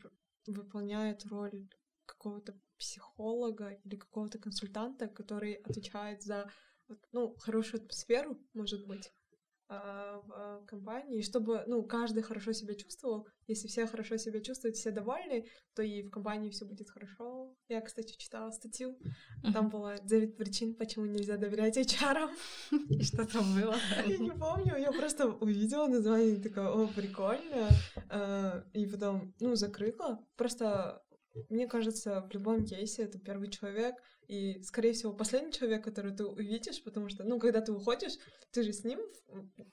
выполняют 0.46 1.26
роль 1.26 1.68
какого-то 2.06 2.58
психолога 2.78 3.78
или 3.84 3.96
какого-то 3.96 4.38
консультанта, 4.38 5.06
который 5.06 5.56
отвечает 5.56 6.22
за 6.22 6.50
ну, 7.12 7.36
хорошую 7.36 7.82
атмосферу, 7.82 8.38
может 8.54 8.86
быть, 8.86 9.12
в 9.68 10.32
а, 10.32 10.62
компании, 10.66 11.22
чтобы, 11.22 11.64
ну, 11.66 11.82
каждый 11.82 12.22
хорошо 12.22 12.52
себя 12.52 12.74
чувствовал. 12.74 13.26
Если 13.46 13.68
все 13.68 13.86
хорошо 13.86 14.16
себя 14.16 14.40
чувствуют, 14.40 14.76
все 14.76 14.90
довольны, 14.90 15.46
то 15.74 15.82
и 15.82 16.02
в 16.02 16.10
компании 16.10 16.50
все 16.50 16.64
будет 16.64 16.90
хорошо. 16.90 17.54
Я, 17.68 17.80
кстати, 17.80 18.16
читала 18.16 18.50
статью. 18.50 18.98
Там 19.52 19.68
было 19.68 19.98
9 19.98 20.36
причин, 20.36 20.74
почему 20.74 21.06
нельзя 21.06 21.36
доверять 21.36 21.76
HR. 21.76 22.30
И 22.90 23.02
что 23.02 23.26
там 23.26 23.54
было? 23.54 23.76
Я 24.06 24.18
не 24.18 24.32
помню, 24.32 24.76
я 24.76 24.92
просто 24.92 25.28
увидела 25.28 25.86
название, 25.86 26.36
такая, 26.36 26.68
о, 26.68 26.86
прикольно. 26.86 27.68
А, 28.10 28.64
и 28.72 28.86
потом, 28.86 29.34
ну, 29.40 29.54
закрыла. 29.56 30.24
Просто 30.36 31.03
мне 31.48 31.66
кажется, 31.66 32.22
в 32.22 32.32
любом 32.32 32.64
кейсе 32.64 33.02
это 33.02 33.18
первый 33.18 33.50
человек, 33.50 33.96
и, 34.28 34.62
скорее 34.62 34.92
всего, 34.92 35.12
последний 35.12 35.52
человек, 35.52 35.84
который 35.84 36.14
ты 36.14 36.24
увидишь, 36.24 36.82
потому 36.82 37.08
что, 37.08 37.24
ну, 37.24 37.38
когда 37.38 37.60
ты 37.60 37.72
уходишь, 37.72 38.14
ты 38.52 38.62
же 38.62 38.72
с 38.72 38.84
ним 38.84 39.00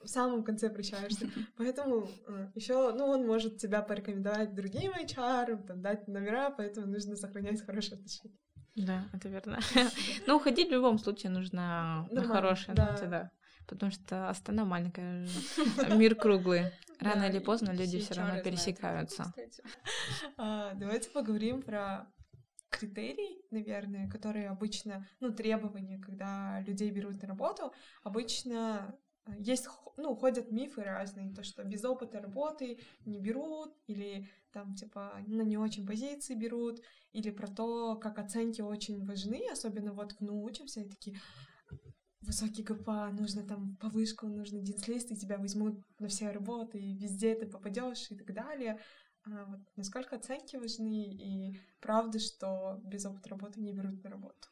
в 0.00 0.06
самом 0.06 0.44
конце 0.44 0.68
прощаешься. 0.68 1.30
Поэтому 1.56 2.08
э, 2.26 2.48
еще, 2.54 2.92
ну, 2.92 3.06
он 3.06 3.26
может 3.26 3.58
тебя 3.58 3.82
порекомендовать 3.82 4.54
другим 4.54 4.92
HR, 4.92 5.66
там, 5.66 5.80
дать 5.80 6.06
номера, 6.08 6.50
поэтому 6.50 6.86
нужно 6.86 7.16
сохранять 7.16 7.64
хорошие 7.64 7.96
отношения. 7.96 8.36
Да, 8.76 9.04
это 9.12 9.28
верно. 9.28 9.60
Но 10.26 10.36
уходить 10.36 10.68
в 10.68 10.72
любом 10.72 10.98
случае 10.98 11.30
нужно 11.30 12.08
на 12.10 12.24
хорошие 12.24 12.74
да. 12.74 13.30
Потому 13.66 13.92
что 13.92 14.28
Астана 14.28 14.64
маленькая, 14.64 15.26
мир 15.96 16.14
круглый. 16.14 16.72
Рано 17.00 17.24
или 17.24 17.38
поздно 17.38 17.72
люди 17.72 17.98
все 17.98 18.14
равно 18.14 18.40
пересекаются. 18.42 19.32
А, 20.36 20.74
давайте 20.74 21.10
поговорим 21.10 21.62
про 21.62 22.06
критерий, 22.72 23.44
наверное, 23.50 24.08
которые 24.08 24.48
обычно, 24.48 25.06
ну, 25.20 25.32
требования, 25.32 25.98
когда 25.98 26.60
людей 26.66 26.90
берут 26.90 27.20
на 27.22 27.28
работу, 27.28 27.72
обычно 28.02 28.98
э, 29.26 29.32
есть, 29.38 29.68
ну, 29.96 30.16
ходят 30.16 30.50
мифы 30.50 30.82
разные, 30.82 31.34
то, 31.34 31.44
что 31.44 31.62
без 31.64 31.84
опыта 31.84 32.20
работы 32.20 32.78
не 33.04 33.20
берут, 33.20 33.76
или 33.86 34.28
там, 34.52 34.74
типа, 34.74 35.22
на 35.26 35.42
не 35.42 35.58
очень 35.58 35.86
позиции 35.86 36.34
берут, 36.34 36.80
или 37.12 37.30
про 37.30 37.46
то, 37.46 37.96
как 37.96 38.18
оценки 38.18 38.62
очень 38.62 39.04
важны, 39.04 39.42
особенно 39.52 39.92
вот, 39.92 40.16
ну, 40.20 40.42
учимся, 40.42 40.80
и 40.80 40.88
такие, 40.88 41.20
высокий 42.22 42.62
ГПА, 42.62 43.10
нужно 43.10 43.42
там 43.42 43.76
повышку, 43.76 44.26
нужно 44.26 44.60
динслист, 44.60 45.10
и 45.10 45.16
тебя 45.16 45.38
возьмут 45.38 45.82
на 45.98 46.08
все 46.08 46.30
работы, 46.30 46.78
и 46.78 46.96
везде 46.96 47.34
ты 47.34 47.46
попадешь 47.46 48.10
и 48.10 48.16
так 48.16 48.32
далее. 48.32 48.80
А 49.24 49.44
вот 49.44 49.60
насколько 49.76 50.16
оценки 50.16 50.56
важны, 50.56 51.14
и 51.14 51.60
правда, 51.80 52.18
что 52.18 52.80
без 52.84 53.06
опыта 53.06 53.30
работы 53.30 53.60
не 53.60 53.72
берут 53.72 54.02
на 54.02 54.10
работу? 54.10 54.48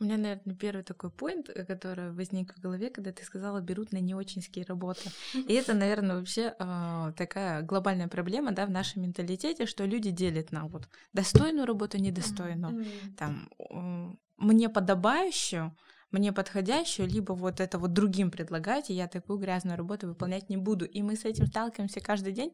У 0.00 0.04
меня, 0.04 0.16
наверное, 0.16 0.54
первый 0.54 0.82
такой 0.82 1.10
поинт, 1.10 1.50
э, 1.50 1.64
который 1.66 2.10
возник 2.12 2.54
в 2.54 2.60
голове, 2.60 2.88
когда 2.88 3.12
ты 3.12 3.22
сказала, 3.22 3.60
берут 3.60 3.92
на 3.92 3.98
неочинские 3.98 4.64
работы. 4.64 5.10
И 5.34 5.52
это, 5.52 5.74
наверное, 5.74 6.16
вообще 6.16 6.54
э, 6.58 7.12
такая 7.16 7.60
глобальная 7.62 8.08
проблема, 8.08 8.52
да, 8.52 8.64
в 8.64 8.70
нашем 8.70 9.02
менталитете, 9.02 9.66
что 9.66 9.84
люди 9.84 10.10
делят 10.10 10.52
на 10.52 10.66
вот 10.68 10.88
достойную 11.12 11.66
работу, 11.66 11.98
недостойную, 11.98 12.86
там, 13.18 13.50
э, 13.58 14.16
мне 14.38 14.70
подобающую, 14.70 15.76
мне 16.10 16.32
подходящую, 16.32 17.08
либо 17.08 17.32
вот 17.32 17.60
это 17.60 17.78
вот 17.78 17.92
другим 17.92 18.30
предлагать, 18.30 18.90
и 18.90 18.94
я 18.94 19.08
такую 19.08 19.38
грязную 19.38 19.76
работу 19.76 20.08
выполнять 20.08 20.48
не 20.48 20.56
буду. 20.56 20.84
И 20.84 21.02
мы 21.02 21.16
с 21.16 21.24
этим 21.24 21.46
сталкиваемся 21.46 22.00
каждый 22.00 22.32
день, 22.32 22.52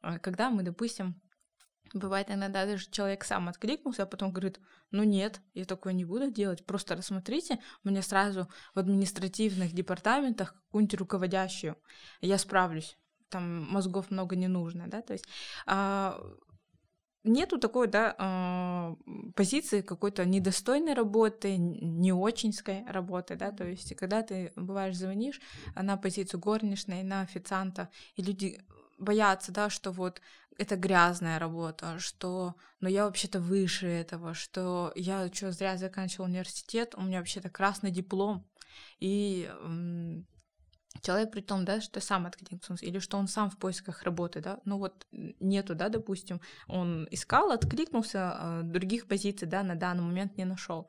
а, 0.00 0.18
когда 0.18 0.50
мы, 0.50 0.62
допустим, 0.62 1.20
Бывает 1.94 2.28
иногда 2.28 2.66
даже 2.66 2.90
человек 2.90 3.24
сам 3.24 3.48
откликнулся, 3.48 4.02
а 4.02 4.06
потом 4.06 4.32
говорит, 4.32 4.58
ну 4.90 5.04
нет, 5.04 5.40
я 5.54 5.64
такое 5.64 5.92
не 5.92 6.04
буду 6.04 6.28
делать, 6.28 6.66
просто 6.66 6.96
рассмотрите 6.96 7.60
мне 7.84 8.02
сразу 8.02 8.48
в 8.74 8.80
административных 8.80 9.72
департаментах 9.72 10.54
какую-нибудь 10.54 10.98
руководящую, 10.98 11.76
я 12.20 12.38
справлюсь, 12.38 12.98
там 13.28 13.62
мозгов 13.70 14.10
много 14.10 14.34
не 14.34 14.48
нужно, 14.48 14.88
да, 14.88 15.02
то 15.02 15.12
есть 15.12 15.26
а, 15.66 16.20
нету 17.24 17.58
такой, 17.58 17.88
да, 17.88 18.14
а, 18.18 18.96
позиции 19.34 19.80
какой-то 19.80 20.24
недостойной 20.24 20.94
работы, 20.94 21.56
не 21.56 22.12
оченьской 22.12 22.84
работы, 22.86 23.36
да, 23.36 23.50
то 23.50 23.64
есть 23.64 23.96
когда 23.96 24.22
ты, 24.22 24.52
бываешь, 24.56 24.96
звонишь 24.96 25.40
на 25.74 25.96
позицию 25.96 26.40
горничной, 26.40 27.02
на 27.02 27.22
официанта, 27.22 27.88
и 28.16 28.22
люди 28.22 28.60
боятся, 28.98 29.52
да, 29.52 29.70
что 29.70 29.90
вот 29.90 30.20
это 30.56 30.76
грязная 30.76 31.38
работа, 31.38 31.98
что, 31.98 32.54
ну, 32.80 32.88
я 32.88 33.06
вообще-то 33.06 33.40
выше 33.40 33.86
этого, 33.88 34.34
что 34.34 34.92
я 34.94 35.28
что, 35.32 35.50
зря 35.50 35.76
заканчивал 35.76 36.26
университет, 36.26 36.94
у 36.96 37.02
меня 37.02 37.18
вообще-то 37.18 37.50
красный 37.50 37.90
диплом, 37.90 38.46
и 39.00 39.50
человек 41.00 41.30
при 41.30 41.40
том, 41.40 41.64
да, 41.64 41.80
что 41.80 42.00
сам 42.00 42.26
откликнулся, 42.26 42.84
или 42.84 42.98
что 42.98 43.18
он 43.18 43.28
сам 43.28 43.50
в 43.50 43.58
поисках 43.58 44.02
работы, 44.02 44.40
да, 44.40 44.58
ну 44.64 44.78
вот 44.78 45.06
нету, 45.40 45.74
да, 45.74 45.88
допустим, 45.88 46.40
он 46.68 47.06
искал, 47.10 47.50
откликнулся, 47.50 48.32
а 48.32 48.62
других 48.62 49.06
позиций, 49.06 49.48
да, 49.48 49.62
на 49.62 49.74
данный 49.74 50.02
момент 50.02 50.36
не 50.36 50.44
нашел. 50.44 50.88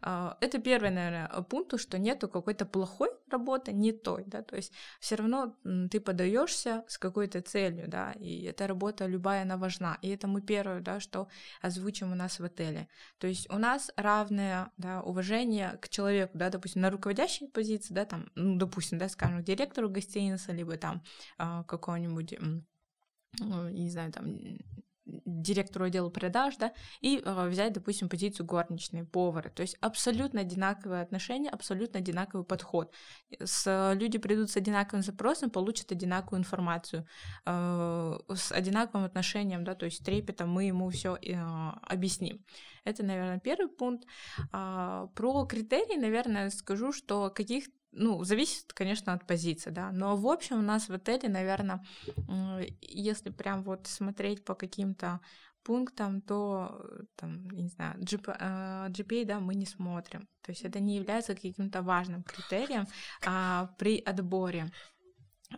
А, 0.00 0.36
это 0.40 0.58
первый, 0.58 0.90
наверное, 0.90 1.28
пункт, 1.42 1.78
что 1.78 1.98
нету 1.98 2.28
какой-то 2.28 2.66
плохой 2.66 3.10
работы, 3.30 3.72
не 3.72 3.92
той, 3.92 4.24
да, 4.26 4.42
то 4.42 4.56
есть 4.56 4.72
все 5.00 5.16
равно 5.16 5.56
ты 5.90 6.00
подаешься 6.00 6.84
с 6.88 6.98
какой-то 6.98 7.40
целью, 7.40 7.88
да, 7.88 8.12
и 8.12 8.42
эта 8.44 8.66
работа 8.66 9.06
любая, 9.06 9.42
она 9.42 9.56
важна, 9.56 9.98
и 10.02 10.08
это 10.08 10.26
мы 10.26 10.42
первое, 10.42 10.80
да, 10.80 11.00
что 11.00 11.28
озвучим 11.60 12.12
у 12.12 12.14
нас 12.14 12.40
в 12.40 12.44
отеле, 12.44 12.88
то 13.18 13.26
есть 13.26 13.50
у 13.50 13.58
нас 13.58 13.90
равное, 13.96 14.70
да, 14.76 15.02
уважение 15.02 15.78
к 15.80 15.88
человеку, 15.88 16.36
да, 16.36 16.50
допустим, 16.50 16.82
на 16.82 16.90
руководящей 16.90 17.48
позиции, 17.48 17.94
да, 17.94 18.04
там, 18.04 18.30
ну, 18.34 18.56
допустим, 18.56 18.98
да, 18.98 19.08
скажем, 19.08 19.41
директору 19.42 19.88
гостиницы, 19.88 20.52
либо 20.52 20.76
там 20.76 21.02
э, 21.38 21.64
какого-нибудь, 21.66 22.34
ну, 23.38 23.68
не 23.68 23.90
знаю, 23.90 24.12
там 24.12 24.36
директору 25.04 25.86
отдела 25.86 26.10
продаж, 26.10 26.56
да, 26.56 26.72
и 27.00 27.20
э, 27.24 27.48
взять, 27.48 27.72
допустим, 27.72 28.08
позицию 28.08 28.46
горничной, 28.46 29.04
повара. 29.04 29.50
То 29.50 29.62
есть 29.62 29.76
абсолютно 29.80 30.40
одинаковые 30.40 31.02
отношения, 31.02 31.50
абсолютно 31.50 31.98
одинаковый 31.98 32.44
подход. 32.44 32.92
С, 33.40 33.94
люди 33.94 34.18
придут 34.18 34.50
с 34.50 34.56
одинаковым 34.56 35.02
запросом, 35.02 35.50
получат 35.50 35.92
одинаковую 35.92 36.40
информацию, 36.40 37.06
э, 37.46 38.18
с 38.34 38.52
одинаковым 38.52 39.04
отношением, 39.04 39.64
да, 39.64 39.74
то 39.74 39.86
есть 39.86 40.04
трепетом 40.04 40.50
мы 40.50 40.64
ему 40.64 40.88
все 40.90 41.16
э, 41.16 41.34
объясним. 41.82 42.44
Это, 42.84 43.04
наверное, 43.04 43.38
первый 43.38 43.68
пункт. 43.68 44.06
А, 44.50 45.06
про 45.14 45.46
критерии, 45.46 45.98
наверное, 45.98 46.50
скажу, 46.50 46.92
что 46.92 47.30
каких 47.30 47.66
ну, 47.92 48.24
зависит, 48.24 48.72
конечно, 48.72 49.12
от 49.12 49.26
позиции, 49.26 49.70
да, 49.70 49.92
но 49.92 50.16
в 50.16 50.26
общем 50.26 50.58
у 50.58 50.62
нас 50.62 50.88
в 50.88 50.92
отеле, 50.92 51.28
наверное, 51.28 51.84
если 52.80 53.30
прям 53.30 53.62
вот 53.62 53.86
смотреть 53.86 54.44
по 54.44 54.54
каким-то 54.54 55.20
пунктам, 55.62 56.20
то, 56.20 56.84
там, 57.16 57.48
не 57.50 57.68
знаю, 57.68 58.00
GPA, 58.00 58.88
GPA, 58.88 59.24
да, 59.24 59.40
мы 59.40 59.54
не 59.54 59.66
смотрим. 59.66 60.28
То 60.42 60.50
есть 60.50 60.62
это 60.62 60.80
не 60.80 60.96
является 60.96 61.34
каким-то 61.34 61.82
важным 61.82 62.22
критерием 62.24 62.86
а, 63.24 63.70
при 63.78 63.98
отборе. 63.98 64.70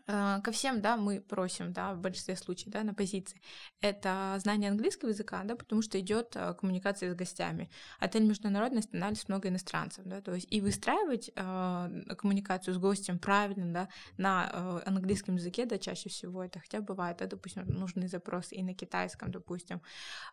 Э, 0.07 0.40
ко 0.42 0.52
всем, 0.52 0.80
да, 0.80 0.96
мы 0.96 1.20
просим, 1.20 1.72
да, 1.72 1.94
в 1.94 2.00
большинстве 2.00 2.37
случаев, 2.37 2.72
да, 2.72 2.83
на 2.85 2.94
позиции, 2.94 3.40
это 3.80 4.37
знание 4.38 4.70
английского 4.70 5.11
языка, 5.11 5.42
да, 5.44 5.57
потому 5.57 5.83
что 5.83 5.98
идет 6.00 6.37
э, 6.37 6.54
коммуникация 6.54 7.12
с 7.12 7.14
гостями. 7.14 7.70
Отель 7.98 8.24
международный, 8.24 8.80
останавливались 8.80 9.28
много 9.28 9.48
иностранцев, 9.48 10.04
да, 10.04 10.20
то 10.20 10.35
есть 10.35 10.46
и 10.50 10.61
выстраивать 10.61 11.30
э, 11.35 12.14
коммуникацию 12.18 12.74
с 12.74 12.78
гостем 12.78 13.18
правильно, 13.18 13.72
да, 13.72 13.88
на 14.16 14.50
э, 14.52 14.80
английском 14.87 15.37
языке, 15.37 15.66
да, 15.66 15.78
чаще 15.78 16.09
всего 16.09 16.44
это, 16.44 16.61
хотя 16.61 16.80
бывает, 16.80 17.18
да, 17.18 17.26
допустим, 17.26 17.66
нужный 17.66 18.09
запрос 18.09 18.52
и 18.52 18.62
на 18.62 18.74
китайском, 18.74 19.30
допустим, 19.30 19.80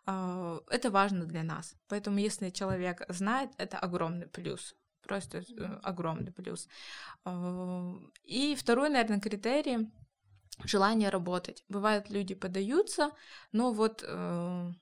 э, 0.06 0.60
это 0.70 0.90
важно 0.90 1.24
для 1.24 1.42
нас. 1.42 1.74
Поэтому 1.88 2.18
если 2.18 2.50
человек 2.50 3.02
знает, 3.08 3.50
это 3.58 3.78
огромный 3.78 4.26
плюс 4.26 4.74
Просто 5.02 5.38
э, 5.38 5.80
огромный 5.82 6.32
плюс. 6.32 6.68
А, 7.24 7.94
и 8.24 8.54
второй, 8.54 8.88
наверное, 8.88 9.20
критерий 9.20 9.90
желание 10.64 11.08
работать. 11.08 11.64
Бывают 11.68 12.10
люди 12.10 12.34
подаются, 12.34 13.10
но 13.52 13.72
вот 13.72 14.04
э, 14.06 14.72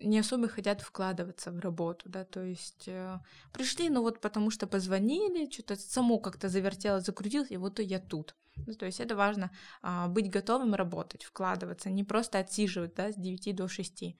не 0.00 0.18
особо 0.18 0.48
хотят 0.48 0.80
вкладываться 0.80 1.50
в 1.50 1.60
работу, 1.60 2.08
да, 2.08 2.24
то 2.24 2.42
есть 2.42 2.88
э, 2.88 3.18
пришли, 3.52 3.88
ну 3.88 4.02
вот 4.02 4.20
потому 4.20 4.50
что 4.50 4.66
позвонили, 4.66 5.50
что-то 5.50 5.76
само 5.76 6.18
как-то 6.18 6.48
завертелось, 6.48 7.04
закрутилось, 7.04 7.50
и 7.50 7.56
вот 7.56 7.78
я 7.80 7.98
тут. 7.98 8.34
Ну, 8.66 8.74
то 8.74 8.86
есть 8.86 9.00
это 9.00 9.16
важно 9.16 9.50
э, 9.82 10.06
быть 10.08 10.30
готовым 10.30 10.74
работать, 10.74 11.24
вкладываться, 11.24 11.90
не 11.90 12.04
просто 12.04 12.38
отсиживать, 12.38 12.94
да, 12.94 13.12
с 13.12 13.16
9 13.16 13.54
до 13.54 13.68
6. 13.68 14.16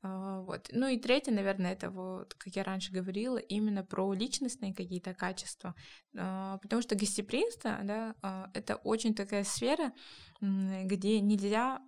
А, 0.00 0.40
вот. 0.40 0.68
Ну 0.72 0.86
и 0.86 0.98
третье, 0.98 1.32
наверное, 1.32 1.72
это 1.72 1.90
вот, 1.90 2.34
как 2.34 2.54
я 2.54 2.62
раньше 2.62 2.92
говорила, 2.92 3.38
именно 3.38 3.84
про 3.84 4.12
личностные 4.12 4.74
какие-то 4.74 5.12
качества, 5.14 5.74
а, 6.16 6.58
потому 6.58 6.82
что 6.82 6.94
гостеприимство, 6.94 7.78
да, 7.82 8.14
а, 8.22 8.50
это 8.54 8.76
очень 8.76 9.14
такая 9.14 9.44
сфера, 9.44 9.92
где 10.40 11.20
нельзя, 11.20 11.82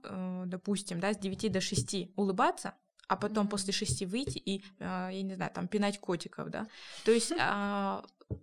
допустим, 0.46 0.98
да, 0.98 1.14
с 1.14 1.18
9 1.18 1.52
до 1.52 1.60
6 1.60 2.10
улыбаться, 2.16 2.74
а 3.10 3.16
потом 3.16 3.48
после 3.48 3.72
шести 3.72 4.06
выйти 4.06 4.38
и, 4.38 4.62
я 4.78 5.22
не 5.22 5.34
знаю, 5.34 5.50
там, 5.52 5.66
пинать 5.66 5.98
котиков, 5.98 6.48
да. 6.48 6.68
То 7.04 7.10
есть 7.10 7.32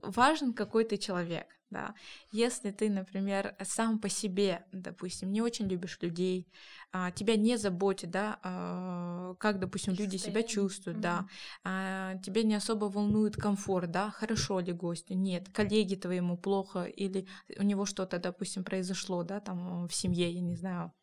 важен 0.02 0.54
какой 0.54 0.84
то 0.84 0.98
человек, 0.98 1.48
да. 1.70 1.96
Если 2.32 2.72
ты, 2.72 2.90
например, 2.90 3.56
сам 3.64 4.00
по 4.00 4.10
себе, 4.10 4.66
допустим, 4.72 5.32
не 5.32 5.42
очень 5.42 5.68
любишь 5.68 6.00
людей, 6.02 6.48
а, 6.92 7.12
тебя 7.12 7.36
не 7.36 7.58
заботит, 7.58 8.12
да, 8.12 8.40
а, 8.44 9.36
как, 9.36 9.60
допустим, 9.60 9.94
люди 9.94 10.18
себя 10.18 10.44
чувствуют, 10.44 11.00
mm-hmm. 11.00 11.02
да, 11.02 11.28
а, 11.64 12.18
тебя 12.18 12.44
не 12.44 12.56
особо 12.56 12.86
волнует 12.86 13.36
комфорт, 13.36 13.92
да, 13.92 14.12
хорошо 14.12 14.60
ли 14.60 14.72
гостю, 14.72 15.14
нет, 15.14 15.50
коллеги 15.50 15.96
твоему 15.96 16.38
плохо 16.38 16.84
или 16.84 17.28
у 17.58 17.64
него 17.64 17.86
что-то, 17.86 18.20
допустим, 18.20 18.64
произошло, 18.64 19.24
да, 19.24 19.40
там 19.40 19.88
в 19.88 19.94
семье, 19.94 20.32
я 20.32 20.42
не 20.42 20.56
знаю, 20.56 20.94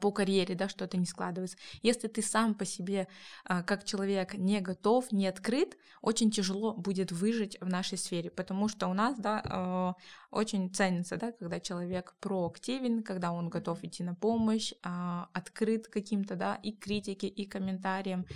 по 0.00 0.10
карьере, 0.10 0.54
да, 0.54 0.68
что-то 0.68 0.96
не 0.96 1.06
складывается. 1.06 1.56
Если 1.82 2.08
ты 2.08 2.22
сам 2.22 2.54
по 2.54 2.64
себе 2.64 3.08
а, 3.44 3.62
как 3.62 3.84
человек 3.84 4.34
не 4.34 4.60
готов, 4.60 5.12
не 5.12 5.26
открыт, 5.26 5.76
очень 6.02 6.30
тяжело 6.30 6.74
будет 6.74 7.12
выжить 7.12 7.58
в 7.60 7.68
нашей 7.68 7.98
сфере, 7.98 8.30
потому 8.30 8.68
что 8.68 8.88
у 8.88 8.94
нас, 8.94 9.18
да, 9.18 9.42
э, 9.44 10.02
очень 10.30 10.72
ценится, 10.72 11.16
да, 11.16 11.32
когда 11.32 11.60
человек 11.60 12.14
проактивен, 12.20 13.02
когда 13.02 13.32
он 13.32 13.48
готов 13.48 13.82
идти 13.84 14.02
на 14.02 14.14
помощь, 14.14 14.72
а, 14.82 15.28
открыт 15.32 15.88
каким-то, 15.88 16.36
да, 16.36 16.56
и 16.56 16.72
критике, 16.72 17.28
и 17.28 17.46
комментариям. 17.46 18.26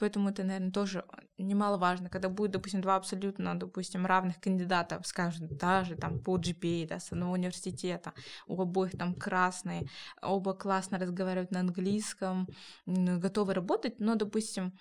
Поэтому 0.00 0.30
это, 0.30 0.44
наверное, 0.44 0.70
тоже 0.70 1.04
немаловажно, 1.36 2.08
когда 2.08 2.30
будет, 2.30 2.52
допустим, 2.52 2.80
два 2.80 2.96
абсолютно, 2.96 3.58
допустим, 3.58 4.06
равных 4.06 4.40
кандидатов, 4.40 5.06
скажем, 5.06 5.48
даже 5.48 5.94
там 5.94 6.20
по 6.20 6.38
GPA, 6.38 6.88
да, 6.88 6.98
с 6.98 7.12
одного 7.12 7.32
университета, 7.32 8.14
у 8.46 8.58
обоих 8.58 8.92
там 8.92 9.14
красные, 9.14 9.82
оба 10.22 10.54
классно 10.54 10.98
разговаривают 10.98 11.50
на 11.50 11.60
английском, 11.60 12.48
готовы 12.86 13.52
работать, 13.52 14.00
но, 14.00 14.14
допустим, 14.14 14.72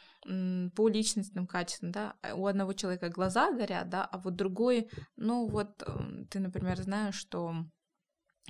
по 0.75 0.87
личностным 0.87 1.47
качествам, 1.47 1.91
да, 1.91 2.15
у 2.33 2.45
одного 2.45 2.71
человека 2.71 3.09
глаза 3.09 3.51
горят, 3.51 3.89
да, 3.89 4.05
а 4.05 4.19
вот 4.19 4.37
другой, 4.37 4.89
ну 5.17 5.47
вот 5.49 5.83
ты, 6.29 6.39
например, 6.39 6.81
знаешь, 6.81 7.15
что 7.15 7.65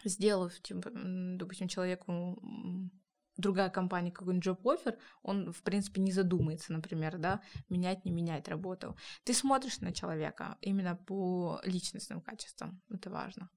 сделав, 0.05 0.53
типа, 0.61 0.91
допустим, 0.93 1.67
человеку 1.67 2.39
другая 3.39 3.69
компания 3.69 4.11
какой-нибудь 4.11 4.47
job 4.47 4.61
offer, 4.63 4.97
он, 5.23 5.51
в 5.51 5.63
принципе, 5.63 6.01
не 6.01 6.11
задумается, 6.11 6.73
например, 6.73 7.17
да, 7.17 7.41
менять, 7.69 8.05
не 8.05 8.11
менять 8.11 8.47
работу. 8.47 8.95
Ты 9.23 9.33
смотришь 9.33 9.79
на 9.79 9.91
человека 9.91 10.57
именно 10.61 10.95
по 10.95 11.59
личностным 11.63 12.21
качествам, 12.21 12.81
это 12.89 13.09
важно. 13.09 13.49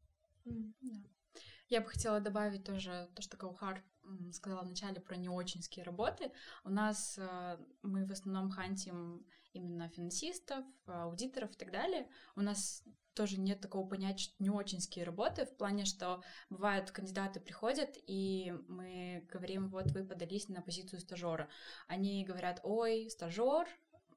Я 1.68 1.80
бы 1.80 1.88
хотела 1.88 2.20
добавить 2.20 2.64
тоже 2.64 3.08
то, 3.14 3.22
что 3.22 3.36
Каухар 3.36 3.82
сказала 4.32 4.62
вначале 4.62 5.00
про 5.00 5.16
неочинские 5.16 5.84
работы. 5.84 6.32
У 6.64 6.70
нас 6.70 7.16
э, 7.18 7.56
мы 7.82 8.04
в 8.04 8.10
основном 8.10 8.50
хантим 8.50 9.24
именно 9.52 9.88
финансистов, 9.88 10.64
аудиторов 10.86 11.52
и 11.52 11.56
так 11.56 11.70
далее. 11.70 12.08
У 12.36 12.40
нас 12.40 12.84
тоже 13.14 13.38
нет 13.38 13.60
такого 13.60 13.86
понятия, 13.86 14.24
что 14.24 14.34
не 14.38 14.50
очинские 14.50 15.04
работы, 15.04 15.44
в 15.44 15.56
плане, 15.56 15.84
что 15.84 16.22
бывают 16.50 16.90
кандидаты 16.90 17.40
приходят, 17.40 17.96
и 18.06 18.54
мы 18.68 19.26
говорим, 19.30 19.68
вот 19.68 19.90
вы 19.92 20.04
подались 20.04 20.48
на 20.48 20.62
позицию 20.62 21.00
стажера. 21.00 21.48
Они 21.88 22.24
говорят, 22.24 22.60
ой, 22.62 23.10
стажер, 23.10 23.68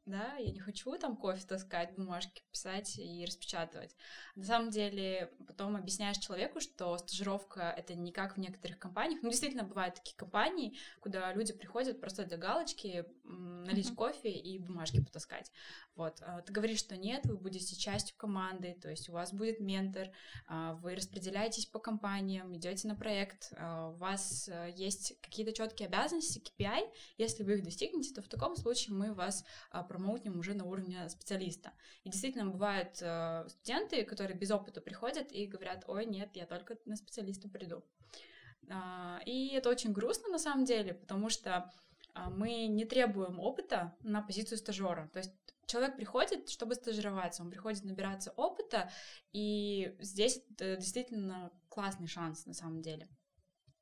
да, 0.05 0.35
я 0.35 0.51
не 0.51 0.59
хочу 0.59 0.95
там 0.97 1.17
кофе 1.17 1.43
таскать, 1.47 1.95
бумажки 1.95 2.43
писать 2.51 2.97
и 2.99 3.25
распечатывать. 3.25 3.95
На 4.35 4.43
самом 4.43 4.69
деле, 4.69 5.31
потом 5.47 5.75
объясняешь 5.75 6.17
человеку, 6.17 6.59
что 6.59 6.97
стажировка— 6.97 7.73
это 7.77 7.95
не 7.95 8.11
как 8.11 8.35
в 8.35 8.39
некоторых 8.39 8.77
компаниях. 8.77 9.23
Ну, 9.23 9.29
действительно, 9.29 9.63
бывают 9.63 9.95
такие 9.95 10.15
компании, 10.15 10.77
куда 10.99 11.33
люди 11.33 11.53
приходят 11.53 11.99
просто 11.99 12.25
для 12.25 12.37
галочки 12.37 13.05
налить 13.23 13.89
mm-hmm. 13.89 13.95
кофе 13.95 14.31
и 14.31 14.59
бумажки 14.59 15.03
потаскать. 15.03 15.51
Вот. 15.95 16.21
А 16.21 16.41
ты 16.41 16.53
говоришь, 16.53 16.79
что 16.79 16.97
нет, 16.97 17.25
вы 17.25 17.37
будете 17.37 17.75
частью 17.75 18.15
команды, 18.17 18.77
то 18.79 18.89
есть 18.89 19.09
у 19.09 19.13
вас 19.13 19.33
будет 19.33 19.59
ментор, 19.59 20.09
а, 20.47 20.73
вы 20.73 20.95
распределяетесь 20.95 21.65
по 21.65 21.79
компаниям, 21.79 22.55
идете 22.55 22.87
на 22.87 22.95
проект, 22.95 23.53
а, 23.57 23.89
у 23.89 23.93
вас 23.93 24.49
есть 24.75 25.19
какие-то 25.21 25.53
четкие 25.53 25.87
обязанности, 25.87 26.39
KPI. 26.39 26.91
Если 27.17 27.43
вы 27.43 27.55
их 27.55 27.63
достигнете, 27.63 28.13
то 28.13 28.21
в 28.21 28.27
таком 28.27 28.55
случае 28.55 28.95
мы 28.95 29.13
вас 29.13 29.43
промоутнем 29.95 30.37
уже 30.37 30.53
на 30.53 30.65
уровне 30.65 31.07
специалиста. 31.09 31.71
И 32.03 32.09
действительно 32.09 32.45
бывают 32.45 32.97
э, 33.01 33.45
студенты, 33.47 34.03
которые 34.03 34.37
без 34.37 34.51
опыта 34.51 34.81
приходят 34.81 35.31
и 35.31 35.47
говорят, 35.47 35.85
ой, 35.87 36.05
нет, 36.05 36.29
я 36.33 36.45
только 36.45 36.77
на 36.85 36.95
специалиста 36.95 37.47
приду. 37.49 37.83
Э, 38.67 39.19
и 39.25 39.53
это 39.53 39.69
очень 39.69 39.93
грустно 39.93 40.29
на 40.29 40.39
самом 40.39 40.65
деле, 40.65 40.93
потому 40.93 41.29
что 41.29 41.71
э, 42.13 42.19
мы 42.29 42.67
не 42.67 42.85
требуем 42.85 43.39
опыта 43.39 43.95
на 44.01 44.21
позицию 44.21 44.57
стажера. 44.57 45.09
То 45.13 45.19
есть 45.19 45.31
человек 45.65 45.95
приходит, 45.95 46.49
чтобы 46.49 46.75
стажироваться, 46.75 47.41
он 47.41 47.49
приходит 47.49 47.85
набираться 47.85 48.31
опыта, 48.35 48.91
и 49.31 49.95
здесь 49.99 50.41
это 50.51 50.75
действительно 50.75 51.51
классный 51.69 52.07
шанс 52.07 52.45
на 52.45 52.53
самом 52.53 52.81
деле. 52.81 53.07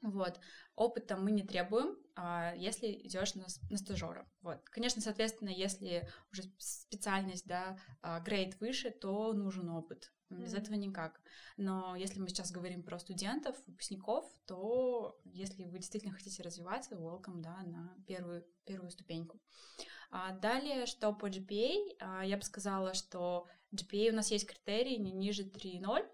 Вот. 0.04 0.40
Опыта 0.76 1.16
мы 1.16 1.32
не 1.32 1.44
требуем, 1.44 1.98
а 2.16 2.54
если 2.56 2.92
идешь 2.92 3.36
на, 3.36 3.46
на 3.70 3.78
стажера. 3.78 4.30
Вот. 4.42 4.60
Конечно, 4.70 5.02
соответственно, 5.02 5.50
если 5.50 6.08
уже 6.32 6.44
специальность, 6.58 7.48
да, 7.48 7.78
а, 8.02 8.20
грейд 8.20 8.60
выше, 8.60 8.92
то 8.92 9.34
нужен 9.34 9.70
опыт. 9.70 10.12
Без 10.30 10.54
mm-hmm. 10.54 10.58
этого 10.58 10.76
никак. 10.76 11.22
Но 11.58 11.96
если 11.96 12.20
мы 12.20 12.28
сейчас 12.28 12.52
говорим 12.52 12.84
про 12.84 13.00
студентов, 13.00 13.56
выпускников, 13.66 14.26
то 14.46 15.18
если 15.24 15.64
вы 15.64 15.78
действительно 15.78 16.14
хотите 16.14 16.44
развиваться, 16.44 16.96
welcome, 16.96 17.42
да, 17.42 17.62
на 17.64 17.96
первую, 18.06 18.46
первую 18.66 18.92
ступеньку. 18.92 19.40
А 20.12 20.32
далее, 20.32 20.86
что 20.86 21.14
по 21.14 21.30
GPA, 21.30 21.96
а, 22.00 22.26
я 22.26 22.38
бы 22.38 22.44
сказала, 22.44 22.94
что 22.94 23.48
GPA 23.74 24.10
у 24.10 24.16
нас 24.16 24.32
есть 24.32 24.48
критерий 24.48 24.98
не 24.98 25.12
ниже 25.12 25.44
3.0, 25.44 26.02
а, 26.02 26.13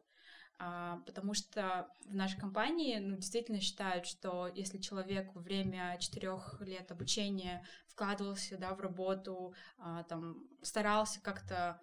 потому 1.06 1.34
что 1.34 1.90
в 2.06 2.14
нашей 2.14 2.38
компании 2.38 3.00
ну, 3.00 3.16
действительно 3.16 3.62
считают, 3.62 4.06
что 4.06 4.48
если 4.48 4.78
человек 4.78 5.34
во 5.34 5.42
время 5.42 5.98
четырех 6.00 6.60
лет 6.62 6.92
обучения 6.92 7.66
вкладывался 7.88 8.58
да, 8.58 8.74
в 8.76 8.82
работу, 8.82 9.54
а, 9.78 10.04
там, 10.04 10.44
старался 10.62 11.22
как-то 11.22 11.82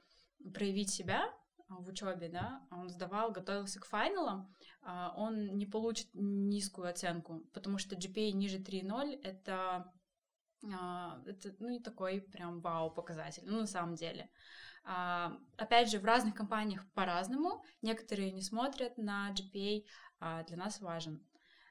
проявить 0.52 0.90
себя 0.90 1.32
в 1.68 1.88
учебе, 1.88 2.28
да, 2.28 2.62
он 2.70 2.88
сдавал, 2.88 3.32
готовился 3.32 3.80
к 3.80 3.86
финалам, 3.86 4.54
а, 4.82 5.14
он 5.16 5.56
не 5.56 5.66
получит 5.66 6.08
низкую 6.12 6.88
оценку, 6.88 7.40
потому 7.54 7.78
что 7.78 7.96
GPA 7.96 8.32
ниже 8.32 8.58
3.0 8.58 9.20
это 9.22 9.92
это 10.62 11.54
ну, 11.60 11.68
не 11.68 11.80
такой 11.80 12.20
прям 12.20 12.60
вау 12.60 12.90
показатель, 12.90 13.42
ну, 13.46 13.60
на 13.60 13.66
самом 13.66 13.94
деле. 13.94 14.24
А, 14.24 14.30
опять 15.56 15.90
же, 15.90 15.98
в 15.98 16.04
разных 16.04 16.34
компаниях 16.34 16.86
по-разному. 16.94 17.64
Некоторые 17.82 18.30
не 18.32 18.42
смотрят 18.42 18.96
на 18.98 19.32
GPA, 19.32 19.84
а 20.20 20.44
для 20.44 20.56
нас 20.56 20.80
важен. 20.80 21.22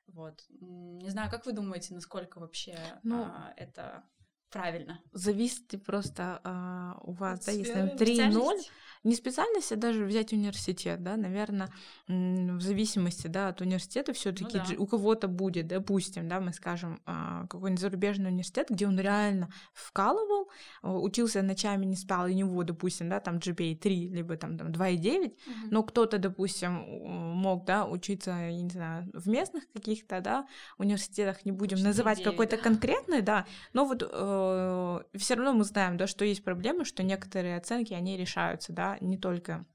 Вот. 0.08 0.44
Не 0.50 1.10
знаю, 1.10 1.32
как 1.32 1.46
вы 1.46 1.54
думаете, 1.54 1.94
насколько 1.94 2.40
вообще 2.40 2.78
ну, 3.04 3.24
а, 3.24 3.54
это 3.58 4.04
правильно? 4.50 5.02
Зависит 5.12 5.84
просто 5.86 6.40
а, 6.44 6.98
у 7.02 7.12
вас, 7.12 7.46
да, 7.46 7.52
если 7.52 7.96
3.0, 7.96 8.62
не 9.06 9.16
специальность, 9.16 9.72
а 9.72 9.76
даже 9.76 10.04
взять 10.04 10.34
университет, 10.34 11.04
да, 11.04 11.16
наверное, 11.16 11.70
в 12.08 12.60
зависимости, 12.60 13.28
да, 13.28 13.50
от 13.50 13.62
университета 13.62 14.14
все 14.14 14.32
таки 14.32 14.58
ну, 14.58 14.64
да. 14.68 14.76
у 14.80 14.88
кого-то 14.88 15.28
будет, 15.28 15.68
допустим, 15.68 16.28
да, 16.28 16.40
мы 16.40 16.54
скажем, 16.54 17.00
а, 17.06 17.46
какой-нибудь 17.48 17.80
зарубежный 17.80 18.32
университет, 18.32 18.68
где 18.70 18.88
он 18.88 19.00
реально 19.00 19.50
вкалывал, 19.74 20.50
учился 20.82 21.44
ночами, 21.44 21.86
не 21.86 21.96
спал, 21.96 22.28
и 22.28 22.32
у 22.32 22.36
него, 22.36 22.64
допустим, 22.64 23.10
да, 23.10 23.20
там 23.20 23.38
GPA 23.38 23.76
3, 23.76 24.10
либо 24.10 24.38
там, 24.38 24.58
там 24.58 24.70
2,9, 24.70 25.26
угу. 25.26 25.34
но 25.70 25.84
кто-то, 25.84 26.18
допустим, 26.18 26.74
мог, 27.06 27.66
да, 27.66 27.86
учиться, 27.86 28.32
я 28.32 28.62
не 28.62 28.70
знаю, 28.70 29.10
в 29.14 29.30
местных 29.30 29.72
каких-то, 29.72 30.20
да, 30.20 30.48
университетах, 30.80 31.46
не 31.46 31.52
будем 31.52 31.76
Очень 31.76 31.86
называть 31.86 32.24
какой-то 32.24 32.58
да. 32.58 32.64
конкретный, 32.64 33.22
да, 33.22 33.46
но 33.74 33.86
вот 33.86 34.02
э, 34.02 35.00
все 35.16 35.36
равно 35.36 35.54
мы 35.54 35.64
знаем, 35.64 35.98
да, 35.98 36.08
что 36.08 36.26
есть 36.26 36.44
проблемы, 36.44 36.86
что 36.86 37.04
некоторые 37.04 37.58
оценки, 37.58 37.94
они 37.94 38.18
решаются, 38.18 38.74
да, 38.74 38.95
не 39.02 39.18
только 39.18 39.66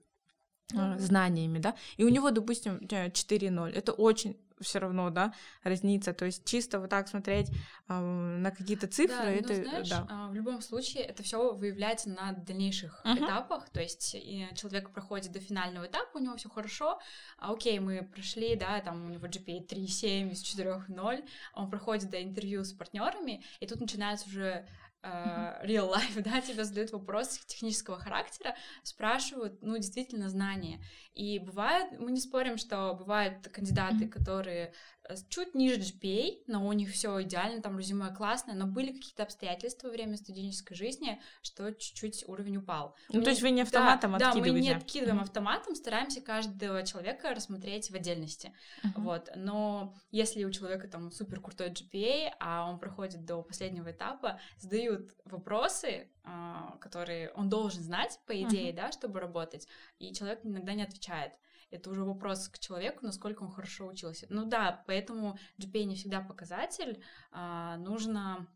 mm-hmm. 0.72 0.98
знаниями, 0.98 1.58
да, 1.58 1.74
и 1.96 2.04
у 2.04 2.08
него, 2.08 2.30
допустим, 2.30 2.78
4.0, 2.78 3.70
это 3.70 3.92
очень 3.92 4.36
все 4.60 4.78
равно, 4.78 5.10
да, 5.10 5.34
разница. 5.62 6.12
То 6.12 6.26
есть 6.26 6.44
чисто 6.44 6.80
вот 6.80 6.90
так 6.90 7.08
смотреть 7.08 7.50
э, 7.88 7.98
на 7.98 8.50
какие-то 8.50 8.86
цифры, 8.86 9.16
да, 9.16 9.30
это, 9.30 9.54
ну, 9.54 9.64
знаешь, 9.64 9.88
да. 9.88 10.06
А, 10.08 10.28
в 10.28 10.34
любом 10.34 10.60
случае 10.60 11.04
это 11.04 11.22
все 11.22 11.54
выявляется 11.54 12.10
на 12.10 12.32
дальнейших 12.32 13.00
uh-huh. 13.04 13.18
этапах. 13.18 13.68
То 13.70 13.80
есть 13.80 14.12
человек 14.54 14.90
проходит 14.90 15.32
до 15.32 15.40
финального 15.40 15.86
этапа, 15.86 16.18
у 16.18 16.20
него 16.20 16.36
все 16.36 16.48
хорошо, 16.48 17.00
а 17.38 17.52
окей, 17.52 17.78
мы 17.78 18.02
прошли, 18.02 18.54
да, 18.56 18.80
там 18.80 19.06
у 19.06 19.08
него 19.08 19.26
GPA 19.26 19.66
3.7 19.66 20.32
из 20.32 20.42
4.0, 20.42 21.24
он 21.54 21.70
проходит 21.70 22.10
до 22.10 22.22
интервью 22.22 22.64
с 22.64 22.72
партнерами, 22.72 23.42
и 23.60 23.66
тут 23.66 23.80
начинается 23.80 24.28
уже 24.28 24.66
real 25.02 25.92
life, 25.92 26.22
да, 26.22 26.40
тебе 26.40 26.64
задают 26.64 26.92
вопросы 26.92 27.40
технического 27.46 27.98
характера, 27.98 28.54
спрашивают, 28.82 29.62
ну, 29.62 29.76
действительно, 29.76 30.28
знания. 30.28 30.82
И 31.14 31.38
бывает, 31.38 31.98
мы 31.98 32.12
не 32.12 32.20
спорим, 32.20 32.58
что 32.58 32.94
бывают 32.94 33.48
кандидаты, 33.48 34.08
которые 34.08 34.72
Э, 34.99 34.99
чуть 35.28 35.54
ниже 35.54 35.80
GPA, 35.80 36.42
но 36.46 36.66
у 36.66 36.72
них 36.72 36.90
все 36.90 37.22
идеально, 37.22 37.62
там 37.62 37.78
резюме 37.78 38.10
классное, 38.14 38.54
но 38.54 38.66
были 38.66 38.92
какие-то 38.92 39.22
обстоятельства 39.22 39.88
во 39.88 39.92
время 39.92 40.16
студенческой 40.16 40.74
жизни, 40.74 41.20
что 41.42 41.72
чуть-чуть 41.72 42.28
уровень 42.28 42.58
упал. 42.58 42.94
Ну, 43.10 43.18
мы, 43.18 43.24
то 43.24 43.30
есть 43.30 43.42
вы 43.42 43.50
не 43.50 43.62
автоматом 43.62 44.16
да, 44.18 44.28
откидываете? 44.28 44.52
Да, 44.52 44.52
мы 44.52 44.60
не 44.60 44.70
откидываем 44.72 45.18
mm-hmm. 45.18 45.22
автоматом, 45.22 45.74
стараемся 45.74 46.20
каждого 46.20 46.82
человека 46.84 47.34
рассмотреть 47.34 47.90
в 47.90 47.94
отдельности. 47.94 48.52
Mm-hmm. 48.84 48.90
Вот. 48.96 49.30
Но 49.36 49.94
если 50.10 50.44
у 50.44 50.50
человека 50.50 50.88
там 50.88 51.10
супер 51.10 51.40
крутой 51.40 51.70
GPA, 51.70 52.32
а 52.40 52.68
он 52.70 52.78
проходит 52.78 53.24
до 53.24 53.42
последнего 53.42 53.90
этапа, 53.90 54.40
задают 54.58 55.14
вопросы, 55.24 56.08
а, 56.24 56.76
которые 56.80 57.30
он 57.30 57.48
должен 57.48 57.82
знать, 57.82 58.18
по 58.26 58.32
идее, 58.32 58.70
mm-hmm. 58.70 58.76
да, 58.76 58.92
чтобы 58.92 59.20
работать, 59.20 59.66
и 59.98 60.12
человек 60.12 60.40
иногда 60.44 60.74
не 60.74 60.82
отвечает 60.82 61.32
это 61.70 61.90
уже 61.90 62.04
вопрос 62.04 62.48
к 62.48 62.58
человеку, 62.58 63.04
насколько 63.04 63.42
он 63.42 63.50
хорошо 63.50 63.86
учился. 63.86 64.26
Ну 64.28 64.44
да, 64.44 64.82
поэтому 64.86 65.38
GPA 65.58 65.84
не 65.84 65.96
всегда 65.96 66.20
показатель, 66.20 67.02
а, 67.30 67.76
нужно 67.78 68.48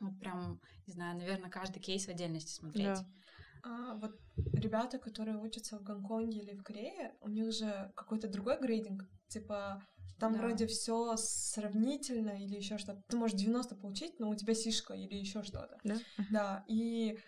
вот 0.00 0.18
прям, 0.20 0.60
не 0.86 0.92
знаю, 0.92 1.16
наверное, 1.16 1.50
каждый 1.50 1.80
кейс 1.80 2.06
в 2.06 2.08
отдельности 2.08 2.52
смотреть. 2.52 2.84
Да. 2.84 3.06
А, 3.64 3.94
вот 3.94 4.18
ребята, 4.52 4.98
которые 4.98 5.38
учатся 5.38 5.78
в 5.78 5.82
Гонконге 5.82 6.38
или 6.38 6.54
в 6.54 6.62
Корее, 6.62 7.14
у 7.20 7.28
них 7.28 7.52
же 7.52 7.92
какой-то 7.96 8.28
другой 8.28 8.60
грейдинг, 8.60 9.04
типа 9.28 9.82
там 10.18 10.32
да. 10.32 10.40
вроде 10.40 10.66
все 10.66 11.16
сравнительно 11.16 12.30
или 12.30 12.56
еще 12.56 12.78
что-то. 12.78 13.02
Ты 13.08 13.16
можешь 13.16 13.38
90 13.38 13.76
получить, 13.76 14.18
но 14.18 14.28
у 14.28 14.34
тебя 14.34 14.54
сишка 14.54 14.94
или 14.94 15.14
еще 15.14 15.42
что-то. 15.42 15.78
Да. 15.84 15.96
Да. 16.30 16.64
И 16.68 17.18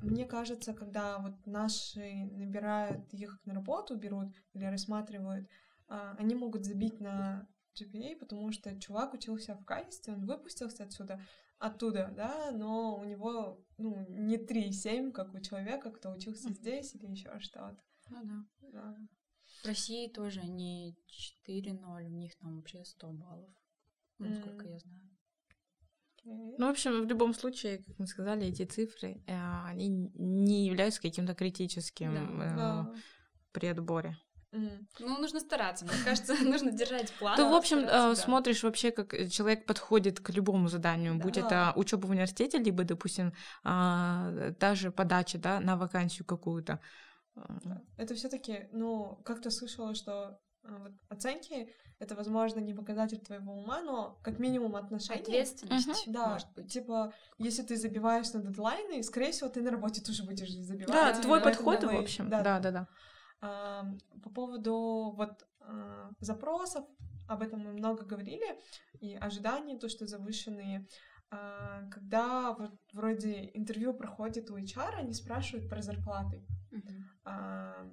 мне 0.00 0.26
кажется, 0.26 0.74
когда 0.74 1.18
вот 1.18 1.34
наши 1.46 2.24
набирают 2.32 3.12
их 3.12 3.40
на 3.44 3.54
работу, 3.54 3.96
берут 3.96 4.34
или 4.52 4.64
рассматривают, 4.64 5.48
а, 5.88 6.14
они 6.18 6.36
могут 6.36 6.64
забить 6.64 7.00
на 7.00 7.48
GPA, 7.74 8.16
потому 8.16 8.52
что 8.52 8.78
чувак 8.78 9.14
учился 9.14 9.56
в 9.56 9.64
качестве, 9.64 10.14
он 10.14 10.26
выпустился 10.26 10.84
отсюда, 10.84 11.20
оттуда, 11.58 12.12
да, 12.16 12.52
но 12.52 12.96
у 12.96 13.04
него, 13.04 13.64
ну, 13.76 14.06
не 14.08 14.36
3,7, 14.36 15.10
как 15.10 15.34
у 15.34 15.40
человека, 15.40 15.90
кто 15.90 16.12
учился 16.12 16.52
здесь 16.52 16.94
или 16.94 17.06
еще 17.06 17.38
что-то. 17.40 17.82
Ну 18.08 18.22
да. 18.24 18.70
да. 18.72 18.96
В 19.62 19.66
России 19.66 20.08
тоже 20.08 20.42
не 20.42 20.96
4,0, 21.48 22.06
у 22.06 22.08
них 22.08 22.36
там 22.38 22.56
вообще 22.56 22.84
100 22.84 23.12
баллов, 23.12 23.54
ну, 24.18 24.32
сколько 24.34 24.68
я 24.68 24.78
знаю. 24.78 25.09
Ну, 26.24 26.66
в 26.66 26.70
общем, 26.70 27.02
в 27.02 27.06
любом 27.06 27.34
случае, 27.34 27.78
как 27.78 27.98
мы 27.98 28.06
сказали, 28.06 28.46
эти 28.46 28.64
цифры, 28.64 29.22
э, 29.26 29.64
они 29.66 29.88
не 29.88 30.66
являются 30.66 31.00
каким-то 31.00 31.34
критическим 31.34 32.38
да, 32.38 32.86
э, 32.94 33.00
при 33.52 33.66
отборе. 33.66 34.16
Mm. 34.52 34.86
Ну, 34.98 35.18
нужно 35.18 35.40
стараться, 35.40 35.84
мне 35.84 35.94
кажется, 36.04 36.34
нужно 36.44 36.72
держать 36.72 37.12
план. 37.12 37.36
Ты, 37.36 37.44
в 37.44 37.54
общем, 37.54 37.78
э, 37.78 37.86
да. 37.86 38.14
смотришь 38.14 38.62
вообще, 38.62 38.90
как 38.90 39.14
человек 39.30 39.64
подходит 39.64 40.20
к 40.20 40.30
любому 40.30 40.68
заданию, 40.68 41.14
да. 41.14 41.22
будь 41.22 41.38
это 41.38 41.72
учеба 41.76 42.06
в 42.06 42.10
университете, 42.10 42.58
либо, 42.58 42.84
допустим, 42.84 43.32
а, 43.62 44.50
даже 44.58 44.90
подача 44.90 45.38
да, 45.38 45.60
на 45.60 45.76
вакансию 45.76 46.26
какую-то. 46.26 46.80
Это 47.96 48.14
все-таки, 48.14 48.68
ну, 48.72 49.20
как-то 49.24 49.50
слышала, 49.50 49.94
что 49.94 50.40
вот, 50.62 50.92
оценки 51.08 51.72
это, 51.98 52.14
возможно, 52.14 52.60
не 52.60 52.72
показатель 52.72 53.18
твоего 53.18 53.52
ума, 53.52 53.82
но 53.82 54.18
как 54.22 54.38
минимум 54.38 54.76
отношения. 54.76 55.20
Ответственность, 55.20 56.06
uh-huh. 56.06 56.12
да, 56.12 56.28
может 56.30 56.52
быть. 56.54 56.72
Типа, 56.72 57.12
если 57.38 57.62
ты 57.62 57.76
забиваешь 57.76 58.32
на 58.32 58.40
дедлайны, 58.40 59.02
скорее 59.02 59.32
всего, 59.32 59.50
ты 59.50 59.60
на 59.60 59.70
работе 59.70 60.00
тоже 60.00 60.24
будешь 60.24 60.50
забивать. 60.50 60.88
Да, 60.88 61.12
да 61.12 61.20
твой 61.20 61.42
подход, 61.42 61.82
в 61.84 61.94
общем. 61.94 62.30
Да, 62.30 62.40
да, 62.42 62.58
да. 62.58 62.70
да. 62.70 62.88
А, 63.42 63.84
по 64.22 64.30
поводу 64.30 65.12
вот 65.16 65.46
а, 65.60 66.10
запросов, 66.20 66.86
об 67.28 67.42
этом 67.42 67.60
мы 67.60 67.72
много 67.72 68.04
говорили, 68.04 68.58
и 69.00 69.14
ожиданий, 69.14 69.78
то, 69.78 69.88
что 69.88 70.06
завышенные. 70.06 70.86
А, 71.30 71.86
когда 71.90 72.52
вот 72.52 72.72
вроде 72.92 73.50
интервью 73.54 73.92
проходит 73.94 74.50
у 74.50 74.56
HR, 74.56 74.94
они 74.96 75.12
спрашивают 75.12 75.68
про 75.68 75.82
зарплаты. 75.82 76.44
Uh-huh. 76.72 77.02
А, 77.24 77.90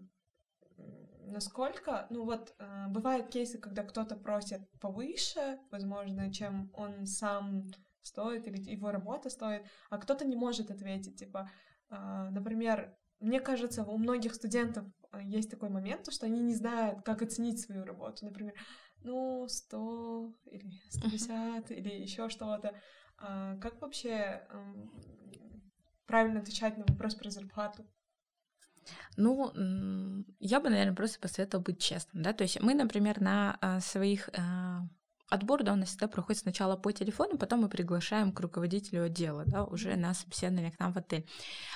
насколько, 1.28 2.08
ну 2.10 2.26
вот, 2.26 2.56
э, 2.60 2.88
бывают 2.90 3.30
кейсы, 3.30 3.58
когда 3.58 3.84
кто-то 3.84 4.16
просит 4.16 4.62
повыше, 4.80 5.60
возможно, 5.72 6.32
чем 6.34 6.72
он 6.74 7.06
сам 7.06 7.72
стоит 8.02 8.48
или 8.48 8.58
его 8.72 8.92
работа 8.92 9.30
стоит, 9.30 9.66
а 9.90 9.98
кто-то 9.98 10.26
не 10.26 10.36
может 10.36 10.72
ответить, 10.72 11.20
типа, 11.20 11.50
а, 11.90 12.30
например, 12.30 12.98
мне 13.20 13.40
кажется, 13.40 13.84
у 13.84 13.98
многих 13.98 14.34
студентов 14.36 14.86
а, 15.12 15.22
есть 15.22 15.50
такой 15.50 15.70
момент, 15.70 16.12
что 16.12 16.26
они 16.26 16.40
не 16.42 16.54
знают, 16.54 17.02
как 17.04 17.22
оценить 17.22 17.60
свою 17.60 17.84
работу. 17.84 18.26
Например, 18.26 18.54
ну, 19.04 19.48
100 19.48 20.34
или 20.52 20.82
150 20.90 21.72
uh-huh. 21.72 21.76
или 21.76 21.90
еще 21.90 22.30
что-то. 22.30 22.76
А 23.18 23.56
как 23.58 23.82
вообще 23.82 24.46
эм, 24.50 24.92
правильно 26.06 26.40
отвечать 26.40 26.78
на 26.78 26.86
вопрос 26.88 27.16
про 27.16 27.32
зарплату? 27.32 27.86
Ну, 29.16 29.52
я 30.40 30.60
бы, 30.60 30.70
наверное, 30.70 30.96
просто 30.96 31.20
посоветовала 31.20 31.64
быть 31.64 31.80
честным, 31.80 32.24
да, 32.24 32.34
то 32.34 32.44
есть 32.44 32.62
мы, 32.62 32.74
например, 32.74 33.22
на 33.22 33.58
а, 33.62 33.80
своих 33.80 34.30
а, 34.38 34.88
Отбор, 35.30 35.64
да, 35.64 35.74
у 35.74 35.76
нас 35.76 35.90
всегда 35.90 36.08
проходит 36.08 36.42
сначала 36.42 36.78
по 36.78 36.92
телефону, 36.94 37.38
потом 37.38 37.62
мы 37.62 37.70
приглашаем 37.70 38.32
к 38.32 38.40
руководителю 38.40 39.04
отдела, 39.04 39.44
да, 39.46 39.66
уже 39.66 39.98
на 39.98 40.14
собеседование 40.14 40.72
к 40.72 40.80
нам 40.80 40.94
в 40.94 40.98
отель. 40.98 41.28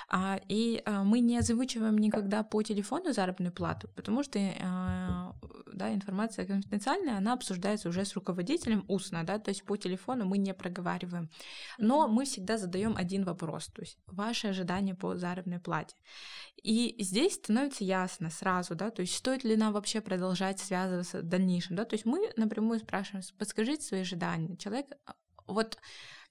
А, 0.08 0.40
и 0.48 0.82
а, 0.86 1.04
мы 1.04 1.20
не 1.20 1.36
озвучиваем 1.36 1.98
никогда 1.98 2.44
по 2.44 2.62
телефону 2.62 3.12
заработную 3.12 3.52
плату, 3.52 3.88
потому 3.94 4.22
что 4.22 4.38
а, 4.38 5.31
да, 5.72 5.92
информация 5.92 6.46
конфиденциальная, 6.46 7.18
она 7.18 7.32
обсуждается 7.32 7.88
уже 7.88 8.04
с 8.04 8.14
руководителем 8.14 8.84
устно, 8.88 9.24
да, 9.24 9.38
то 9.38 9.50
есть 9.50 9.64
по 9.64 9.76
телефону 9.76 10.24
мы 10.24 10.38
не 10.38 10.54
проговариваем. 10.54 11.30
Но 11.78 12.08
мы 12.08 12.24
всегда 12.24 12.58
задаем 12.58 12.96
один 12.96 13.24
вопрос, 13.24 13.66
то 13.68 13.82
есть 13.82 13.98
ваши 14.06 14.48
ожидания 14.48 14.94
по 14.94 15.16
заработной 15.16 15.60
плате. 15.60 15.96
И 16.62 16.96
здесь 17.00 17.34
становится 17.34 17.84
ясно 17.84 18.30
сразу, 18.30 18.74
да, 18.74 18.90
то 18.90 19.02
есть 19.02 19.14
стоит 19.14 19.44
ли 19.44 19.56
нам 19.56 19.72
вообще 19.72 20.00
продолжать 20.00 20.60
связываться 20.60 21.20
в 21.20 21.24
дальнейшем, 21.24 21.76
да, 21.76 21.84
то 21.84 21.94
есть 21.94 22.04
мы 22.04 22.30
напрямую 22.36 22.80
спрашиваем, 22.80 23.24
подскажите 23.38 23.82
свои 23.82 24.00
ожидания. 24.00 24.56
Человек 24.56 24.86
а, 25.06 25.14
вот 25.46 25.78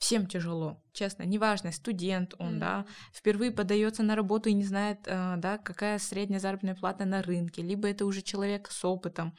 всем 0.01 0.25
тяжело, 0.25 0.81
честно, 0.93 1.23
неважно, 1.23 1.71
студент 1.71 2.33
он, 2.39 2.55
mm. 2.55 2.59
да, 2.59 2.85
впервые 3.13 3.51
подается 3.51 4.01
на 4.01 4.15
работу 4.15 4.49
и 4.49 4.53
не 4.53 4.63
знает, 4.63 4.97
э, 5.05 5.35
да, 5.37 5.59
какая 5.59 5.99
средняя 5.99 6.39
заработная 6.39 6.73
плата 6.73 7.05
на 7.05 7.21
рынке, 7.21 7.61
либо 7.61 7.87
это 7.87 8.07
уже 8.07 8.23
человек 8.23 8.71
с 8.71 8.83
опытом. 8.83 9.35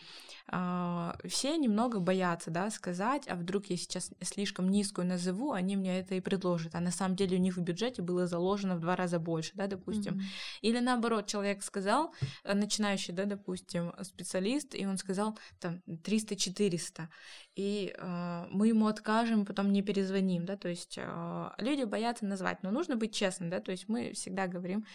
А, 0.48 1.16
все 1.24 1.56
немного 1.56 1.98
боятся, 1.98 2.50
да, 2.50 2.70
сказать, 2.70 3.26
а 3.28 3.34
вдруг 3.34 3.66
я 3.66 3.76
сейчас 3.76 4.10
слишком 4.20 4.68
низкую 4.68 5.06
назову, 5.06 5.52
они 5.52 5.76
мне 5.76 5.98
это 5.98 6.14
и 6.14 6.20
предложат, 6.20 6.74
а 6.74 6.80
на 6.80 6.90
самом 6.90 7.16
деле 7.16 7.38
у 7.38 7.40
них 7.40 7.56
в 7.56 7.60
бюджете 7.60 8.02
было 8.02 8.26
заложено 8.26 8.76
в 8.76 8.80
два 8.80 8.94
раза 8.94 9.18
больше, 9.18 9.52
да, 9.54 9.66
допустим. 9.66 10.14
Mm-hmm. 10.14 10.60
Или 10.62 10.78
наоборот, 10.78 11.26
человек 11.26 11.62
сказал, 11.62 12.12
э, 12.44 12.54
начинающий, 12.54 13.12
да, 13.12 13.24
допустим, 13.24 13.92
специалист, 14.02 14.74
и 14.74 14.86
он 14.86 14.96
сказал 14.96 15.36
там 15.58 15.82
300-400, 15.86 17.08
и 17.56 17.94
э, 17.96 18.46
мы 18.50 18.68
ему 18.68 18.86
откажем, 18.86 19.44
потом 19.44 19.72
не 19.72 19.82
перезвоним, 19.82 20.44
да, 20.44 20.51
то 20.56 20.68
есть 20.68 20.98
э, 20.98 21.50
люди 21.58 21.84
боятся 21.84 22.26
назвать, 22.26 22.62
но 22.62 22.70
нужно 22.70 22.96
быть 22.96 23.14
честным, 23.14 23.50
да, 23.50 23.60
то 23.60 23.70
есть 23.70 23.88
мы 23.88 24.12
всегда 24.12 24.46
говорим, 24.46 24.86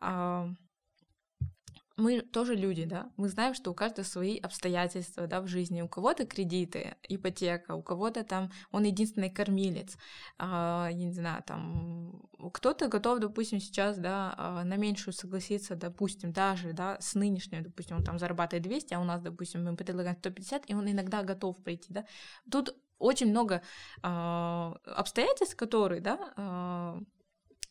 э, 0.00 0.48
мы 1.96 2.22
тоже 2.22 2.56
люди, 2.56 2.84
да, 2.84 3.10
мы 3.16 3.28
знаем, 3.28 3.54
что 3.54 3.70
у 3.70 3.74
каждого 3.74 4.04
свои 4.04 4.38
обстоятельства, 4.38 5.28
да, 5.28 5.40
в 5.40 5.46
жизни, 5.46 5.80
у 5.80 5.88
кого-то 5.88 6.26
кредиты, 6.26 6.96
ипотека, 7.08 7.74
у 7.76 7.82
кого-то 7.82 8.24
там 8.24 8.50
он 8.72 8.82
единственный 8.82 9.30
кормилец, 9.30 9.96
а, 10.36 10.88
я 10.90 10.96
не 10.96 11.12
знаю, 11.12 11.44
там 11.46 12.28
кто-то 12.52 12.88
готов, 12.88 13.20
допустим, 13.20 13.60
сейчас, 13.60 13.96
да, 13.96 14.34
а, 14.36 14.64
на 14.64 14.76
меньшую 14.76 15.14
согласиться, 15.14 15.76
допустим, 15.76 16.32
даже, 16.32 16.72
да, 16.72 16.96
с 17.00 17.14
нынешней, 17.14 17.60
допустим, 17.60 17.98
он 17.98 18.04
там 18.04 18.18
зарабатывает 18.18 18.64
200, 18.64 18.94
а 18.94 19.00
у 19.00 19.04
нас, 19.04 19.20
допустим, 19.20 19.64
мы 19.64 19.76
предлагаем 19.76 20.16
150, 20.16 20.68
и 20.68 20.74
он 20.74 20.90
иногда 20.90 21.22
готов 21.22 21.62
прийти, 21.62 21.92
да, 21.92 22.04
тут 22.50 22.74
очень 22.98 23.30
много 23.30 23.62
э, 24.02 24.72
обстоятельств, 24.84 25.56
которые, 25.56 26.00
да, 26.00 26.32
э, 26.36 27.00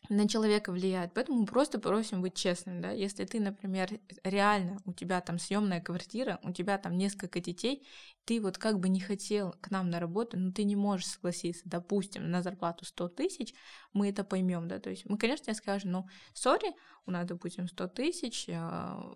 на 0.08 0.28
человека 0.28 0.70
влияет. 0.70 1.14
Поэтому 1.14 1.40
мы 1.40 1.46
просто 1.46 1.78
просим 1.78 2.20
быть 2.20 2.34
честным, 2.34 2.80
да. 2.80 2.90
Если 2.90 3.24
ты, 3.24 3.40
например, 3.40 3.88
реально 4.22 4.78
у 4.84 4.92
тебя 4.92 5.20
там 5.20 5.38
съемная 5.38 5.80
квартира, 5.80 6.38
у 6.42 6.52
тебя 6.52 6.78
там 6.78 6.96
несколько 6.96 7.40
детей, 7.40 7.86
ты 8.24 8.40
вот 8.40 8.58
как 8.58 8.80
бы 8.80 8.88
не 8.88 9.00
хотел 9.00 9.54
к 9.60 9.70
нам 9.70 9.90
на 9.90 10.00
работу, 10.00 10.38
но 10.38 10.52
ты 10.52 10.64
не 10.64 10.76
можешь 10.76 11.06
согласиться, 11.06 11.62
допустим, 11.64 12.30
на 12.30 12.42
зарплату 12.42 12.84
100 12.84 13.08
тысяч, 13.08 13.54
мы 13.92 14.10
это 14.10 14.24
поймем, 14.24 14.68
да, 14.68 14.78
то 14.78 14.90
есть 14.90 15.06
мы, 15.06 15.18
конечно, 15.18 15.52
скажем, 15.54 15.92
ну, 15.92 16.06
сори, 16.32 16.72
у 17.06 17.10
нас, 17.10 17.26
допустим, 17.26 17.68
100 17.68 17.88
тысяч, 17.88 18.48
а, 18.50 19.14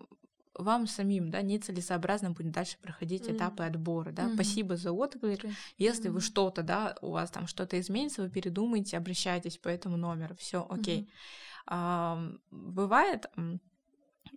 вам 0.63 0.87
самим, 0.87 1.31
да, 1.31 1.41
нецелесообразно 1.41 2.31
будет 2.31 2.51
дальше 2.51 2.77
проходить 2.81 3.23
mm-hmm. 3.23 3.37
этапы 3.37 3.63
отбора, 3.63 4.11
да. 4.11 4.23
Mm-hmm. 4.23 4.33
Спасибо 4.35 4.77
за 4.77 4.91
отклик. 4.91 5.43
Okay. 5.43 5.53
Если 5.77 6.09
mm-hmm. 6.09 6.13
вы 6.13 6.21
что-то, 6.21 6.63
да, 6.63 6.95
у 7.01 7.11
вас 7.11 7.31
там 7.31 7.47
что-то 7.47 7.79
изменится, 7.79 8.21
вы 8.21 8.29
передумаете, 8.29 8.97
обращайтесь 8.97 9.57
по 9.57 9.69
этому 9.69 9.97
номеру, 9.97 10.35
все, 10.35 10.65
окей. 10.69 11.01
Okay. 11.01 11.03
Mm-hmm. 11.03 11.09
А, 11.71 12.31
бывает 12.51 13.29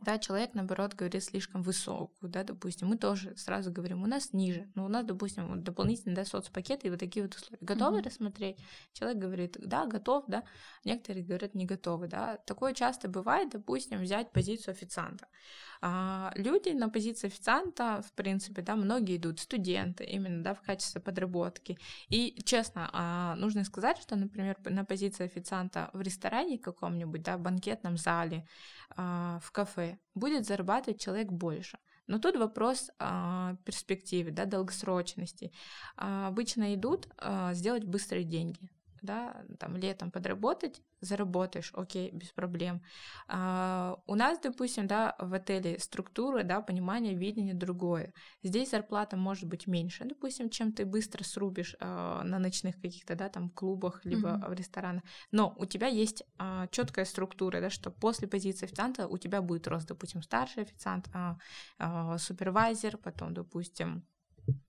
да, 0.02 0.18
человек, 0.18 0.54
наоборот, 0.54 0.94
говорит 0.94 1.22
слишком 1.22 1.62
высокую, 1.62 2.30
да, 2.30 2.42
допустим, 2.42 2.88
мы 2.88 2.96
тоже 2.96 3.36
сразу 3.36 3.70
говорим, 3.70 4.02
у 4.02 4.06
нас 4.06 4.32
ниже, 4.32 4.68
но 4.74 4.84
у 4.84 4.88
нас, 4.88 5.04
допустим, 5.04 5.46
вот 5.46 5.62
дополнительный, 5.62 6.16
да, 6.16 6.24
соцпакет 6.24 6.84
и 6.84 6.90
вот 6.90 6.98
такие 6.98 7.24
вот 7.24 7.34
условия. 7.34 7.58
Готовы 7.60 7.98
mm-hmm. 7.98 8.04
рассмотреть? 8.04 8.58
Человек 8.92 9.18
говорит, 9.18 9.56
да, 9.60 9.86
готов, 9.86 10.24
да, 10.26 10.42
некоторые 10.84 11.24
говорят, 11.24 11.54
не 11.54 11.66
готовы, 11.66 12.08
да. 12.08 12.38
Такое 12.46 12.74
часто 12.74 13.08
бывает, 13.08 13.50
допустим, 13.50 14.00
взять 14.00 14.32
позицию 14.32 14.72
официанта. 14.72 15.28
А, 15.85 16.33
люди 16.37 16.68
на 16.68 16.89
позиции 16.89 17.26
официанта, 17.26 18.03
в 18.07 18.12
принципе, 18.12 18.62
да, 18.62 18.76
многие 18.76 19.16
идут, 19.16 19.41
студенты, 19.41 20.05
именно, 20.05 20.45
да, 20.45 20.55
в 20.55 20.62
качестве 20.62 21.01
подработки. 21.01 21.76
И, 22.09 22.41
честно, 22.45 22.89
а, 22.93 23.35
нужно 23.35 23.64
сказать, 23.64 23.99
что, 23.99 24.14
например, 24.14 24.57
на 24.64 24.85
позиции 24.85 25.24
официанта 25.24 25.91
в 25.93 26.01
ресторане 26.01 26.57
каком-нибудь, 26.59 27.22
да, 27.22 27.37
в 27.37 27.41
банкетном 27.41 27.97
зале, 27.97 28.47
а, 28.97 29.41
в 29.43 29.51
кафе, 29.51 29.99
будет 30.14 30.47
зарабатывать 30.47 31.01
человек 31.01 31.33
больше. 31.33 31.78
Но 32.07 32.18
тут 32.18 32.37
вопрос 32.37 32.91
а, 33.01 33.57
перспективы, 33.64 34.30
да, 34.30 34.45
долгосрочности. 34.45 35.53
А, 35.97 36.28
обычно 36.28 36.76
идут 36.76 37.09
а, 37.18 37.55
сделать 37.55 37.85
быстрые 37.85 38.24
деньги 38.24 38.70
да, 39.03 39.44
там 39.59 39.76
летом 39.76 40.11
подработать, 40.11 40.80
заработаешь, 41.00 41.72
окей, 41.74 42.11
без 42.12 42.28
проблем. 42.28 42.82
А, 43.28 43.98
у 44.07 44.14
нас, 44.14 44.38
допустим, 44.38 44.86
да, 44.86 45.16
в 45.18 45.34
отеле 45.34 45.78
структура, 45.78 46.42
да, 46.44 46.61
понимание, 46.61 47.14
видение 47.14 47.55
другое. 47.55 48.12
Здесь 48.42 48.70
зарплата 48.70 49.16
может 49.16 49.48
быть 49.48 49.66
меньше, 49.66 50.05
допустим, 50.05 50.48
чем 50.48 50.72
ты 50.72 50.86
быстро 50.86 51.24
срубишь 51.24 51.76
а, 51.80 52.22
на 52.22 52.38
ночных 52.38 52.80
каких-то, 52.80 53.14
да, 53.14 53.28
там 53.28 53.50
клубах, 53.50 54.05
либо 54.05 54.28
mm-hmm. 54.28 54.48
в 54.48 54.53
ресторанах. 54.53 55.03
Но 55.32 55.55
у 55.59 55.66
тебя 55.66 55.88
есть 55.88 56.22
а, 56.38 56.68
четкая 56.68 57.05
структура, 57.05 57.61
да, 57.61 57.70
что 57.70 57.90
после 57.90 58.28
позиции 58.28 58.66
официанта 58.66 59.09
у 59.09 59.18
тебя 59.18 59.42
будет 59.42 59.66
рост, 59.66 59.88
допустим, 59.88 60.22
старший 60.22 60.62
официант, 60.62 61.09
а, 61.12 61.36
а, 61.78 62.18
супервайзер, 62.18 62.96
потом, 62.98 63.34
допустим, 63.34 64.05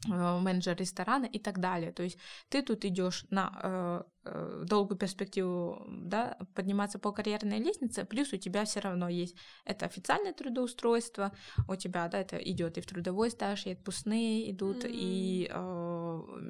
менеджер 0.07 0.76
ресторана 0.76 1.26
и 1.26 1.39
так 1.39 1.59
далее. 1.59 1.91
То 1.91 2.03
есть 2.03 2.17
ты 2.49 2.61
тут 2.61 2.86
идешь 2.86 3.26
на 3.30 3.51
э, 3.63 4.03
э, 4.26 4.63
долгую 4.65 4.97
перспективу, 4.97 5.86
да, 5.88 6.38
подниматься 6.53 6.99
по 6.99 7.11
карьерной 7.11 7.59
лестнице, 7.59 8.05
плюс 8.05 8.34
у 8.34 8.38
тебя 8.38 8.65
все 8.65 8.80
равно 8.82 9.09
есть 9.09 9.36
это 9.65 9.86
официальное 9.86 10.34
трудоустройство, 10.34 11.32
у 11.67 11.76
тебя, 11.76 12.07
да, 12.07 12.19
это 12.19 12.38
идет 12.38 12.78
и 12.78 12.82
в 12.82 12.86
трудовой 12.86 13.32
стаж, 13.32 13.65
и 13.65 13.71
отпускные 13.71 14.51
идут, 14.51 14.84
mm-hmm. 14.84 14.91
и 14.93 15.49
э, 15.51 15.92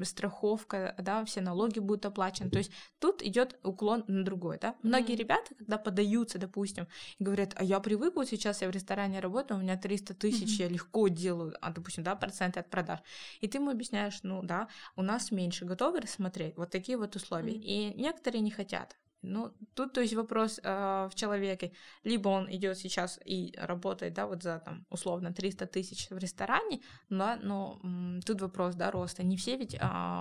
страховка, 0.03 0.95
да, 0.97 1.23
все 1.25 1.41
налоги 1.41 1.79
будут 1.79 2.05
оплачены. 2.05 2.49
То 2.49 2.59
есть 2.59 2.71
тут 2.99 3.21
идет 3.21 3.59
уклон 3.63 4.03
на 4.07 4.23
другой, 4.23 4.57
да. 4.59 4.75
Многие 4.83 5.13
mm-hmm. 5.13 5.17
ребята, 5.17 5.55
когда 5.55 5.77
подаются, 5.77 6.39
допустим, 6.39 6.87
и 7.19 7.23
говорят, 7.23 7.53
а 7.55 7.63
я 7.63 7.79
привык, 7.79 8.15
вот 8.15 8.27
сейчас 8.27 8.61
я 8.61 8.67
в 8.67 8.71
ресторане 8.71 9.19
работаю, 9.19 9.59
у 9.59 9.63
меня 9.63 9.77
300 9.77 10.13
тысяч, 10.13 10.59
mm-hmm. 10.59 10.63
я 10.63 10.69
легко 10.69 11.07
делаю, 11.07 11.55
а, 11.61 11.71
допустим, 11.71 12.03
да, 12.03 12.15
проценты 12.15 12.59
от 12.59 12.69
продаж. 12.69 12.99
И 13.41 13.47
ты 13.47 13.57
ему 13.57 13.71
объясняешь, 13.71 14.19
ну 14.23 14.41
да, 14.43 14.67
у 14.95 15.01
нас 15.01 15.31
меньше, 15.31 15.65
готовы 15.65 16.01
рассмотреть 16.01 16.57
вот 16.57 16.69
такие 16.69 16.97
вот 16.97 17.15
условия. 17.15 17.53
Mm-hmm. 17.53 17.63
И 17.63 17.93
некоторые 18.01 18.41
не 18.41 18.51
хотят. 18.51 18.95
Ну, 19.23 19.53
тут, 19.73 19.93
то 19.93 20.01
есть, 20.01 20.13
вопрос 20.13 20.59
э, 20.63 21.09
в 21.11 21.15
человеке. 21.15 21.71
Либо 22.03 22.27
он 22.29 22.47
идет 22.51 22.77
сейчас 22.77 23.19
и 23.25 23.53
работает, 23.57 24.13
да, 24.13 24.25
вот 24.27 24.43
за, 24.43 24.59
там, 24.59 24.85
условно, 24.89 25.33
300 25.33 25.65
тысяч 25.65 26.09
в 26.09 26.17
ресторане, 26.17 26.81
да, 27.09 27.39
но 27.41 27.79
м, 27.83 28.19
тут 28.25 28.41
вопрос, 28.41 28.75
да, 28.75 28.91
роста. 28.91 29.23
Не 29.23 29.37
все 29.37 29.57
ведь 29.57 29.75
э, 29.75 29.79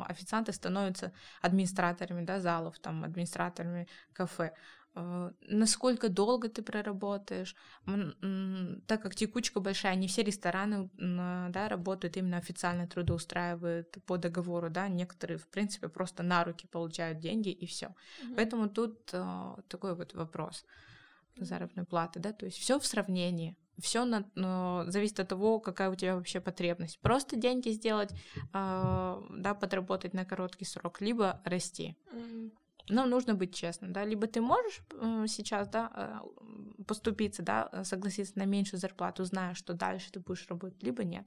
официанты 0.08 0.52
становятся 0.52 1.12
администраторами, 1.42 2.24
да, 2.24 2.40
залов, 2.40 2.78
там, 2.78 3.04
администраторами 3.04 3.88
кафе. 4.12 4.52
Э, 4.94 5.30
насколько 5.48 6.08
долго 6.08 6.48
ты 6.48 6.62
проработаешь, 6.62 7.56
так 8.86 9.02
как 9.02 9.14
текучка 9.14 9.60
большая, 9.60 9.94
не 9.94 10.06
все 10.06 10.22
рестораны 10.22 10.90
да, 10.98 11.68
работают 11.68 12.16
именно 12.16 12.36
официально 12.36 12.86
трудоустраивают 12.86 13.96
по 14.06 14.18
договору, 14.18 14.70
да, 14.70 14.88
некоторые, 14.88 15.38
в 15.38 15.48
принципе, 15.48 15.88
просто 15.88 16.22
на 16.22 16.44
руки 16.44 16.66
получают 16.66 17.18
деньги 17.18 17.50
и 17.50 17.66
все. 17.66 17.86
Mm-hmm. 17.86 18.34
Поэтому 18.36 18.68
тут 18.68 19.10
э, 19.12 19.54
такой 19.68 19.94
вот 19.94 20.14
вопрос 20.14 20.64
заработной 21.36 21.84
платы, 21.84 22.20
да, 22.20 22.32
то 22.32 22.44
есть 22.44 22.58
все 22.58 22.78
в 22.78 22.86
сравнении 22.86 23.56
все 23.80 24.04
на, 24.04 24.30
ну, 24.34 24.84
зависит 24.88 25.18
от 25.18 25.28
того, 25.28 25.58
какая 25.58 25.90
у 25.90 25.94
тебя 25.94 26.14
вообще 26.14 26.40
потребность. 26.40 27.00
Просто 27.00 27.36
деньги 27.36 27.70
сделать, 27.70 28.12
э, 28.36 29.22
да, 29.30 29.54
подработать 29.54 30.12
на 30.12 30.24
короткий 30.26 30.66
срок, 30.66 31.00
либо 31.00 31.40
расти. 31.44 31.96
Но 32.88 33.06
нужно 33.06 33.34
быть 33.34 33.54
честным, 33.54 33.92
да, 33.92 34.04
либо 34.04 34.26
ты 34.26 34.40
можешь 34.40 34.82
э, 34.92 35.26
сейчас, 35.28 35.68
да, 35.68 35.90
э, 35.94 36.84
поступиться, 36.84 37.42
да, 37.42 37.84
согласиться 37.84 38.38
на 38.38 38.44
меньшую 38.44 38.80
зарплату, 38.80 39.24
зная, 39.24 39.54
что 39.54 39.74
дальше 39.74 40.10
ты 40.10 40.20
будешь 40.20 40.46
работать, 40.48 40.82
либо 40.82 41.04
нет. 41.04 41.26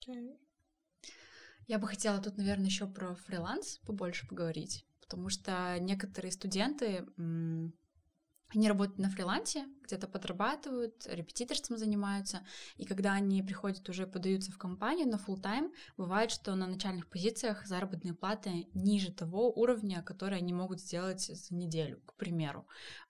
Okay. 0.00 0.36
Я 1.66 1.78
бы 1.78 1.88
хотела 1.88 2.22
тут, 2.22 2.36
наверное, 2.36 2.66
еще 2.66 2.86
про 2.86 3.14
фриланс 3.14 3.78
побольше 3.78 4.28
поговорить, 4.28 4.86
потому 5.00 5.28
что 5.28 5.76
некоторые 5.80 6.30
студенты 6.30 7.04
они 8.54 8.68
работают 8.68 8.98
на 8.98 9.10
фрилансе, 9.10 9.66
где-то 9.82 10.06
подрабатывают, 10.08 11.06
репетиторством 11.06 11.78
занимаются, 11.78 12.40
и 12.76 12.84
когда 12.84 13.12
они 13.12 13.42
приходят 13.42 13.88
уже 13.88 14.06
подаются 14.06 14.52
в 14.52 14.58
компанию 14.58 15.08
на 15.08 15.16
full 15.16 15.40
тайм 15.40 15.72
бывает, 15.96 16.30
что 16.30 16.54
на 16.54 16.66
начальных 16.66 17.08
позициях 17.08 17.66
заработные 17.66 18.14
платы 18.14 18.68
ниже 18.74 19.12
того 19.12 19.50
уровня, 19.52 20.02
который 20.02 20.38
они 20.38 20.52
могут 20.52 20.80
сделать 20.80 21.22
за 21.22 21.54
неделю, 21.54 22.00
к 22.06 22.14
примеру. 22.14 22.66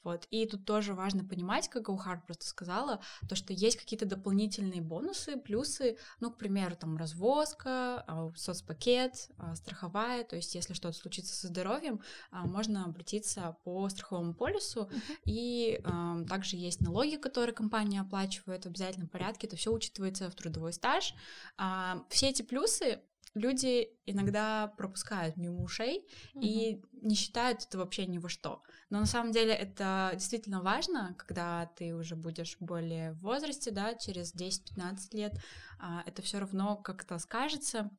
Вот. 0.07 0.27
И 0.31 0.47
тут 0.47 0.65
тоже 0.65 0.95
важно 0.95 1.25
понимать, 1.25 1.69
как 1.69 1.83
Гаухар 1.83 2.23
просто 2.25 2.47
сказала, 2.47 3.01
то, 3.29 3.35
что 3.35 3.53
есть 3.53 3.77
какие-то 3.77 4.07
дополнительные 4.07 4.81
бонусы, 4.81 5.37
плюсы, 5.37 5.99
ну, 6.21 6.31
к 6.31 6.39
примеру, 6.39 6.77
там, 6.77 6.97
развозка, 6.97 8.05
а, 8.07 8.31
соцпакет, 8.37 9.31
а, 9.37 9.57
страховая, 9.57 10.23
то 10.23 10.37
есть 10.37 10.55
если 10.55 10.75
что-то 10.75 10.97
случится 10.97 11.35
со 11.35 11.49
здоровьем, 11.49 12.01
а, 12.31 12.47
можно 12.47 12.85
обратиться 12.85 13.57
по 13.65 13.89
страховому 13.89 14.33
полису, 14.33 14.89
и 15.27 15.81
также 16.29 16.57
есть 16.57 16.81
налоги, 16.81 17.17
которые 17.17 17.55
компания 17.55 18.01
оплачивает 18.01 18.65
в 18.65 18.69
обязательном 18.69 19.09
порядке, 19.09 19.47
это 19.47 19.57
все 19.57 19.73
учитывается 19.73 20.31
в 20.31 20.35
трудовой 20.35 20.73
стаж. 20.73 21.15
А, 21.57 22.05
все 22.09 22.29
эти 22.31 22.43
плюсы 22.43 23.01
люди 23.37 23.91
иногда 24.07 24.69
пропускают 24.79 25.37
мимо 25.37 25.63
ушей 25.63 26.07
mm-hmm. 26.35 26.41
и 26.41 26.83
не 27.03 27.15
считают 27.15 27.65
это 27.65 27.79
вообще 27.79 28.07
ни 28.07 28.19
во 28.19 28.29
что. 28.29 28.63
Но 28.89 28.99
на 28.99 29.07
самом 29.07 29.33
деле 29.33 29.53
это 29.53 30.11
действительно 30.15 30.63
важно, 30.63 31.15
когда 31.19 31.67
ты 31.77 31.95
уже 31.95 32.17
будешь 32.17 32.57
более 32.61 33.13
в 33.13 33.21
возрасте, 33.21 33.71
да, 33.71 33.95
через 33.95 34.35
10-15 34.35 35.17
лет, 35.17 35.35
а, 35.79 36.03
это 36.07 36.23
все 36.23 36.39
равно 36.39 36.77
как-то 36.77 37.19
скажется. 37.19 37.91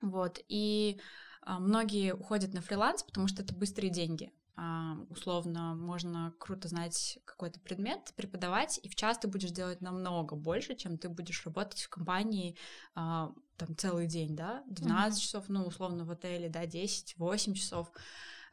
Вот, 0.00 0.40
и 0.48 1.00
а, 1.42 1.58
многие 1.58 2.14
уходят 2.14 2.54
на 2.54 2.60
фриланс, 2.60 3.02
потому 3.02 3.26
что 3.28 3.42
это 3.42 3.54
быстрые 3.54 3.90
деньги. 3.90 4.32
А, 4.54 4.96
условно 5.08 5.74
можно 5.74 6.34
круто 6.38 6.68
знать 6.68 7.18
какой-то 7.24 7.58
предмет, 7.60 8.12
преподавать, 8.16 8.78
и 8.82 8.88
в 8.88 8.94
час 8.94 9.18
ты 9.18 9.26
будешь 9.26 9.50
делать 9.50 9.80
намного 9.80 10.36
больше, 10.36 10.74
чем 10.74 10.98
ты 10.98 11.08
будешь 11.08 11.44
работать 11.46 11.80
в 11.80 11.88
компании 11.88 12.56
а, 12.94 13.32
там 13.56 13.76
целый 13.76 14.06
день, 14.06 14.36
да, 14.36 14.62
12 14.66 15.18
mm-hmm. 15.18 15.22
часов, 15.22 15.48
ну, 15.48 15.64
условно, 15.64 16.04
в 16.04 16.10
отеле, 16.10 16.50
да, 16.50 16.64
10-8 16.64 17.54
часов. 17.54 17.90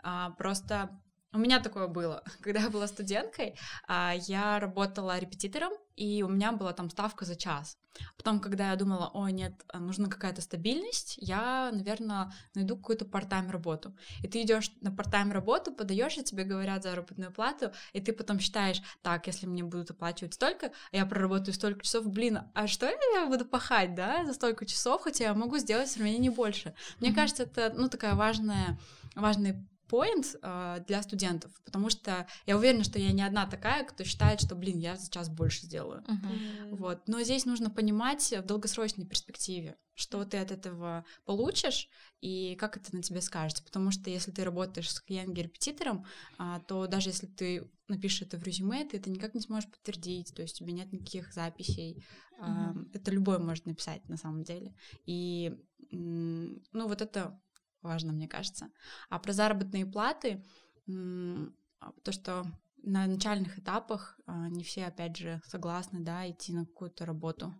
А, 0.01 0.31
просто 0.31 0.97
у 1.33 1.37
меня 1.37 1.59
такое 1.59 1.87
было. 1.87 2.23
Когда 2.41 2.61
я 2.61 2.69
была 2.69 2.87
студенткой, 2.87 3.55
я 3.87 4.59
работала 4.59 5.19
репетитором, 5.19 5.73
и 5.95 6.23
у 6.23 6.29
меня 6.29 6.51
была 6.51 6.73
там 6.73 6.89
ставка 6.89 7.25
за 7.25 7.35
час. 7.35 7.77
Потом, 8.15 8.39
когда 8.39 8.69
я 8.71 8.75
думала, 8.77 9.11
о, 9.13 9.27
нет, 9.29 9.65
нужна 9.73 10.07
какая-то 10.07 10.41
стабильность, 10.41 11.15
я, 11.17 11.71
наверное, 11.73 12.31
найду 12.55 12.77
какую-то 12.77 13.03
part-time 13.03 13.51
работу. 13.51 13.93
И 14.21 14.27
ты 14.27 14.41
идешь 14.41 14.71
на 14.79 14.89
part-time 14.89 15.33
работу, 15.33 15.73
подаешь, 15.73 16.17
и 16.17 16.23
тебе 16.23 16.43
говорят 16.45 16.83
заработную 16.83 17.33
плату, 17.33 17.73
и 17.91 17.99
ты 17.99 18.13
потом 18.13 18.39
считаешь, 18.39 18.81
так, 19.01 19.27
если 19.27 19.47
мне 19.47 19.63
будут 19.63 19.91
оплачивать 19.91 20.35
столько, 20.35 20.71
а 20.91 20.95
я 20.95 21.05
проработаю 21.05 21.53
столько 21.53 21.83
часов, 21.83 22.07
блин, 22.07 22.39
а 22.53 22.67
что 22.67 22.87
я 22.87 23.25
буду 23.27 23.45
пахать, 23.45 23.95
да, 23.95 24.23
за 24.25 24.33
столько 24.33 24.65
часов, 24.65 25.01
хотя 25.01 25.25
я 25.25 25.33
могу 25.33 25.57
сделать 25.57 25.89
сравнение 25.89 26.21
не 26.21 26.29
больше. 26.29 26.73
Мне 26.99 27.09
mm-hmm. 27.09 27.15
кажется, 27.15 27.43
это, 27.43 27.73
ну, 27.75 27.89
такая 27.89 28.15
важная, 28.15 28.79
важный 29.15 29.67
поинт 29.89 30.35
э, 30.41 30.83
для 30.87 31.01
студентов, 31.01 31.51
потому 31.65 31.89
что 31.89 32.27
я 32.45 32.55
уверена, 32.55 32.83
что 32.83 32.99
я 32.99 33.11
не 33.11 33.23
одна 33.23 33.47
такая, 33.47 33.83
кто 33.83 34.03
считает, 34.03 34.39
что, 34.39 34.55
блин, 34.55 34.77
я 34.77 34.95
сейчас 34.97 35.29
больше 35.29 35.65
сделаю. 35.65 36.03
Uh-huh. 36.03 36.75
Вот. 36.77 37.07
Но 37.07 37.21
здесь 37.23 37.45
нужно 37.45 37.69
понимать 37.69 38.31
в 38.31 38.43
долгосрочной 38.43 39.05
перспективе, 39.05 39.77
что 39.95 40.23
ты 40.25 40.37
от 40.37 40.51
этого 40.51 41.05
получишь 41.25 41.89
и 42.21 42.55
как 42.55 42.77
это 42.77 42.95
на 42.95 43.01
тебе 43.01 43.21
скажется. 43.21 43.63
Потому 43.63 43.89
что 43.91 44.09
если 44.09 44.31
ты 44.31 44.43
работаешь 44.43 44.91
с 44.91 45.03
Янги-репетитором, 45.07 46.05
э, 46.37 46.59
то 46.67 46.85
даже 46.85 47.09
если 47.09 47.25
ты 47.25 47.69
напишешь 47.87 48.21
это 48.21 48.37
в 48.37 48.43
резюме, 48.43 48.85
ты 48.85 48.97
это 48.97 49.09
никак 49.09 49.33
не 49.33 49.41
сможешь 49.41 49.69
подтвердить, 49.69 50.33
то 50.35 50.43
есть 50.43 50.61
у 50.61 50.65
тебя 50.65 50.73
нет 50.73 50.93
никаких 50.93 51.33
записей. 51.33 52.03
Uh-huh. 52.39 52.85
Э, 52.85 52.85
это 52.93 53.09
любой 53.09 53.39
может 53.39 53.65
написать 53.65 54.07
на 54.07 54.17
самом 54.17 54.43
деле. 54.43 54.75
И, 55.07 55.57
ну, 55.89 56.87
вот 56.87 57.01
это 57.01 57.41
важно, 57.81 58.11
мне 58.13 58.27
кажется. 58.27 58.71
А 59.09 59.19
про 59.19 59.33
заработные 59.33 59.85
платы, 59.85 60.43
а, 60.87 61.91
то, 62.03 62.11
что 62.11 62.45
на 62.83 63.07
начальных 63.07 63.59
этапах 63.59 64.19
а, 64.25 64.49
не 64.49 64.63
все, 64.63 64.85
опять 64.85 65.17
же, 65.17 65.41
согласны, 65.45 65.99
да, 65.99 66.29
идти 66.29 66.53
на 66.53 66.65
какую-то 66.65 67.05
работу, 67.05 67.53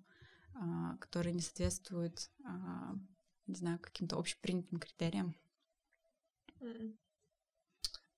а, 0.56 0.98
которая 0.98 1.34
не 1.34 1.42
соответствует, 1.42 2.30
не 3.48 3.56
знаю, 3.56 3.80
каким-то 3.80 4.18
общепринятым 4.18 4.80
критериям. 4.80 5.36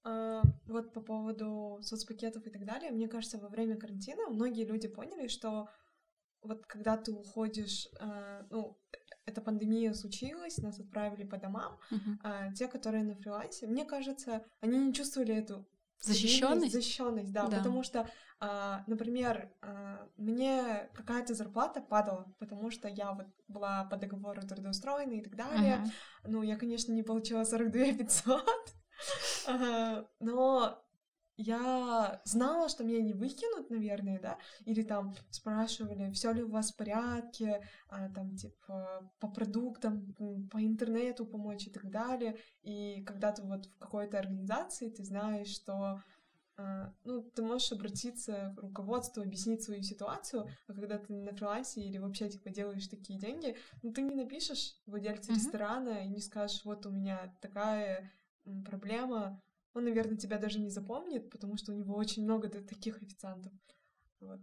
Вот 0.03 0.93
по 0.93 1.01
поводу 1.01 1.79
соцпакетов 1.83 2.47
и 2.47 2.49
так 2.49 2.65
далее, 2.65 2.91
мне 2.91 3.07
кажется, 3.07 3.37
во 3.37 3.49
время 3.49 3.77
карантина 3.77 4.29
многие 4.29 4.65
люди 4.65 4.87
поняли, 4.87 5.27
что 5.27 5.69
вот 6.41 6.65
когда 6.65 6.97
ты 6.97 7.11
уходишь, 7.11 7.87
uh, 7.99 8.45
ну, 8.49 8.79
эта 9.25 9.41
пандемия 9.41 9.93
случилась, 9.93 10.57
нас 10.57 10.79
отправили 10.79 11.23
по 11.23 11.37
домам, 11.37 11.77
uh-huh. 11.91 12.17
а, 12.23 12.53
те, 12.53 12.67
которые 12.67 13.03
на 13.03 13.15
фрилансе, 13.15 13.67
мне 13.67 13.85
кажется, 13.85 14.43
они 14.61 14.77
не 14.77 14.93
чувствовали 14.93 15.35
эту 15.35 15.67
защищенность, 16.01 16.73
защищенность, 16.73 17.31
да, 17.31 17.47
да. 17.47 17.57
потому 17.57 17.83
что, 17.83 18.09
а, 18.39 18.83
например, 18.87 19.51
а, 19.61 20.07
мне 20.17 20.89
какая-то 20.93 21.33
зарплата 21.33 21.81
падала, 21.81 22.33
потому 22.39 22.71
что 22.71 22.87
я 22.87 23.13
вот 23.13 23.27
была 23.47 23.85
по 23.85 23.97
договору 23.97 24.41
трудоустроена 24.41 25.13
и 25.13 25.21
так 25.21 25.35
далее. 25.35 25.77
Uh-huh. 25.77 25.91
Ну, 26.25 26.41
я, 26.41 26.57
конечно, 26.57 26.91
не 26.91 27.03
получила 27.03 27.43
42 27.43 27.93
500, 27.93 28.45
но 30.19 30.83
я 31.41 32.21
знала, 32.25 32.69
что 32.69 32.83
меня 32.83 33.01
не 33.01 33.13
выкинут, 33.13 33.69
наверное, 33.69 34.19
да, 34.19 34.37
или 34.65 34.83
там 34.83 35.13
спрашивали, 35.29 36.11
все 36.11 36.31
ли 36.31 36.43
у 36.43 36.49
вас 36.49 36.71
в 36.71 36.77
порядке, 36.77 37.63
а, 37.89 38.09
там, 38.09 38.35
типа, 38.35 39.11
по 39.19 39.27
продуктам, 39.27 40.13
по 40.51 40.63
интернету 40.63 41.25
помочь 41.25 41.67
и 41.67 41.71
так 41.71 41.89
далее. 41.89 42.37
И 42.63 43.03
когда 43.03 43.31
ты 43.31 43.41
вот 43.43 43.65
в 43.65 43.77
какой-то 43.79 44.19
организации, 44.19 44.89
ты 44.89 45.03
знаешь, 45.03 45.49
что 45.49 46.01
а, 46.57 46.93
ну, 47.05 47.23
ты 47.23 47.41
можешь 47.41 47.71
обратиться 47.71 48.53
к 48.57 48.61
руководству, 48.61 49.23
объяснить 49.23 49.63
свою 49.63 49.81
ситуацию, 49.81 50.47
а 50.67 50.73
когда 50.73 50.97
ты 50.97 51.13
на 51.13 51.33
фрилансе 51.33 51.81
или 51.81 51.97
вообще, 51.97 52.29
типа, 52.29 52.49
делаешь 52.49 52.87
такие 52.87 53.19
деньги, 53.19 53.55
ну, 53.81 53.91
ты 53.91 54.01
не 54.01 54.15
напишешь 54.15 54.75
владельцу 54.85 55.31
mm-hmm. 55.31 55.35
ресторана 55.35 56.05
и 56.05 56.09
не 56.09 56.19
скажешь, 56.19 56.63
вот 56.65 56.85
у 56.85 56.91
меня 56.91 57.35
такая 57.41 58.11
проблема, 58.65 59.41
он, 59.73 59.85
наверное, 59.85 60.17
тебя 60.17 60.37
даже 60.37 60.59
не 60.59 60.69
запомнит, 60.69 61.29
потому 61.29 61.57
что 61.57 61.71
у 61.71 61.75
него 61.75 61.95
очень 61.95 62.23
много 62.23 62.49
таких 62.49 63.01
официантов. 63.01 63.53
Вот. 64.19 64.41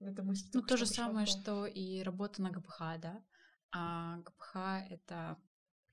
Это 0.00 0.22
мысль. 0.22 0.48
Ну, 0.52 0.62
то 0.62 0.76
же 0.76 0.86
самое, 0.86 1.26
что 1.26 1.66
и 1.66 2.02
работа 2.02 2.42
на 2.42 2.50
ГПХ, 2.50 2.78
да? 2.98 3.24
А 3.72 4.18
ГПХ— 4.18 4.56
это 4.90 5.36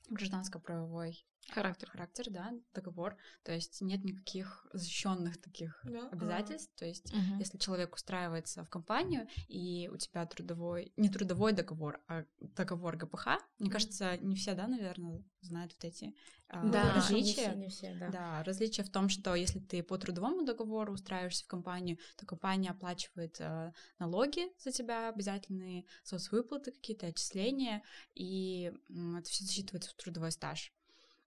гражданско-правовой 0.10 1.26
характер, 1.50 1.90
характер, 1.90 2.26
да, 2.30 2.54
договор. 2.74 3.18
То 3.44 3.52
есть 3.52 3.82
нет 3.82 4.04
никаких 4.04 4.68
защищенных 4.74 5.42
таких 5.42 5.80
да? 5.84 6.10
обязательств. 6.10 6.72
А. 6.76 6.80
То 6.80 6.86
есть 6.86 7.14
угу. 7.14 7.40
если 7.40 7.58
человек 7.58 7.96
устраивается 7.96 8.64
в 8.64 8.70
компанию 8.70 9.28
и 9.48 9.90
у 9.92 9.98
тебя 9.98 10.26
трудовой, 10.26 10.94
не 10.98 11.10
трудовой 11.10 11.54
договор, 11.54 12.00
а 12.08 12.26
договор 12.40 12.98
ГПХ, 12.98 13.28
мне 13.60 13.70
кажется, 13.70 14.18
не 14.18 14.36
все, 14.36 14.54
да, 14.54 14.68
наверное, 14.68 15.24
знают 15.42 15.74
вот 15.74 15.84
эти 15.84 16.16
а, 16.48 16.66
да, 16.68 16.94
различия. 16.94 17.54
Не 17.56 17.70
все, 17.70 17.86
не 17.86 17.92
все, 17.92 17.96
да. 18.00 18.10
да, 18.10 18.44
различия 18.44 18.84
в 18.84 18.90
том, 18.90 19.10
что 19.10 19.36
если 19.36 19.60
ты 19.60 19.84
по 19.84 19.98
трудовому 19.98 20.44
договору 20.44 20.94
устраиваешься 20.94 21.46
в 21.46 21.48
компанию, 21.48 21.98
то 22.18 22.26
компания 22.26 22.72
оплачивает 22.72 23.38
э, 23.40 23.72
налоги 24.00 24.52
за 24.60 24.72
тебя, 24.72 25.10
обязательные 25.10 25.86
соцвыплаты, 26.04 26.72
какие-то 26.72 27.08
отчисления, 27.08 27.84
и 28.14 28.72
э, 28.90 29.18
это 29.18 29.30
все 29.30 29.46
засчитывается 29.46 29.92
в 29.92 29.94
трудовой 29.94 30.32
стаж. 30.32 30.74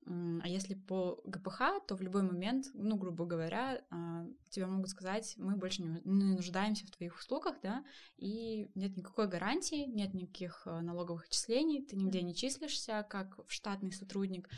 А 0.07 0.49
если 0.49 0.75
по 0.75 1.21
ГПХ, 1.25 1.87
то 1.87 1.97
в 1.97 2.03
любой 2.03 2.23
момент, 2.23 2.67
ну, 2.75 2.97
грубо 2.97 3.25
говоря, 3.25 3.83
а, 3.91 4.27
тебе 4.51 4.67
могут 4.67 4.91
сказать, 4.91 5.35
мы 5.39 5.57
больше 5.57 5.83
не 5.83 6.35
нуждаемся 6.35 6.87
в 6.87 6.91
твоих 6.91 7.19
услугах, 7.19 7.57
да, 7.63 7.83
и 8.19 8.71
нет 8.75 8.97
никакой 8.97 9.29
гарантии, 9.29 9.87
нет 9.87 10.13
никаких 10.13 10.67
а, 10.67 10.83
налоговых 10.83 11.25
отчислений, 11.25 11.83
ты 11.83 11.97
нигде 11.97 12.21
не 12.21 12.35
числишься 12.35 13.07
как 13.09 13.41
штатный 13.49 13.93
сотрудник, 13.93 14.49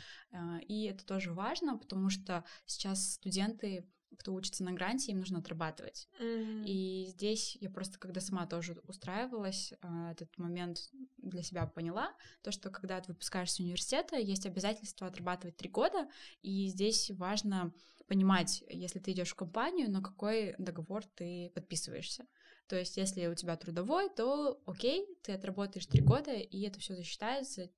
и 0.67 0.83
это 0.83 1.05
тоже 1.05 1.31
важно, 1.31 1.77
потому 1.77 2.09
что 2.09 2.43
сейчас 2.65 3.13
студенты 3.13 3.87
кто 4.17 4.33
учится 4.33 4.63
на 4.63 4.71
гранте, 4.71 5.11
им 5.11 5.19
нужно 5.19 5.39
отрабатывать. 5.39 6.07
М. 6.19 6.63
И 6.65 7.05
здесь 7.09 7.57
я 7.59 7.69
просто, 7.69 7.99
когда 7.99 8.21
сама 8.21 8.45
тоже 8.45 8.79
устраивалась, 8.87 9.73
а, 9.81 10.11
этот 10.11 10.35
момент 10.37 10.79
для 11.17 11.43
себя 11.43 11.65
поняла, 11.65 12.15
то, 12.41 12.51
что 12.51 12.69
когда 12.69 12.99
ты 13.01 13.11
выпускаешься 13.11 13.55
с 13.55 13.59
университета, 13.59 14.17
есть 14.17 14.45
обязательство 14.45 15.07
отрабатывать 15.07 15.57
три 15.57 15.69
года, 15.69 16.07
и 16.41 16.67
здесь 16.67 17.11
важно 17.11 17.73
понимать, 18.07 18.63
если 18.69 18.99
ты 18.99 19.11
идешь 19.11 19.31
в 19.31 19.35
компанию, 19.35 19.91
на 19.91 20.01
какой 20.01 20.55
договор 20.57 21.03
ты 21.15 21.51
подписываешься. 21.53 22.25
То 22.67 22.77
есть, 22.77 22.97
если 22.97 23.27
у 23.27 23.35
тебя 23.35 23.55
трудовой, 23.55 24.09
то 24.09 24.61
окей, 24.65 25.05
ты 25.23 25.33
отработаешь 25.33 25.85
три 25.85 26.01
года, 26.01 26.33
и 26.33 26.61
это 26.61 26.79
все 26.79 26.95
засчитается, 26.95 27.69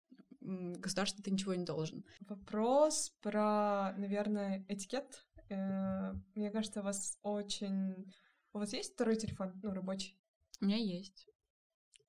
государству 0.41 1.21
ты 1.21 1.31
ничего 1.31 1.53
не 1.53 1.65
должен. 1.65 2.03
Вопрос 2.21 3.11
про, 3.21 3.93
наверное, 3.97 4.65
этикет. 4.67 5.25
Э, 5.49 6.13
Мне 6.35 6.51
кажется, 6.51 6.81
у 6.81 6.83
вас 6.83 7.17
очень... 7.23 8.11
У 8.53 8.59
вас 8.59 8.73
есть 8.73 8.93
второй 8.93 9.15
телефон, 9.15 9.59
ну, 9.61 9.71
рабочий? 9.73 10.19
У 10.61 10.65
меня 10.65 10.77
есть. 10.77 11.27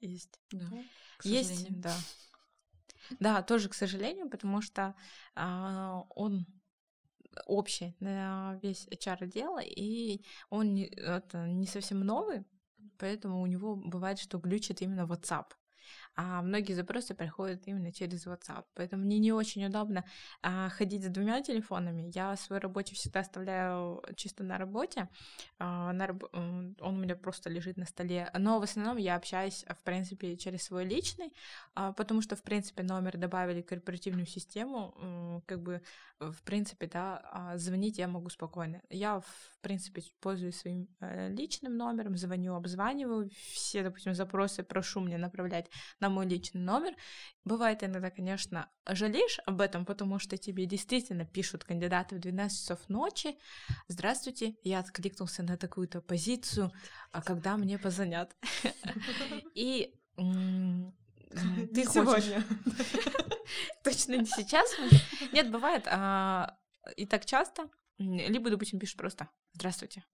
Есть. 0.00 0.40
Да. 0.50 0.66
к 1.18 1.24
Есть, 1.24 1.50
сожалению. 1.50 1.82
да. 1.82 1.96
Да, 3.18 3.42
тоже, 3.42 3.68
к 3.68 3.74
сожалению, 3.74 4.30
потому 4.30 4.62
что 4.62 4.94
а, 5.34 6.04
он 6.10 6.46
общий 7.46 7.96
на 8.00 8.58
весь 8.62 8.86
HR 8.88 9.24
отдел, 9.24 9.58
и 9.60 10.22
он 10.48 10.74
не, 10.74 10.86
это, 10.86 11.46
не 11.46 11.66
совсем 11.66 12.00
новый, 12.00 12.44
поэтому 12.98 13.40
у 13.40 13.46
него 13.46 13.76
бывает, 13.76 14.18
что 14.18 14.38
глючит 14.38 14.82
именно 14.82 15.06
WhatsApp. 15.06 15.46
А 16.16 16.42
многие 16.42 16.74
запросы 16.74 17.14
приходят 17.14 17.66
именно 17.66 17.92
через 17.92 18.26
WhatsApp. 18.26 18.64
Поэтому 18.74 19.04
мне 19.04 19.18
не 19.18 19.32
очень 19.32 19.64
удобно 19.64 20.04
а, 20.42 20.68
ходить 20.68 21.04
с 21.04 21.08
двумя 21.08 21.40
телефонами. 21.40 22.10
Я 22.14 22.36
свой 22.36 22.58
рабочий 22.58 22.94
всегда 22.94 23.20
оставляю 23.20 24.02
чисто 24.16 24.44
на 24.44 24.58
работе. 24.58 25.08
А, 25.58 25.92
на 25.92 26.06
раб- 26.08 26.28
Он 26.32 26.76
у 26.80 26.92
меня 26.92 27.16
просто 27.16 27.48
лежит 27.48 27.76
на 27.76 27.86
столе. 27.86 28.30
Но 28.38 28.60
в 28.60 28.62
основном 28.62 28.96
я 28.96 29.16
общаюсь, 29.16 29.64
а, 29.66 29.74
в 29.74 29.82
принципе, 29.82 30.36
через 30.36 30.64
свой 30.64 30.84
личный, 30.84 31.32
а, 31.74 31.92
потому 31.92 32.22
что, 32.22 32.36
в 32.36 32.42
принципе, 32.42 32.82
номер 32.82 33.16
добавили 33.16 33.62
корпоративную 33.62 34.26
систему. 34.26 35.42
Как 35.46 35.62
бы, 35.62 35.82
в 36.18 36.42
принципе, 36.42 36.86
да, 36.86 37.22
а, 37.32 37.56
звонить 37.56 37.98
я 37.98 38.08
могу 38.08 38.28
спокойно. 38.28 38.82
Я, 38.90 39.20
в 39.20 39.58
принципе, 39.62 40.02
пользуюсь 40.20 40.56
своим 40.56 40.88
э, 41.00 41.28
личным 41.30 41.76
номером, 41.76 42.16
звоню, 42.16 42.54
обзваниваю. 42.54 43.30
Все, 43.52 43.82
допустим, 43.82 44.14
запросы 44.14 44.62
прошу 44.62 45.00
мне 45.00 45.18
направлять 45.18 45.70
на 46.00 46.09
мой 46.10 46.26
личный 46.26 46.60
номер. 46.60 46.94
Бывает 47.44 47.82
иногда, 47.82 48.10
конечно, 48.10 48.70
жалеешь 48.86 49.38
об 49.46 49.60
этом, 49.60 49.84
потому 49.86 50.18
что 50.18 50.36
тебе 50.36 50.66
действительно 50.66 51.24
пишут 51.24 51.64
кандидаты 51.64 52.16
в 52.16 52.20
12 52.20 52.58
часов 52.60 52.88
ночи. 52.88 53.38
Здравствуйте, 53.88 54.56
я 54.62 54.80
откликнулся 54.80 55.42
на 55.42 55.56
такую-то 55.56 56.00
позицию, 56.02 56.70
а 57.12 57.22
когда 57.22 57.56
мне 57.56 57.78
позвонят? 57.78 58.36
И 59.54 59.94
ты 60.16 61.84
сегодня. 61.84 62.44
Точно 63.84 64.16
не 64.16 64.26
сейчас. 64.26 64.70
Нет, 65.32 65.50
бывает. 65.50 65.84
а, 65.86 66.56
И 66.96 67.06
так 67.06 67.24
часто. 67.24 67.68
Либо, 67.98 68.50
допустим, 68.50 68.78
пишешь 68.78 68.96
просто 68.96 69.28
«Здравствуйте». 69.52 70.04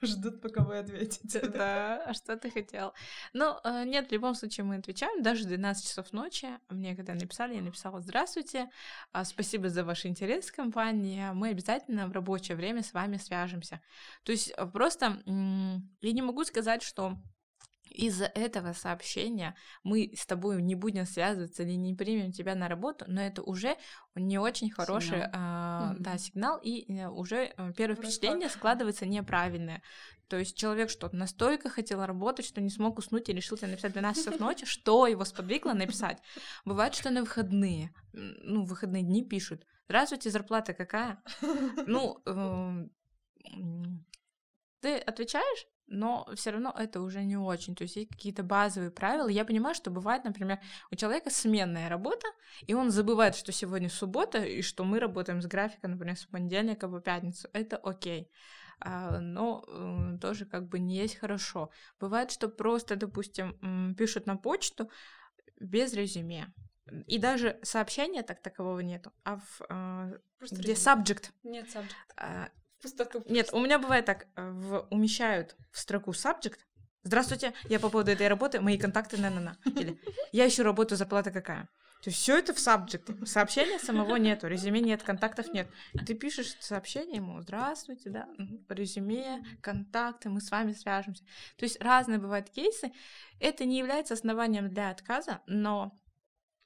Ждут, 0.02 0.40
пока 0.40 0.62
вы 0.62 0.78
ответите. 0.78 1.40
Да, 1.46 2.02
а 2.06 2.14
что 2.14 2.36
ты 2.36 2.50
хотел? 2.50 2.94
Ну, 3.34 3.56
э, 3.64 3.84
нет, 3.84 4.08
в 4.08 4.12
любом 4.12 4.34
случае 4.34 4.64
мы 4.64 4.76
отвечаем, 4.76 5.22
даже 5.22 5.44
в 5.44 5.48
12 5.48 5.86
часов 5.86 6.12
ночи. 6.12 6.48
Мне 6.70 6.96
когда 6.96 7.14
написали, 7.14 7.54
я 7.54 7.60
написала 7.60 8.00
«Здравствуйте, 8.00 8.70
а, 9.12 9.24
спасибо 9.24 9.68
за 9.68 9.84
ваш 9.84 10.06
интерес 10.06 10.50
к 10.50 10.56
компании, 10.56 11.30
мы 11.34 11.50
обязательно 11.50 12.06
в 12.06 12.12
рабочее 12.12 12.56
время 12.56 12.82
с 12.82 12.94
вами 12.94 13.18
свяжемся». 13.18 13.80
То 14.22 14.32
есть 14.32 14.52
э, 14.56 14.66
просто 14.66 15.22
я 15.26 16.12
не 16.12 16.22
могу 16.22 16.44
сказать, 16.44 16.82
что 16.82 17.18
из-за 17.90 18.26
этого 18.26 18.72
сообщения 18.72 19.54
мы 19.82 20.12
с 20.16 20.24
тобой 20.26 20.62
не 20.62 20.74
будем 20.74 21.06
связываться 21.06 21.62
или 21.62 21.72
не 21.72 21.94
примем 21.94 22.32
тебя 22.32 22.54
на 22.54 22.68
работу, 22.68 23.04
но 23.08 23.20
это 23.20 23.42
уже 23.42 23.76
не 24.14 24.38
очень 24.38 24.70
хороший 24.70 25.22
Сигнал. 25.22 25.30
а, 25.32 25.92
Мгм. 25.92 26.02
да, 26.02 26.18
сигнал, 26.18 26.58
и 26.62 26.92
э, 26.92 27.08
уже 27.08 27.52
э, 27.56 27.72
первое 27.76 27.96
Вроде 27.96 28.08
впечатление 28.10 28.48
складывается 28.48 29.06
неправильное. 29.06 29.82
То 30.28 30.38
есть 30.38 30.56
человек 30.56 30.90
что 30.90 31.10
настолько 31.14 31.68
хотел 31.68 32.04
работать, 32.04 32.46
что 32.46 32.60
не 32.60 32.70
смог 32.70 32.98
уснуть 32.98 33.28
и 33.28 33.32
решил 33.32 33.56
тебе 33.56 33.68
написать 33.68 33.92
12 33.92 34.24
часов 34.24 34.38
ночи, 34.40 34.64
что 34.64 35.06
его 35.06 35.24
сподвигло 35.24 35.72
написать. 35.72 36.18
Бывает, 36.64 36.94
что 36.94 37.10
на 37.10 37.20
выходные, 37.22 37.92
ну, 38.12 38.64
выходные 38.64 39.02
дни 39.02 39.24
пишут. 39.24 39.66
Здравствуйте, 39.88 40.30
зарплата 40.30 40.72
какая? 40.72 41.20
Ну, 41.86 42.22
м, 42.26 42.92
ты 44.80 44.98
отвечаешь, 44.98 45.66
но 45.90 46.26
все 46.34 46.50
равно 46.52 46.74
это 46.78 47.00
уже 47.02 47.22
не 47.24 47.36
очень. 47.36 47.74
То 47.74 47.82
есть 47.82 47.96
есть 47.96 48.10
какие-то 48.10 48.42
базовые 48.42 48.90
правила. 48.90 49.28
Я 49.28 49.44
понимаю, 49.44 49.74
что 49.74 49.90
бывает, 49.90 50.24
например, 50.24 50.60
у 50.90 50.94
человека 50.94 51.30
сменная 51.30 51.88
работа, 51.88 52.26
и 52.66 52.74
он 52.74 52.90
забывает, 52.90 53.34
что 53.34 53.52
сегодня 53.52 53.90
суббота, 53.90 54.38
и 54.38 54.62
что 54.62 54.84
мы 54.84 55.00
работаем 55.00 55.42
с 55.42 55.46
графика, 55.46 55.88
например, 55.88 56.16
с 56.16 56.24
понедельника 56.24 56.88
по 56.88 57.00
пятницу. 57.00 57.48
Это 57.52 57.76
окей. 57.76 58.30
А, 58.82 59.18
но 59.20 59.64
э, 59.66 60.18
тоже 60.20 60.46
как 60.46 60.68
бы 60.68 60.78
не 60.78 60.96
есть 60.96 61.16
хорошо. 61.18 61.70
Бывает, 61.98 62.30
что 62.30 62.48
просто, 62.48 62.96
допустим, 62.96 63.94
пишут 63.96 64.26
на 64.26 64.36
почту 64.36 64.90
без 65.58 65.92
резюме. 65.92 66.46
И 67.06 67.18
даже 67.18 67.58
сообщения 67.62 68.22
так 68.22 68.40
такового 68.42 68.80
нету, 68.80 69.12
а 69.24 69.36
в, 69.36 69.60
э, 69.68 70.18
Просто 70.38 70.56
где 70.56 70.72
резюме. 70.72 71.02
subject, 71.02 71.30
Нет, 71.42 71.66
subject. 71.68 71.94
а, 72.16 72.48
Пустоту. 72.82 73.22
нет, 73.28 73.50
у 73.52 73.60
меня 73.60 73.78
бывает 73.78 74.04
так, 74.04 74.26
э, 74.36 74.50
в, 74.50 74.86
умещают 74.90 75.56
в 75.70 75.78
строку 75.78 76.12
subject. 76.12 76.58
Здравствуйте, 77.02 77.54
я 77.68 77.80
по 77.80 77.88
поводу 77.88 78.10
этой 78.10 78.28
работы, 78.28 78.60
мои 78.60 78.76
контакты 78.78 79.16
на 79.16 79.30
на 79.30 79.40
на 79.40 79.56
Или 79.64 79.98
я 80.32 80.46
ищу 80.46 80.62
работу, 80.62 80.96
зарплата 80.96 81.30
какая. 81.30 81.68
То 82.02 82.08
есть 82.08 82.18
все 82.18 82.38
это 82.38 82.54
в 82.54 82.56
subject. 82.56 83.26
Сообщения 83.26 83.78
самого 83.78 84.16
нету, 84.16 84.48
резюме 84.48 84.80
нет, 84.80 85.02
контактов 85.02 85.52
нет. 85.52 85.68
Ты 86.06 86.14
пишешь 86.14 86.56
сообщение 86.60 87.16
ему, 87.16 87.40
здравствуйте, 87.42 88.08
да, 88.08 88.26
резюме, 88.68 89.44
контакты, 89.60 90.30
мы 90.30 90.40
с 90.40 90.50
вами 90.50 90.72
свяжемся. 90.72 91.22
То 91.56 91.64
есть 91.64 91.80
разные 91.82 92.18
бывают 92.18 92.48
кейсы. 92.48 92.92
Это 93.38 93.66
не 93.66 93.78
является 93.78 94.14
основанием 94.14 94.70
для 94.70 94.90
отказа, 94.90 95.40
но 95.46 95.92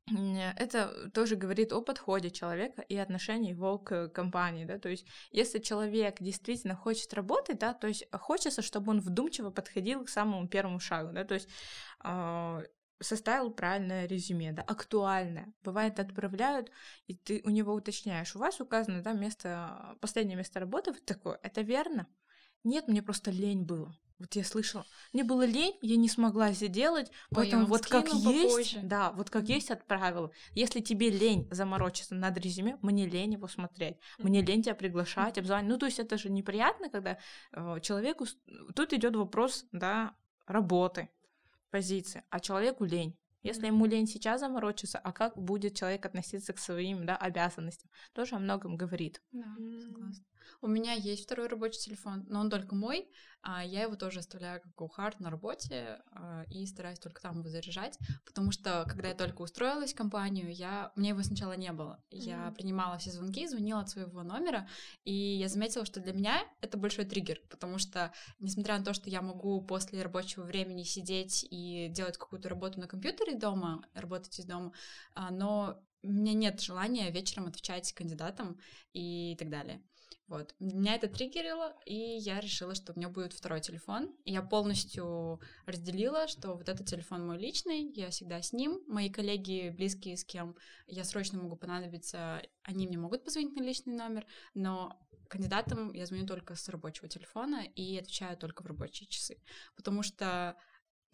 это 0.06 1.10
тоже 1.10 1.36
говорит 1.36 1.72
о 1.72 1.80
подходе 1.80 2.30
человека 2.30 2.82
и 2.82 2.96
отношении 2.96 3.50
его 3.50 3.78
к 3.78 4.08
компании, 4.08 4.64
да, 4.64 4.78
то 4.78 4.88
есть 4.88 5.06
если 5.30 5.58
человек 5.58 6.20
действительно 6.20 6.76
хочет 6.76 7.14
работать, 7.14 7.58
да, 7.58 7.72
то 7.72 7.86
есть 7.86 8.06
хочется, 8.12 8.60
чтобы 8.60 8.90
он 8.90 9.00
вдумчиво 9.00 9.50
подходил 9.50 10.04
к 10.04 10.10
самому 10.10 10.46
первому 10.46 10.78
шагу, 10.78 11.12
да, 11.12 11.24
то 11.24 11.34
есть 11.34 11.48
а, 12.00 12.62
составил 13.00 13.50
правильное 13.50 14.06
резюме, 14.06 14.52
да, 14.52 14.62
актуальное. 14.62 15.52
Бывает, 15.62 15.98
отправляют, 15.98 16.70
и 17.06 17.14
ты 17.14 17.40
у 17.44 17.50
него 17.50 17.72
уточняешь, 17.72 18.34
у 18.36 18.38
вас 18.38 18.60
указано, 18.60 19.02
да, 19.02 19.12
место, 19.12 19.96
последнее 20.00 20.36
место 20.36 20.60
работы 20.60 20.92
вот 20.92 21.04
такое, 21.04 21.38
это 21.42 21.62
верно? 21.62 22.06
Нет, 22.62 22.88
мне 22.88 23.02
просто 23.02 23.30
лень 23.30 23.64
было. 23.64 23.96
Вот 24.18 24.36
я 24.36 24.44
слышала, 24.44 24.86
мне 25.12 25.24
было 25.24 25.44
лень, 25.44 25.76
я 25.82 25.96
не 25.96 26.08
смогла 26.08 26.50
это 26.50 26.68
делать, 26.68 27.08
я 27.08 27.14
поэтому 27.34 27.66
вот 27.66 27.84
как 27.86 28.06
скину 28.06 28.30
есть, 28.30 28.74
попозже. 28.74 28.80
да, 28.82 29.10
вот 29.10 29.28
как 29.28 29.48
есть 29.48 29.72
отправила. 29.72 30.30
Если 30.52 30.80
тебе 30.80 31.10
лень 31.10 31.48
заморочиться 31.50 32.14
над 32.14 32.38
резюме, 32.38 32.78
мне 32.80 33.06
лень 33.06 33.32
его 33.32 33.48
смотреть, 33.48 33.96
мне 34.18 34.40
лень 34.40 34.62
тебя 34.62 34.76
приглашать, 34.76 35.36
обзванивать. 35.36 35.72
Ну, 35.72 35.78
то 35.78 35.86
есть 35.86 35.98
это 35.98 36.16
же 36.16 36.30
неприятно, 36.30 36.90
когда 36.90 37.18
э, 37.52 37.80
человеку... 37.80 38.26
Тут 38.76 38.92
идет 38.92 39.16
вопрос, 39.16 39.66
да, 39.72 40.14
работы, 40.46 41.10
позиции, 41.70 42.22
а 42.30 42.38
человеку 42.38 42.84
лень. 42.84 43.18
Если 43.42 43.66
ему 43.66 43.84
лень 43.84 44.06
сейчас 44.06 44.40
заморочиться, 44.40 44.98
а 44.98 45.12
как 45.12 45.36
будет 45.36 45.76
человек 45.76 46.06
относиться 46.06 46.54
к 46.54 46.58
своим 46.58 47.04
да, 47.04 47.14
обязанностям, 47.16 47.90
тоже 48.14 48.36
о 48.36 48.38
многом 48.38 48.76
говорит. 48.76 49.20
Да, 49.32 49.54
согласна. 49.82 50.24
У 50.60 50.66
меня 50.66 50.92
есть 50.92 51.24
второй 51.24 51.48
рабочий 51.48 51.80
телефон, 51.80 52.24
но 52.28 52.40
он 52.40 52.50
только 52.50 52.74
мой, 52.74 53.08
а 53.46 53.62
я 53.62 53.82
его 53.82 53.94
тоже 53.94 54.20
оставляю 54.20 54.62
как 54.62 54.72
go-hard 54.74 55.16
на 55.18 55.30
работе 55.30 56.00
а, 56.12 56.44
и 56.50 56.64
стараюсь 56.66 56.98
только 56.98 57.20
там 57.20 57.40
его 57.40 57.48
заряжать, 57.50 57.98
потому 58.24 58.50
что, 58.52 58.84
когда 58.88 59.08
я 59.08 59.14
только 59.14 59.42
устроилась 59.42 59.92
в 59.92 59.96
компанию, 59.96 60.50
я... 60.50 60.92
мне 60.96 61.10
его 61.10 61.22
сначала 61.22 61.52
не 61.52 61.70
было. 61.70 62.02
Я 62.10 62.50
принимала 62.52 62.96
все 62.96 63.10
звонки, 63.10 63.46
звонила 63.46 63.80
от 63.80 63.90
своего 63.90 64.22
номера, 64.22 64.66
и 65.04 65.12
я 65.12 65.48
заметила, 65.48 65.84
что 65.84 66.00
для 66.00 66.14
меня 66.14 66.42
это 66.62 66.78
большой 66.78 67.04
триггер, 67.04 67.40
потому 67.50 67.76
что, 67.78 68.12
несмотря 68.38 68.78
на 68.78 68.84
то, 68.84 68.94
что 68.94 69.10
я 69.10 69.20
могу 69.20 69.60
после 69.60 70.02
рабочего 70.02 70.44
времени 70.44 70.82
сидеть 70.82 71.46
и 71.50 71.88
делать 71.90 72.16
какую-то 72.16 72.48
работу 72.48 72.80
на 72.80 72.88
компьютере 72.88 73.36
дома, 73.36 73.84
работать 73.92 74.38
из 74.38 74.46
дома, 74.46 74.72
а, 75.14 75.30
но 75.30 75.78
у 76.02 76.08
меня 76.08 76.34
нет 76.34 76.60
желания 76.60 77.10
вечером 77.10 77.46
отвечать 77.46 77.92
кандидатам 77.92 78.58
и 78.92 79.36
так 79.38 79.50
далее. 79.50 79.82
Вот. 80.26 80.54
Меня 80.58 80.94
это 80.94 81.06
триггерило, 81.08 81.74
и 81.84 81.94
я 81.94 82.40
решила, 82.40 82.74
что 82.74 82.92
у 82.92 82.96
меня 82.96 83.08
будет 83.10 83.34
второй 83.34 83.60
телефон. 83.60 84.14
Я 84.24 84.40
полностью 84.42 85.40
разделила, 85.66 86.28
что 86.28 86.54
вот 86.54 86.68
этот 86.68 86.86
телефон 86.86 87.26
мой 87.26 87.38
личный, 87.38 87.92
я 87.92 88.10
всегда 88.10 88.40
с 88.40 88.52
ним. 88.52 88.80
Мои 88.86 89.10
коллеги, 89.10 89.68
близкие, 89.68 90.16
с 90.16 90.24
кем 90.24 90.56
я 90.86 91.04
срочно 91.04 91.38
могу 91.38 91.56
понадобиться, 91.56 92.42
они 92.62 92.86
мне 92.86 92.96
могут 92.96 93.24
позвонить 93.24 93.54
на 93.54 93.62
личный 93.62 93.94
номер, 93.94 94.26
но 94.54 94.98
кандидатам 95.28 95.92
я 95.92 96.06
звоню 96.06 96.26
только 96.26 96.54
с 96.54 96.68
рабочего 96.68 97.08
телефона 97.08 97.64
и 97.74 97.98
отвечаю 97.98 98.36
только 98.36 98.62
в 98.62 98.66
рабочие 98.66 99.08
часы. 99.08 99.42
Потому 99.76 100.02
что 100.02 100.56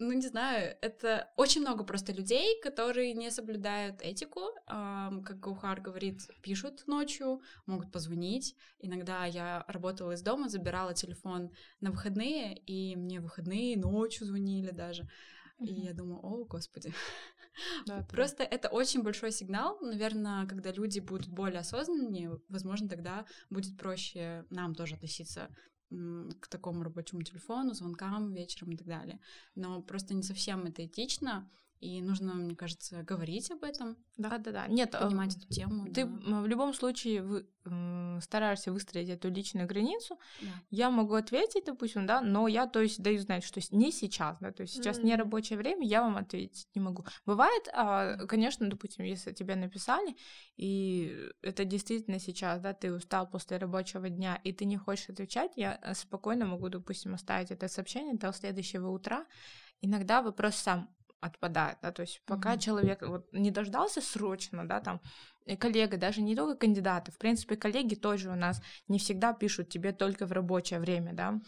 ну, 0.01 0.13
не 0.13 0.27
знаю, 0.27 0.75
это 0.81 1.31
очень 1.37 1.61
много 1.61 1.83
просто 1.83 2.11
людей, 2.11 2.59
которые 2.61 3.13
не 3.13 3.29
соблюдают 3.29 4.01
этику, 4.01 4.41
эм, 4.67 5.23
как 5.23 5.39
Гаухар 5.39 5.79
говорит, 5.79 6.21
пишут 6.41 6.87
ночью, 6.87 7.41
могут 7.67 7.91
позвонить. 7.91 8.55
Иногда 8.79 9.25
я 9.25 9.63
работала 9.67 10.13
из 10.13 10.23
дома, 10.23 10.49
забирала 10.49 10.95
телефон 10.95 11.51
на 11.81 11.91
выходные, 11.91 12.57
и 12.57 12.95
мне 12.95 13.19
выходные 13.19 13.77
ночью 13.77 14.25
звонили 14.25 14.71
даже. 14.71 15.03
Mm-hmm. 15.03 15.65
И 15.67 15.73
я 15.81 15.93
думаю, 15.93 16.19
о, 16.23 16.45
господи. 16.45 16.93
Да, 17.85 18.01
Просто 18.09 18.43
это 18.43 18.69
очень 18.69 19.03
большой 19.03 19.31
сигнал. 19.31 19.77
Наверное, 19.81 20.47
когда 20.47 20.71
люди 20.71 20.99
будут 20.99 21.27
более 21.27 21.59
осознаннее, 21.59 22.39
возможно, 22.47 22.87
тогда 22.87 23.25
будет 23.49 23.77
проще 23.77 24.45
нам 24.49 24.73
тоже 24.73 24.95
относиться 24.95 25.49
к 26.39 26.47
такому 26.47 26.83
рабочему 26.83 27.21
телефону, 27.21 27.73
звонкам 27.73 28.33
вечером 28.33 28.71
и 28.71 28.77
так 28.77 28.87
далее. 28.87 29.19
Но 29.55 29.81
просто 29.81 30.13
не 30.13 30.23
совсем 30.23 30.65
это 30.65 30.85
этично, 30.85 31.49
и 31.81 31.99
нужно, 32.01 32.35
мне 32.35 32.55
кажется, 32.55 33.01
говорить 33.01 33.49
об 33.49 33.63
этом. 33.63 33.97
Да, 34.15 34.37
да, 34.37 34.51
да. 34.51 34.67
Нет, 34.67 34.91
понимать 34.91 35.35
эту 35.35 35.47
тему. 35.47 35.91
Ты 35.91 36.05
да. 36.05 36.41
в 36.41 36.47
любом 36.47 36.75
случае 36.75 37.23
вы, 37.23 37.47
стараешься 38.21 38.71
выстроить 38.71 39.09
эту 39.09 39.29
личную 39.29 39.67
границу. 39.67 40.19
Да. 40.41 40.47
Я 40.69 40.91
могу 40.91 41.15
ответить, 41.15 41.65
допустим, 41.65 42.05
да, 42.05 42.21
но 42.21 42.47
я, 42.47 42.67
то 42.67 42.81
есть, 42.81 43.01
даю 43.01 43.19
знать, 43.19 43.43
что 43.43 43.59
не 43.71 43.91
сейчас, 43.91 44.37
да, 44.39 44.51
то 44.51 44.61
есть 44.61 44.75
сейчас 44.75 44.99
mm-hmm. 44.99 45.05
не 45.05 45.15
рабочее 45.15 45.57
время, 45.57 45.85
я 45.85 46.01
вам 46.01 46.17
ответить 46.17 46.67
не 46.75 46.81
могу. 46.81 47.03
Бывает, 47.25 47.67
а, 47.73 48.27
конечно, 48.27 48.69
допустим, 48.69 49.05
если 49.05 49.31
тебе 49.31 49.55
написали, 49.55 50.15
и 50.57 51.29
это 51.41 51.65
действительно 51.65 52.19
сейчас, 52.19 52.59
да, 52.61 52.73
ты 52.73 52.93
устал 52.93 53.27
после 53.27 53.57
рабочего 53.57 54.07
дня, 54.07 54.39
и 54.43 54.53
ты 54.53 54.65
не 54.65 54.77
хочешь 54.77 55.09
отвечать, 55.09 55.53
я 55.55 55.79
э, 55.81 55.95
спокойно 55.95 56.45
могу, 56.45 56.69
допустим, 56.69 57.15
оставить 57.15 57.49
это 57.49 57.67
сообщение 57.67 58.13
до 58.13 58.31
следующего 58.33 58.89
утра. 58.89 59.25
Иногда 59.81 60.21
вопрос 60.21 60.55
сам 60.55 60.89
отпадает, 61.21 61.77
да, 61.81 61.91
то 61.91 62.01
есть 62.01 62.21
пока 62.25 62.55
mm-hmm. 62.55 62.59
человек 62.59 63.01
вот 63.03 63.31
не 63.31 63.51
дождался 63.51 64.01
срочно, 64.01 64.67
да, 64.67 64.81
там, 64.81 64.99
коллега, 65.59 65.97
даже 65.97 66.21
не 66.21 66.35
только 66.35 66.55
кандидаты, 66.57 67.11
в 67.11 67.17
принципе, 67.17 67.55
коллеги 67.55 67.95
тоже 67.95 68.29
у 68.29 68.35
нас 68.35 68.61
не 68.87 68.99
всегда 68.99 69.33
пишут 69.33 69.69
тебе 69.69 69.93
только 69.93 70.25
в 70.25 70.31
рабочее 70.31 70.79
время, 70.79 71.13
да, 71.13 71.39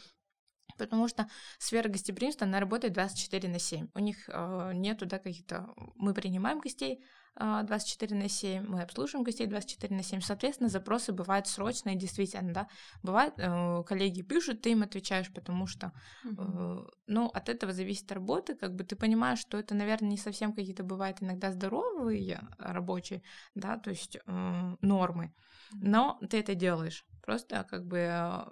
Потому 0.77 1.07
что 1.07 1.29
сфера 1.59 1.87
гостеприимства, 1.87 2.47
она 2.47 2.59
работает 2.59 2.93
24 2.93 3.47
на 3.47 3.59
7. 3.59 3.89
У 3.93 3.99
них 3.99 4.27
э, 4.27 4.71
нету, 4.73 5.05
да, 5.05 5.19
каких-то... 5.19 5.73
Мы 5.95 6.13
принимаем 6.13 6.59
гостей, 6.59 7.05
24 7.39 8.15
на 8.15 8.29
7, 8.29 8.65
мы 8.67 8.81
обслуживаем 8.81 9.23
гостей 9.23 9.47
24 9.47 9.95
на 9.95 10.03
7. 10.03 10.21
Соответственно, 10.21 10.69
запросы 10.69 11.11
бывают 11.11 11.47
срочные, 11.47 11.95
действительно, 11.95 12.53
да. 12.53 12.67
Бывает, 13.01 13.33
э, 13.37 13.83
коллеги 13.85 14.21
пишут, 14.21 14.61
ты 14.61 14.71
им 14.71 14.83
отвечаешь, 14.83 15.31
потому 15.33 15.65
что, 15.67 15.91
э, 16.25 16.85
ну, 17.07 17.27
от 17.27 17.49
этого 17.49 17.73
зависит 17.73 18.11
работа, 18.11 18.55
как 18.55 18.75
бы 18.75 18.83
ты 18.83 18.95
понимаешь, 18.95 19.39
что 19.39 19.57
это, 19.57 19.73
наверное, 19.73 20.09
не 20.09 20.17
совсем 20.17 20.53
какие-то 20.53 20.83
бывают 20.83 21.23
иногда 21.23 21.51
здоровые 21.51 22.41
рабочие, 22.59 23.23
да, 23.55 23.77
то 23.77 23.89
есть 23.89 24.17
э, 24.25 24.75
нормы, 24.81 25.33
но 25.71 26.19
ты 26.29 26.39
это 26.39 26.55
делаешь. 26.55 27.05
Просто 27.21 27.65
как 27.69 27.85
бы 27.85 28.45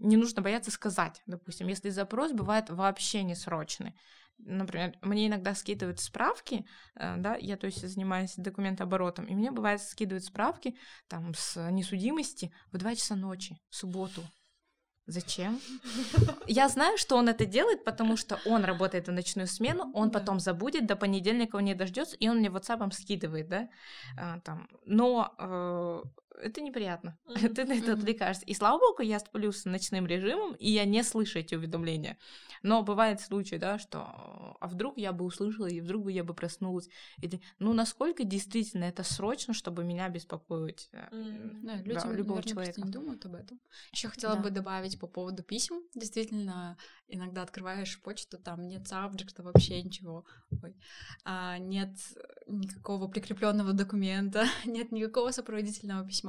не 0.00 0.16
нужно 0.16 0.42
бояться 0.42 0.70
сказать, 0.70 1.22
допустим, 1.26 1.66
если 1.66 1.90
запрос 1.90 2.32
бывает 2.32 2.70
вообще 2.70 3.22
не 3.22 3.34
срочный 3.34 3.94
например, 4.38 4.96
мне 5.02 5.28
иногда 5.28 5.54
скидывают 5.54 6.00
справки, 6.00 6.66
э, 6.96 7.16
да, 7.18 7.36
я, 7.36 7.56
то 7.56 7.66
есть, 7.66 7.86
занимаюсь 7.86 8.34
документооборотом, 8.36 9.26
и 9.26 9.34
мне 9.34 9.50
бывает 9.50 9.82
скидывают 9.82 10.24
справки 10.24 10.76
там 11.08 11.34
с 11.34 11.70
несудимости 11.70 12.52
в 12.70 12.78
2 12.78 12.94
часа 12.94 13.16
ночи, 13.16 13.58
в 13.68 13.76
субботу. 13.76 14.22
Зачем? 15.06 15.60
Я 16.46 16.68
знаю, 16.68 16.96
что 16.96 17.16
он 17.16 17.28
это 17.28 17.44
делает, 17.44 17.84
потому 17.84 18.16
что 18.16 18.38
он 18.46 18.64
работает 18.64 19.08
в 19.08 19.12
ночную 19.12 19.48
смену, 19.48 19.90
он 19.94 20.12
потом 20.12 20.38
забудет, 20.38 20.86
до 20.86 20.94
понедельника 20.94 21.56
он 21.56 21.64
не 21.64 21.74
дождется, 21.74 22.16
и 22.16 22.28
он 22.28 22.38
мне 22.38 22.48
WhatsApp 22.48 22.88
скидывает, 22.92 23.48
да, 23.48 23.68
а, 24.16 24.38
там. 24.40 24.68
Но 24.86 25.34
э, 25.38 26.02
это 26.40 26.60
неприятно. 26.60 27.18
Mm-hmm. 27.32 27.54
Ты 27.54 27.64
на 27.64 27.72
это 27.72 27.92
отвлекаешься. 27.94 28.44
И 28.44 28.54
слава 28.54 28.78
богу, 28.78 29.02
я 29.02 29.18
сплю 29.18 29.52
с 29.52 29.64
ночным 29.64 30.06
режимом, 30.06 30.54
и 30.54 30.70
я 30.70 30.84
не 30.84 31.02
слышу 31.02 31.38
эти 31.38 31.54
уведомления. 31.54 32.18
Но 32.62 32.82
бывает 32.82 33.20
случай, 33.20 33.58
да, 33.58 33.78
что 33.78 34.56
а 34.60 34.68
вдруг 34.68 34.98
я 34.98 35.12
бы 35.12 35.24
услышала, 35.24 35.66
и 35.66 35.80
вдруг 35.80 36.04
бы 36.04 36.12
я 36.12 36.22
бы 36.24 36.34
проснулась. 36.34 36.88
Или, 37.18 37.40
ну, 37.58 37.72
насколько 37.72 38.24
действительно 38.24 38.84
это 38.84 39.02
срочно, 39.02 39.54
чтобы 39.54 39.82
меня 39.82 40.08
беспокоить 40.08 40.90
mm-hmm. 40.92 41.60
да, 41.62 41.76
люди, 41.76 41.94
да, 41.94 42.12
любого 42.12 42.36
наверное, 42.36 42.42
человека. 42.42 42.80
не 42.82 42.90
думают 42.90 43.24
об 43.26 43.34
этом. 43.34 43.60
Еще 43.92 44.08
хотела 44.08 44.36
да. 44.36 44.42
бы 44.42 44.50
добавить 44.50 45.00
по 45.00 45.06
поводу 45.06 45.42
писем. 45.42 45.82
Действительно, 45.94 46.76
иногда 47.08 47.42
открываешь 47.42 48.00
почту, 48.00 48.38
там 48.38 48.68
нет 48.68 48.86
сабджекта, 48.86 49.42
вообще 49.42 49.82
ничего. 49.82 50.24
Ой. 50.62 50.76
А, 51.24 51.58
нет 51.58 51.90
никакого 52.46 53.08
прикрепленного 53.08 53.72
документа, 53.72 54.46
нет 54.64 54.92
никакого 54.92 55.30
сопроводительного 55.30 56.06
письма, 56.06 56.21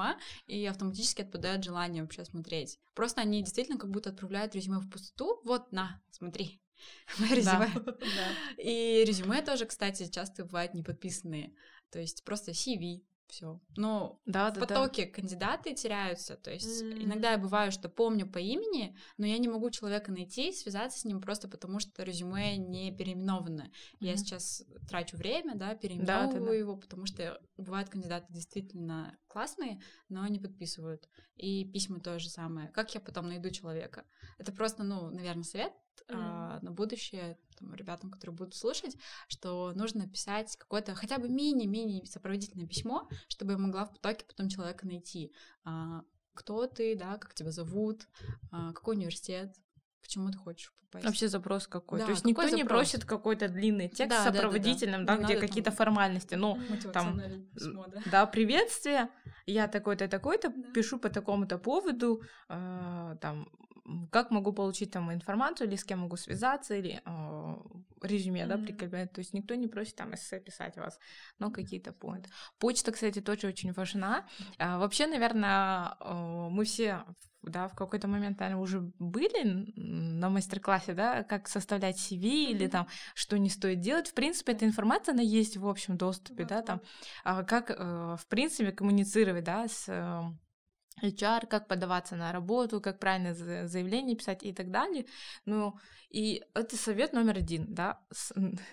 и 0.47 0.65
автоматически 0.65 1.21
отпадает 1.21 1.63
желание 1.63 2.03
вообще 2.03 2.25
смотреть. 2.25 2.79
Просто 2.93 3.21
они 3.21 3.41
действительно 3.41 3.77
как 3.77 3.89
будто 3.89 4.09
отправляют 4.09 4.55
резюме 4.55 4.79
в 4.79 4.89
пустоту. 4.89 5.41
Вот, 5.43 5.71
на, 5.71 6.01
смотри, 6.11 6.61
резюме. 7.19 7.71
И 8.57 9.03
резюме 9.05 9.41
тоже, 9.41 9.65
кстати, 9.65 10.09
часто 10.09 10.45
бывают 10.45 10.73
не 10.73 10.83
подписанные. 10.83 11.53
То 11.89 11.99
есть 11.99 12.23
просто 12.23 12.51
CV, 12.51 13.03
все. 13.34 13.59
Но 13.75 14.21
да, 14.25 14.51
в 14.51 14.53
да, 14.53 14.61
потоке 14.61 15.05
да. 15.05 15.11
кандидаты 15.11 15.73
теряются. 15.73 16.36
То 16.36 16.51
есть 16.51 16.84
mm. 16.84 17.03
иногда 17.03 17.31
я 17.31 17.38
бываю, 17.38 17.71
что 17.71 17.89
помню 17.89 18.27
по 18.27 18.38
имени, 18.38 18.95
но 19.17 19.25
я 19.25 19.38
не 19.39 19.47
могу 19.47 19.69
человека 19.71 20.11
найти, 20.11 20.53
связаться 20.53 20.99
с 20.99 21.05
ним 21.05 21.19
просто 21.19 21.47
потому, 21.47 21.79
что 21.79 22.03
резюме 22.03 22.57
не 22.57 22.95
переименовано. 22.95 23.63
Mm. 23.63 23.71
Я 23.99 24.17
сейчас 24.17 24.63
трачу 24.88 25.17
время, 25.17 25.55
да, 25.55 25.75
переименовываю 25.75 26.34
да, 26.34 26.39
да, 26.39 26.45
да. 26.45 26.53
его, 26.53 26.77
потому 26.77 27.05
что 27.07 27.41
бывают 27.57 27.89
кандидаты 27.89 28.31
действительно 28.31 29.17
классные, 29.27 29.81
но 30.09 30.25
не 30.27 30.39
подписывают. 30.39 31.09
И 31.36 31.65
письма 31.65 31.99
то 31.99 32.19
же 32.19 32.29
самое. 32.29 32.67
Как 32.69 32.93
я 32.93 33.01
потом 33.01 33.27
найду 33.27 33.49
человека? 33.49 34.05
Это 34.38 34.51
просто, 34.51 34.84
ну, 34.84 35.09
наверное, 35.09 35.43
совет 35.43 35.73
mm. 36.01 36.15
а, 36.15 36.59
на 36.61 36.71
будущее 36.71 37.37
там, 37.57 37.73
ребятам, 37.73 38.11
которые 38.11 38.35
будут 38.35 38.55
слушать, 38.55 38.97
что 39.27 39.73
нужно 39.73 40.07
писать 40.07 40.55
какое-то 40.57 40.95
хотя 40.95 41.17
бы 41.17 41.29
мини-мини 41.29 42.05
сопроводительное 42.05 42.67
письмо, 42.67 43.07
чтобы 43.27 43.53
я 43.53 43.57
могла 43.57 43.85
в 43.85 43.93
потоке 43.93 44.25
потом 44.25 44.49
человека 44.49 44.85
найти. 44.85 45.31
А, 45.63 46.03
кто 46.33 46.65
ты, 46.67 46.95
да, 46.95 47.17
как 47.17 47.33
тебя 47.33 47.51
зовут, 47.51 48.07
а, 48.51 48.73
какой 48.73 48.95
университет, 48.95 49.55
почему 50.01 50.31
ты 50.31 50.37
хочешь 50.37 50.73
попасть. 50.93 51.05
Вообще 51.05 51.27
запрос 51.27 51.67
какой. 51.67 51.99
Да, 51.99 52.05
То 52.05 52.11
есть 52.11 52.25
никто 52.25 52.43
запрос? 52.43 52.57
не 52.57 52.63
просит 52.65 53.05
какой-то 53.05 53.47
длинный 53.47 53.89
текст 53.89 54.17
да, 54.17 54.23
сопроводительным, 54.31 55.05
да, 55.05 55.15
да, 55.15 55.21
да. 55.21 55.27
да 55.27 55.33
где 55.33 55.39
какие-то 55.39 55.71
там... 55.71 55.77
формальности. 55.77 56.35
Ну, 56.35 56.59
там, 56.93 57.21
письмо, 57.55 57.87
да. 57.87 58.01
да, 58.11 58.25
приветствие, 58.25 59.09
я 59.45 59.67
такой-то, 59.67 60.07
такой-то, 60.07 60.49
да. 60.49 60.71
пишу 60.73 60.99
по 60.99 61.09
такому-то 61.09 61.57
поводу, 61.57 62.21
э, 62.49 63.17
там, 63.21 63.49
как 64.11 64.31
могу 64.31 64.53
получить 64.53 64.91
там 64.91 65.11
информацию, 65.11 65.67
или 65.67 65.75
с 65.75 65.84
кем 65.84 65.99
могу 65.99 66.15
связаться, 66.15 66.73
или 66.75 67.01
э, 67.05 67.55
резюме, 68.01 68.43
mm-hmm. 68.43 68.47
да, 68.47 68.57
прикреплять. 68.57 69.11
То 69.11 69.19
есть 69.19 69.34
никто 69.34 69.55
не 69.55 69.67
просит 69.67 69.95
там 69.95 70.13
эссе 70.15 70.39
писать 70.39 70.77
вас, 70.77 70.99
но 71.39 71.51
какие-то 71.51 71.91
поинты. 71.91 72.29
Почта, 72.59 72.91
кстати, 72.91 73.19
тоже 73.19 73.47
очень 73.47 73.73
важна. 73.73 74.25
А, 74.57 74.77
вообще, 74.77 75.07
наверное, 75.07 75.95
э, 75.99 76.47
мы 76.49 76.63
все 76.63 77.03
да, 77.43 77.67
в 77.67 77.75
какой-то 77.75 78.07
момент, 78.07 78.39
наверное, 78.39 78.61
уже 78.61 78.79
были 78.99 79.73
на 79.75 80.29
мастер-классе, 80.29 80.93
да, 80.93 81.23
как 81.23 81.49
составлять 81.49 81.97
CV 81.97 82.21
mm-hmm. 82.21 82.51
или 82.51 82.67
там, 82.67 82.88
что 83.15 83.38
не 83.38 83.49
стоит 83.49 83.81
делать. 83.81 84.07
В 84.07 84.13
принципе, 84.13 84.53
эта 84.53 84.65
информация, 84.65 85.13
она 85.13 85.21
есть 85.21 85.57
в 85.57 85.67
общем 85.67 85.97
доступе, 85.97 86.45
да, 86.45 86.61
там, 86.61 86.81
а, 87.23 87.43
как, 87.43 87.69
э, 87.69 87.75
в 87.75 88.25
принципе, 88.27 88.71
коммуницировать, 88.71 89.43
да, 89.43 89.67
с 89.67 89.86
э, 89.89 90.21
HR, 91.01 91.47
как 91.47 91.67
подаваться 91.67 92.15
на 92.15 92.31
работу, 92.31 92.81
как 92.81 92.99
правильно 92.99 93.33
заявление 93.33 94.15
писать 94.15 94.43
и 94.43 94.53
так 94.53 94.71
далее. 94.71 95.05
Ну, 95.45 95.75
и 96.09 96.43
это 96.53 96.77
совет 96.77 97.13
номер 97.13 97.37
один, 97.37 97.65
да, 97.73 97.99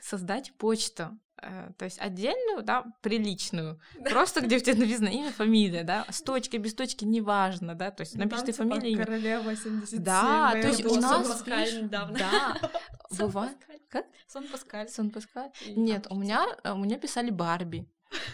создать 0.03 0.53
почту, 0.59 1.19
э, 1.41 1.71
то 1.79 1.87
есть 1.87 1.99
отдельную, 1.99 2.63
да, 2.63 2.85
приличную, 3.01 3.81
просто 4.11 4.43
где 4.43 4.57
у 4.57 4.61
тебя 4.61 4.75
написано 4.75 5.09
имя, 5.09 5.31
фамилия, 5.37 5.83
да, 5.83 6.05
с 6.11 6.21
точкой, 6.21 6.59
без 6.59 6.75
точки, 6.75 7.05
неважно, 7.05 7.75
да, 7.75 7.91
то 7.91 8.03
есть 8.03 8.15
ну, 8.15 8.25
напиши 8.25 8.45
ты 8.45 8.53
фамилию. 8.53 8.93
Имя. 8.93 9.05
Королева 9.05 9.57
77. 9.57 10.03
Да, 10.03 10.53
то 10.53 10.69
есть 10.69 10.85
у 10.85 11.01
нас... 11.01 11.27
Паскаль 11.27 11.85
недавно. 11.85 12.19
Да, 12.19 12.71
бывает. 13.19 13.57
Как? 13.89 14.07
Сон 14.29 14.47
Паскаль. 14.47 14.89
Сон 14.89 15.11
Паскаль. 15.11 15.51
Нет, 15.75 16.07
у 16.11 16.17
меня, 16.17 16.47
у 16.65 16.77
меня 16.77 16.99
писали 16.99 17.31
Барби. 17.31 17.89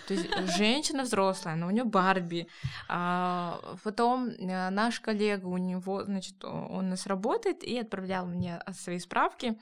То 0.06 0.14
есть 0.14 0.28
женщина 0.56 1.02
взрослая, 1.02 1.56
но 1.56 1.66
у 1.66 1.70
нее 1.70 1.84
Барби. 1.84 2.48
А, 2.88 3.76
потом 3.84 4.28
э, 4.28 4.70
наш 4.70 5.00
коллега, 5.00 5.46
у 5.46 5.58
него, 5.58 6.04
значит, 6.04 6.44
он 6.44 6.90
нас 6.90 7.06
работает 7.06 7.64
и 7.64 7.78
отправлял 7.78 8.26
мне 8.26 8.60
свои 8.72 8.98
справки 8.98 9.58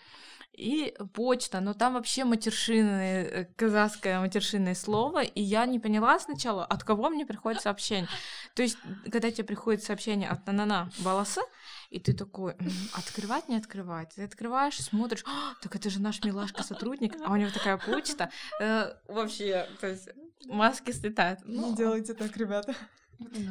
и 0.57 0.94
почта, 1.12 1.61
но 1.61 1.74
там 1.74 1.94
вообще 1.94 2.24
матершинное, 2.24 3.24
э, 3.24 3.44
казахское 3.57 4.20
матершинное 4.20 4.74
слово, 4.74 5.22
и 5.22 5.42
я 5.42 5.66
не 5.66 5.80
поняла 5.80 6.18
сначала, 6.18 6.64
от 6.64 6.84
кого 6.84 7.11
мне 7.11 7.26
приходит 7.26 7.61
сообщение. 7.61 8.09
То 8.55 8.62
есть, 8.62 8.78
когда 9.11 9.30
тебе 9.30 9.44
приходит 9.44 9.82
сообщение 9.82 10.28
от 10.28 10.46
Нанана 10.46 10.90
волоса, 10.98 11.42
и 11.90 11.98
ты 11.98 12.12
такой, 12.12 12.55
открывать, 12.92 13.48
не 13.48 13.57
открывать. 13.57 14.14
Ты 14.14 14.24
открываешь, 14.24 14.80
смотришь, 14.80 15.24
«А, 15.26 15.55
так 15.62 15.74
это 15.76 15.90
же 15.90 16.00
наш 16.00 16.22
милашка-сотрудник, 16.22 17.14
а 17.24 17.32
у 17.32 17.36
него 17.36 17.50
такая 17.50 17.76
почта. 17.76 18.30
Э, 18.61 18.94
вообще, 19.09 19.68
то 19.80 19.88
есть 19.88 20.09
маски 20.46 20.92
слетают. 20.92 21.40
Не 21.44 21.74
делайте 21.74 22.14
так, 22.14 22.36
ребята. 22.36 22.74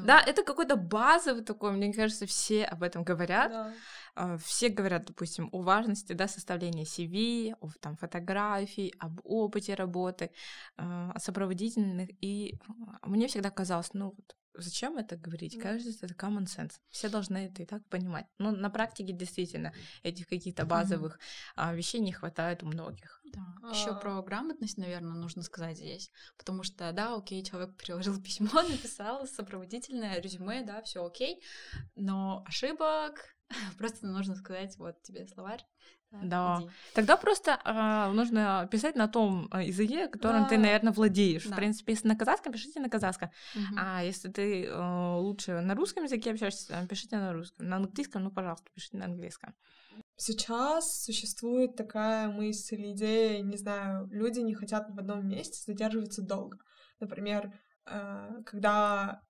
Да, 0.06 0.22
это 0.22 0.44
какой-то 0.44 0.76
базовый 0.76 1.44
такой, 1.44 1.72
мне 1.72 1.94
кажется, 1.94 2.26
все 2.26 2.66
об 2.66 2.84
этом 2.84 3.04
говорят. 3.04 3.52
Да. 3.52 3.74
А, 4.16 4.38
все 4.38 4.70
говорят, 4.70 5.06
допустим, 5.06 5.50
о 5.52 5.62
важности 5.62 6.14
да, 6.14 6.28
составления 6.28 6.84
CV, 6.84 7.56
о 7.60 7.70
там, 7.80 7.96
фотографий, 7.98 8.94
об 9.00 9.20
опыте 9.24 9.76
работы, 9.76 10.32
а, 10.78 11.12
о 11.14 11.20
сопроводительных. 11.20 12.10
И 12.22 12.60
а, 13.02 13.08
мне 13.08 13.28
всегда 13.28 13.50
казалось, 13.50 13.94
ну 13.94 14.14
вот 14.16 14.36
Зачем 14.56 14.98
это 14.98 15.16
говорить? 15.16 15.60
Кажется, 15.60 16.06
это 16.06 16.14
common 16.14 16.46
sense. 16.46 16.74
Все 16.90 17.10
должны 17.10 17.48
это 17.48 17.64
и 17.64 17.66
так 17.66 17.86
понимать. 17.90 18.28
Но 18.38 18.52
на 18.52 18.70
практике 18.70 19.14
действительно 19.14 19.74
этих 20.04 20.28
каких-то 20.28 20.66
базовых 20.66 21.20
mm-hmm. 21.58 21.76
вещей 21.76 22.00
не 22.00 22.12
хватает 22.12 22.64
у 22.64 22.68
многих. 22.68 23.22
Да. 23.26 23.42
А... 23.64 23.72
Еще 23.72 24.00
про 24.00 24.22
грамотность, 24.22 24.78
наверное, 24.78 25.14
нужно 25.14 25.42
сказать 25.42 25.78
здесь. 25.78 26.12
Потому 26.38 26.64
что, 26.64 26.92
да, 26.92 27.16
окей, 27.16 27.44
человек 27.44 27.76
переложил 27.78 28.22
письмо, 28.22 28.62
написал 28.62 29.28
сопроводительное 29.28 30.20
резюме, 30.20 30.64
да, 30.64 30.82
все 30.82 31.06
окей. 31.06 31.42
Но 31.96 32.44
ошибок, 32.48 33.34
Просто 33.78 34.08
нужно 34.08 34.36
сказать, 34.36 34.78
вот 34.78 35.02
тебе 35.02 35.26
словарь. 35.28 35.66
Да. 36.22 36.60
Иди. 36.62 36.70
Тогда 36.94 37.18
просто 37.18 37.60
э, 37.64 38.12
нужно 38.14 38.68
писать 38.72 38.96
на 38.96 39.08
том 39.08 39.48
а, 39.52 39.64
языке, 39.64 40.08
которым 40.08 40.44
да. 40.44 40.50
ты, 40.50 40.58
наверное, 40.58 40.94
владеешь. 40.94 41.46
Да. 41.46 41.54
В 41.54 41.56
принципе, 41.56 41.94
если 41.94 42.08
на 42.08 42.16
казахском, 42.16 42.54
пишите 42.54 42.80
на 42.80 42.90
казахском. 42.90 43.30
Угу. 43.56 43.76
А 43.78 44.04
если 44.04 44.30
ты 44.30 44.66
э, 44.66 45.16
лучше 45.18 45.62
на 45.62 45.76
русском 45.76 46.04
языке 46.04 46.32
общаешься, 46.32 46.86
пишите 46.88 47.18
на 47.18 47.34
русском. 47.34 47.68
На 47.68 47.78
английском, 47.78 48.24
ну, 48.24 48.32
пожалуйста, 48.32 48.70
пишите 48.74 48.98
на 48.98 49.06
английском. 49.06 49.56
Сейчас 50.16 51.04
существует 51.04 51.76
такая 51.76 52.30
мысль, 52.30 52.92
идея, 52.92 53.42
не 53.42 53.58
знаю, 53.58 54.08
люди 54.12 54.40
не 54.40 54.54
хотят 54.54 54.90
в 54.90 55.00
одном 55.00 55.28
месте 55.28 55.60
задерживаться 55.66 56.22
долго. 56.22 56.60
Например, 57.00 57.52
э, 57.86 58.42
когда 58.46 59.22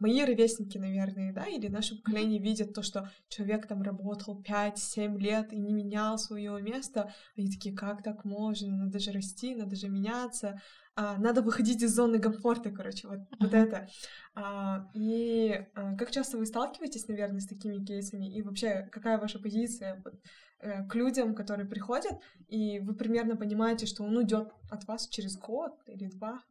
мои 0.00 0.24
ровесники, 0.24 0.78
наверное, 0.78 1.32
да, 1.32 1.44
или 1.44 1.68
наше 1.68 1.96
поколение 1.96 2.40
видят 2.40 2.74
то, 2.74 2.82
что 2.82 3.10
человек 3.28 3.66
там 3.66 3.82
работал 3.82 4.42
5-7 4.42 5.18
лет 5.18 5.52
и 5.52 5.58
не 5.58 5.72
менял 5.72 6.18
свое 6.18 6.60
место, 6.60 7.12
они 7.36 7.50
такие, 7.50 7.76
как 7.76 8.02
так 8.02 8.24
можно, 8.24 8.74
надо 8.76 8.98
же 8.98 9.12
расти, 9.12 9.54
надо 9.54 9.76
же 9.76 9.88
меняться, 9.88 10.60
а, 10.96 11.16
надо 11.18 11.42
выходить 11.42 11.82
из 11.82 11.94
зоны 11.94 12.18
комфорта, 12.18 12.70
короче, 12.70 13.08
вот, 13.08 13.18
uh-huh. 13.20 13.36
вот 13.40 13.54
это. 13.54 13.88
А, 14.34 14.90
и 14.94 15.66
а, 15.74 15.94
как 15.96 16.10
часто 16.10 16.36
вы 16.36 16.46
сталкиваетесь, 16.46 17.06
наверное, 17.08 17.40
с 17.40 17.46
такими 17.46 17.84
кейсами, 17.84 18.26
и 18.26 18.42
вообще, 18.42 18.88
какая 18.90 19.18
ваша 19.18 19.38
позиция 19.38 20.02
вот, 20.04 20.14
э, 20.60 20.86
к 20.86 20.94
людям, 20.94 21.34
которые 21.34 21.68
приходят, 21.68 22.18
и 22.48 22.80
вы 22.80 22.94
примерно 22.94 23.36
понимаете, 23.36 23.86
что 23.86 24.02
он 24.02 24.16
уйдет 24.16 24.52
от 24.70 24.86
вас 24.88 25.08
через 25.08 25.38
год 25.38 25.72
или 25.86 26.06
два? 26.06 26.42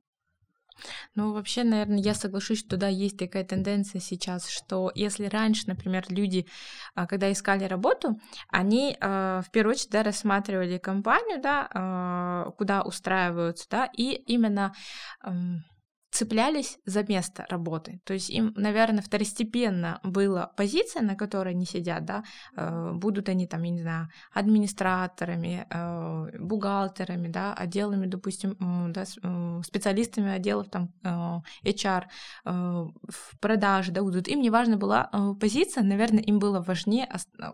Ну, 1.16 1.34
вообще, 1.34 1.64
наверное, 1.64 2.00
я 2.00 2.14
соглашусь, 2.14 2.60
что 2.60 2.78
да, 2.78 2.88
есть 2.88 3.18
такая 3.18 3.44
тенденция 3.44 4.02
сейчас, 4.02 4.48
что 4.50 4.92
если 4.96 5.26
раньше, 5.26 5.64
например, 5.68 6.06
люди, 6.10 6.46
а, 6.96 7.08
когда 7.08 7.32
искали 7.32 7.64
работу, 7.66 8.20
они 8.50 8.98
а, 9.00 9.42
в 9.42 9.52
первую 9.52 9.74
очередь 9.74 9.92
да, 9.92 10.04
рассматривали 10.04 10.78
компанию, 10.78 11.42
да, 11.42 11.68
а, 11.74 12.52
куда 12.58 12.82
устраиваются, 12.84 13.68
да, 13.70 13.90
и 13.94 14.14
именно 14.14 14.74
цеплялись 16.12 16.80
за 16.86 17.04
место 17.04 17.46
работы. 17.50 18.02
То 18.04 18.14
есть 18.14 18.30
им, 18.30 18.54
наверное, 18.56 19.02
второстепенно 19.02 20.00
была 20.04 20.48
позиция, 20.48 21.04
на 21.04 21.16
которой 21.16 21.54
они 21.54 21.66
сидят, 21.66 22.06
да, 22.06 22.24
э, 22.56 22.92
будут 22.94 23.30
они 23.30 23.48
там, 23.48 23.64
я 23.64 23.72
не 23.72 23.82
знаю, 23.82 24.10
администраторами, 24.34 25.68
э, 25.70 26.38
бухгалтерами, 26.40 27.28
да, 27.28 27.54
отделами, 27.54 28.08
допустим, 28.08 28.58
да, 28.92 29.06
специалистами 29.64 30.32
отделов 30.32 30.70
там 30.70 30.90
HR, 31.64 32.04
э, 32.46 32.52
в 32.52 33.40
продаже, 33.40 33.92
да, 33.92 34.02
будут. 34.02 34.28
Им 34.28 34.42
не 34.42 34.50
важна 34.50 34.78
была 34.78 35.10
позиция, 35.40 35.84
наверное, 35.84 36.24
им 36.24 36.40
было 36.40 36.62
важнее 36.62 37.08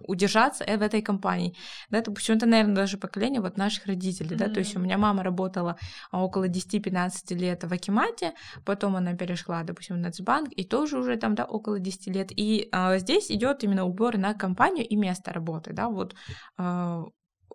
удержаться 0.07 0.63
в 0.63 0.81
этой 0.81 1.01
компании, 1.01 1.55
да, 1.89 1.97
это, 1.99 2.11
наверное, 2.45 2.75
даже 2.75 2.97
поколение 2.97 3.41
вот 3.41 3.57
наших 3.57 3.85
родителей, 3.85 4.35
да, 4.35 4.45
mm-hmm. 4.45 4.53
то 4.53 4.59
есть 4.59 4.75
у 4.75 4.79
меня 4.79 4.97
мама 4.97 5.23
работала 5.23 5.77
около 6.11 6.47
10-15 6.47 7.33
лет 7.35 7.63
в 7.63 7.73
Акимате, 7.73 8.33
потом 8.65 8.95
она 8.95 9.13
перешла, 9.13 9.63
допустим, 9.63 9.95
в 9.95 9.99
Нацбанк, 9.99 10.49
и 10.51 10.63
тоже 10.63 10.97
уже 10.97 11.17
там, 11.17 11.35
да, 11.35 11.45
около 11.45 11.79
10 11.79 12.07
лет. 12.07 12.31
И 12.31 12.69
а, 12.71 12.97
здесь 12.97 13.31
идет 13.31 13.63
именно 13.63 13.85
убор 13.85 14.17
на 14.17 14.33
компанию 14.33 14.87
и 14.87 14.95
место 14.95 15.33
работы, 15.33 15.73
да, 15.73 15.89
вот 15.89 16.15
а, 16.57 17.03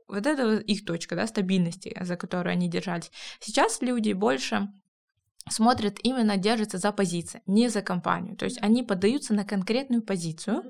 вот 0.08 0.26
это 0.26 0.56
их 0.56 0.84
точка, 0.84 1.16
да, 1.16 1.26
стабильности, 1.26 1.96
за 2.00 2.16
которую 2.16 2.52
они 2.52 2.68
держались. 2.68 3.10
Сейчас 3.40 3.80
люди 3.80 4.12
больше 4.12 4.68
смотрят 5.50 5.98
именно, 6.02 6.36
держатся 6.36 6.78
за 6.78 6.92
позиции, 6.92 7.42
не 7.46 7.68
за 7.68 7.82
компанию. 7.82 8.36
То 8.36 8.44
есть 8.44 8.58
они 8.62 8.82
поддаются 8.82 9.34
на 9.34 9.44
конкретную 9.44 10.02
позицию, 10.02 10.62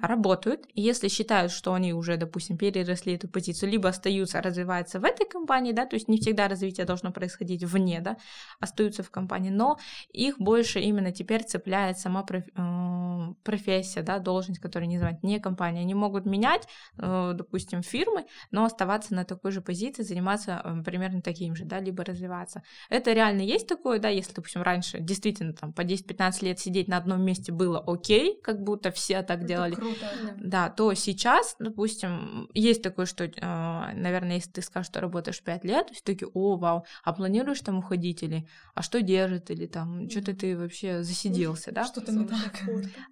работают, 0.00 0.66
и 0.74 0.82
если 0.82 1.08
считают, 1.08 1.52
что 1.52 1.72
они 1.74 1.92
уже, 1.92 2.16
допустим, 2.16 2.56
переросли 2.56 3.14
эту 3.14 3.28
позицию, 3.28 3.70
либо 3.70 3.88
остаются, 3.88 4.42
развиваются 4.42 5.00
в 5.00 5.04
этой 5.04 5.26
компании, 5.26 5.72
да, 5.72 5.86
то 5.86 5.96
есть 5.96 6.08
не 6.08 6.18
всегда 6.18 6.48
развитие 6.48 6.86
должно 6.86 7.12
происходить 7.12 7.64
вне, 7.64 8.00
да, 8.00 8.16
остаются 8.60 9.02
в 9.02 9.10
компании, 9.10 9.50
но 9.50 9.78
их 10.12 10.38
больше 10.38 10.80
именно 10.80 11.12
теперь 11.12 11.42
цепляет 11.42 11.98
сама 11.98 12.24
э, 12.30 13.34
профессия, 13.42 14.02
да, 14.02 14.18
должность, 14.18 14.60
которую 14.60 14.88
не 14.88 14.98
знают, 14.98 15.22
не 15.22 15.40
компания. 15.40 15.80
Они 15.80 15.94
могут 15.94 16.26
менять, 16.26 16.68
э, 16.98 17.32
допустим, 17.34 17.82
фирмы, 17.82 18.26
но 18.50 18.64
оставаться 18.64 19.14
на 19.14 19.24
такой 19.24 19.52
же 19.52 19.60
позиции, 19.60 20.02
заниматься 20.02 20.60
э, 20.62 20.82
примерно 20.84 21.22
таким 21.22 21.56
же, 21.56 21.64
да, 21.64 21.80
либо 21.80 22.04
развиваться. 22.04 22.62
Это 22.90 23.12
реально 23.12 23.42
есть 23.42 23.66
такое, 23.66 23.98
да, 23.98 24.08
если, 24.08 24.25
допустим, 24.34 24.62
раньше 24.62 24.98
действительно 25.00 25.52
там 25.52 25.72
по 25.72 25.82
10-15 25.82 26.44
лет 26.44 26.58
сидеть 26.58 26.88
на 26.88 26.96
одном 26.96 27.22
месте 27.22 27.52
было 27.52 27.82
окей, 27.86 28.40
как 28.42 28.62
будто 28.62 28.90
все 28.90 29.22
так 29.22 29.38
Это 29.38 29.46
делали, 29.46 29.74
круто, 29.74 30.06
да. 30.22 30.66
да, 30.66 30.70
то 30.70 30.92
сейчас, 30.94 31.56
допустим, 31.58 32.48
есть 32.54 32.82
такое, 32.82 33.06
что, 33.06 33.30
а, 33.40 33.92
наверное, 33.94 34.36
если 34.36 34.50
ты 34.50 34.62
скажешь, 34.62 34.88
что 34.88 35.00
работаешь 35.00 35.42
5 35.42 35.64
лет, 35.64 35.88
все 35.90 36.02
таки 36.02 36.26
о, 36.32 36.56
вау, 36.56 36.84
а 37.04 37.12
планируешь 37.12 37.60
там 37.60 37.78
уходить 37.78 38.22
или, 38.22 38.48
а 38.74 38.82
что 38.82 39.02
держит, 39.02 39.50
или 39.50 39.66
там, 39.66 40.08
что-то 40.10 40.34
ты 40.34 40.56
вообще 40.56 41.02
засиделся, 41.02 41.72
да? 41.72 41.84
Что-то 41.84 42.12
не 42.12 42.26
так. 42.26 42.38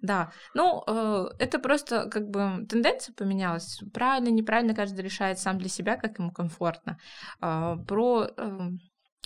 Да, 0.01 0.31
ну, 0.53 0.83
э, 0.87 1.25
это 1.39 1.59
просто 1.59 2.09
как 2.09 2.29
бы 2.29 2.65
тенденция 2.69 3.13
поменялась, 3.13 3.79
правильно, 3.93 4.29
неправильно 4.29 4.73
каждый 4.75 5.01
решает 5.01 5.39
сам 5.39 5.57
для 5.57 5.69
себя, 5.69 5.95
как 5.95 6.19
ему 6.19 6.31
комфортно. 6.31 6.97
А, 7.39 7.77
про 7.77 8.29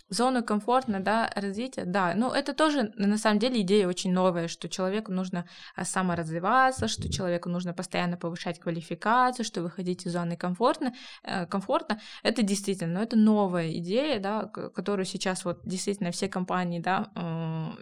зону 0.09 0.43
комфортно, 0.43 0.99
да, 0.99 1.31
развития, 1.35 1.85
да, 1.85 2.13
но 2.15 2.33
это 2.33 2.53
тоже 2.53 2.91
на 2.95 3.17
самом 3.17 3.39
деле 3.39 3.61
идея 3.61 3.87
очень 3.87 4.11
новая, 4.11 4.47
что 4.47 4.67
человеку 4.69 5.11
нужно 5.11 5.45
а, 5.75 5.85
саморазвиваться, 5.85 6.87
что 6.87 7.11
человеку 7.11 7.49
нужно 7.49 7.73
постоянно 7.73 8.17
повышать 8.17 8.59
квалификацию, 8.59 9.45
что 9.45 9.61
выходить 9.61 10.05
из 10.05 10.13
зоны 10.13 10.35
комфортно, 10.35 10.93
э, 11.23 11.45
комфортно, 11.45 11.99
это 12.23 12.41
действительно, 12.41 12.93
но 12.95 13.03
это 13.03 13.17
новая 13.17 13.71
идея, 13.77 14.19
да, 14.19 14.45
которую 14.45 15.05
сейчас 15.05 15.45
вот 15.45 15.61
действительно 15.63 16.11
все 16.11 16.27
компании, 16.27 16.79
да, 16.79 17.09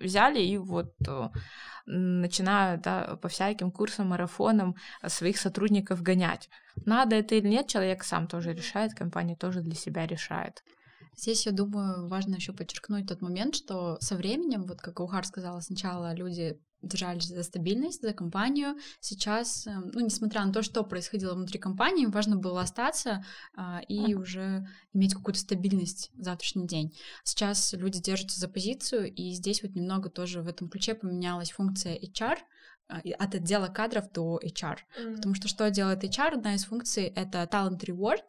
взяли 0.01 0.41
и 0.41 0.57
вот 0.57 0.93
э, 1.07 1.29
начинают, 1.85 2.81
да, 2.81 3.17
по 3.21 3.29
всяким 3.29 3.71
курсам, 3.71 4.07
марафонам 4.07 4.75
своих 5.07 5.37
сотрудников 5.37 6.01
гонять. 6.01 6.49
Надо 6.85 7.15
это 7.15 7.35
или 7.35 7.47
нет, 7.47 7.67
человек 7.67 8.03
сам 8.03 8.27
тоже 8.27 8.53
решает, 8.53 8.93
компания 8.93 9.35
тоже 9.35 9.61
для 9.61 9.75
себя 9.75 10.05
решает. 10.05 10.63
Здесь, 11.17 11.47
я 11.47 11.51
думаю, 11.51 12.07
важно 12.07 12.35
еще 12.35 12.53
подчеркнуть 12.53 13.07
тот 13.07 13.21
момент, 13.21 13.55
что 13.55 13.97
со 13.99 14.15
временем, 14.15 14.65
вот 14.65 14.81
как 14.81 14.99
Ухар 14.99 15.25
сказала, 15.25 15.59
сначала 15.61 16.13
люди 16.13 16.59
держались 16.83 17.27
за 17.27 17.41
стабильность, 17.41 18.03
за 18.03 18.13
компанию. 18.13 18.75
Сейчас, 18.99 19.65
эм, 19.65 19.89
ну, 19.93 19.99
несмотря 20.01 20.45
на 20.45 20.53
то, 20.53 20.61
что 20.61 20.83
происходило 20.83 21.33
внутри 21.33 21.57
компании, 21.57 22.05
важно 22.05 22.35
было 22.35 22.61
остаться 22.61 23.25
а, 23.55 23.81
и 23.87 24.13
уже 24.13 24.67
иметь 24.93 25.15
какую-то 25.15 25.39
стабильность 25.39 26.11
в 26.13 26.23
завтрашний 26.23 26.67
день. 26.67 26.95
Сейчас 27.23 27.73
люди 27.73 27.99
держатся 27.99 28.39
за 28.39 28.47
позицию, 28.47 29.11
и 29.11 29.31
здесь 29.31 29.63
вот 29.63 29.73
немного 29.73 30.09
тоже 30.09 30.43
в 30.43 30.47
этом 30.47 30.69
ключе 30.69 30.93
поменялась 30.93 31.51
функция 31.51 31.97
HR, 31.97 32.37
от 32.87 33.35
отдела 33.35 33.67
кадров 33.67 34.11
до 34.11 34.39
HR. 34.43 34.77
Mm. 34.99 35.15
Потому 35.15 35.35
что 35.35 35.47
что 35.47 35.69
делает 35.69 36.03
HR? 36.03 36.35
Одна 36.35 36.55
из 36.55 36.65
функций— 36.65 37.03
это 37.15 37.43
talent 37.51 37.79
reward, 37.85 38.23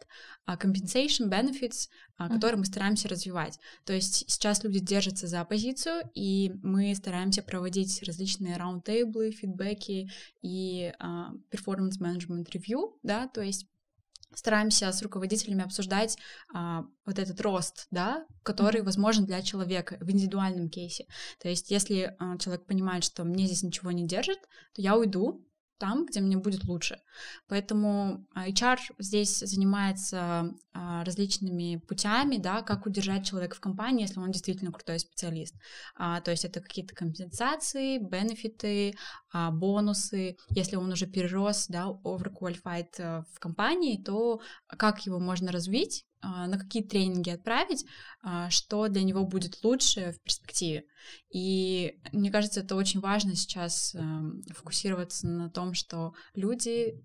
а, 0.47 0.57
compensation, 0.57 1.29
benefits, 1.29 1.89
mm. 2.19 2.29
которые 2.29 2.59
мы 2.59 2.65
стараемся 2.65 3.09
развивать. 3.09 3.59
То 3.85 3.93
есть 3.93 4.31
сейчас 4.31 4.65
люди 4.65 4.81
держатся 4.81 5.27
за 5.27 5.45
позицию, 5.45 6.11
и 6.15 6.53
мы 6.63 6.95
стараемся 6.95 7.43
проводить 7.43 8.03
различные 8.03 8.57
раунд-тейблы, 8.57 9.31
фидбэки 9.31 10.11
и 10.43 10.93
performance 11.51 12.01
management 12.01 12.47
review, 12.53 12.95
да, 13.03 13.29
то 13.29 13.41
есть 13.41 13.67
стараемся 14.35 14.93
с 14.93 15.03
руководителями 15.03 15.64
обсуждать 15.64 16.18
а, 16.53 16.85
вот 17.05 17.18
этот 17.18 17.41
рост, 17.41 17.87
да, 17.91 18.26
который 18.43 18.81
mm-hmm. 18.81 18.85
возможен 18.85 19.24
для 19.24 19.43
человека 19.43 19.97
в 20.01 20.11
индивидуальном 20.11 20.68
кейсе. 20.68 21.07
То 21.41 21.49
есть, 21.49 21.70
если 21.70 22.14
а, 22.18 22.39
человек 22.39 22.66
понимает, 22.66 23.05
что 23.05 23.24
мне 23.24 23.47
здесь 23.47 23.62
ничего 23.62 23.91
не 23.91 24.07
держит, 24.07 24.41
то 24.74 24.83
я 24.83 24.97
уйду, 24.97 25.45
там, 25.79 26.07
где 26.07 26.20
мне 26.20 26.37
будет 26.37 26.64
лучше. 26.64 27.01
Поэтому 27.49 28.26
а, 28.35 28.49
HR 28.49 28.79
здесь 28.99 29.39
занимается 29.39 30.53
а, 30.72 31.05
различными 31.05 31.76
путями, 31.76 32.37
да, 32.37 32.62
как 32.62 32.87
удержать 32.87 33.26
человека 33.26 33.57
в 33.57 33.61
компании, 33.61 34.03
если 34.03 34.20
он 34.20 34.31
действительно 34.31 34.72
крутой 34.72 34.99
специалист. 34.99 35.55
А, 35.97 36.20
то 36.20 36.31
есть 36.31 36.45
это 36.45 36.61
какие-то 36.61 36.95
компенсации, 36.95 37.99
бенефиты, 37.99 38.95
бонусы. 39.33 40.37
Если 40.51 40.76
он 40.76 40.93
уже 40.93 41.07
перерос, 41.07 41.66
да, 41.68 41.87
overqualified 42.05 42.89
э, 42.99 43.22
в 43.33 43.39
компании, 43.39 44.03
то 44.03 44.41
как 44.66 45.07
его 45.07 45.18
можно 45.18 45.53
развить, 45.53 46.07
на 46.23 46.59
какие 46.59 46.83
тренинги 46.83 47.31
отправить, 47.31 47.87
что 48.51 48.89
для 48.89 49.03
него 49.03 49.25
будет 49.25 49.62
лучше 49.62 50.12
в 50.12 50.23
перспективе. 50.23 50.85
И 51.31 52.01
мне 52.12 52.31
кажется, 52.31 52.61
это 52.61 52.77
очень 52.77 53.01
важно 53.01 53.35
сейчас 53.37 53.95
эм, 53.95 54.43
фокусироваться 54.55 55.27
на 55.27 55.51
том, 55.51 55.75
что 55.75 56.14
люди 56.35 57.03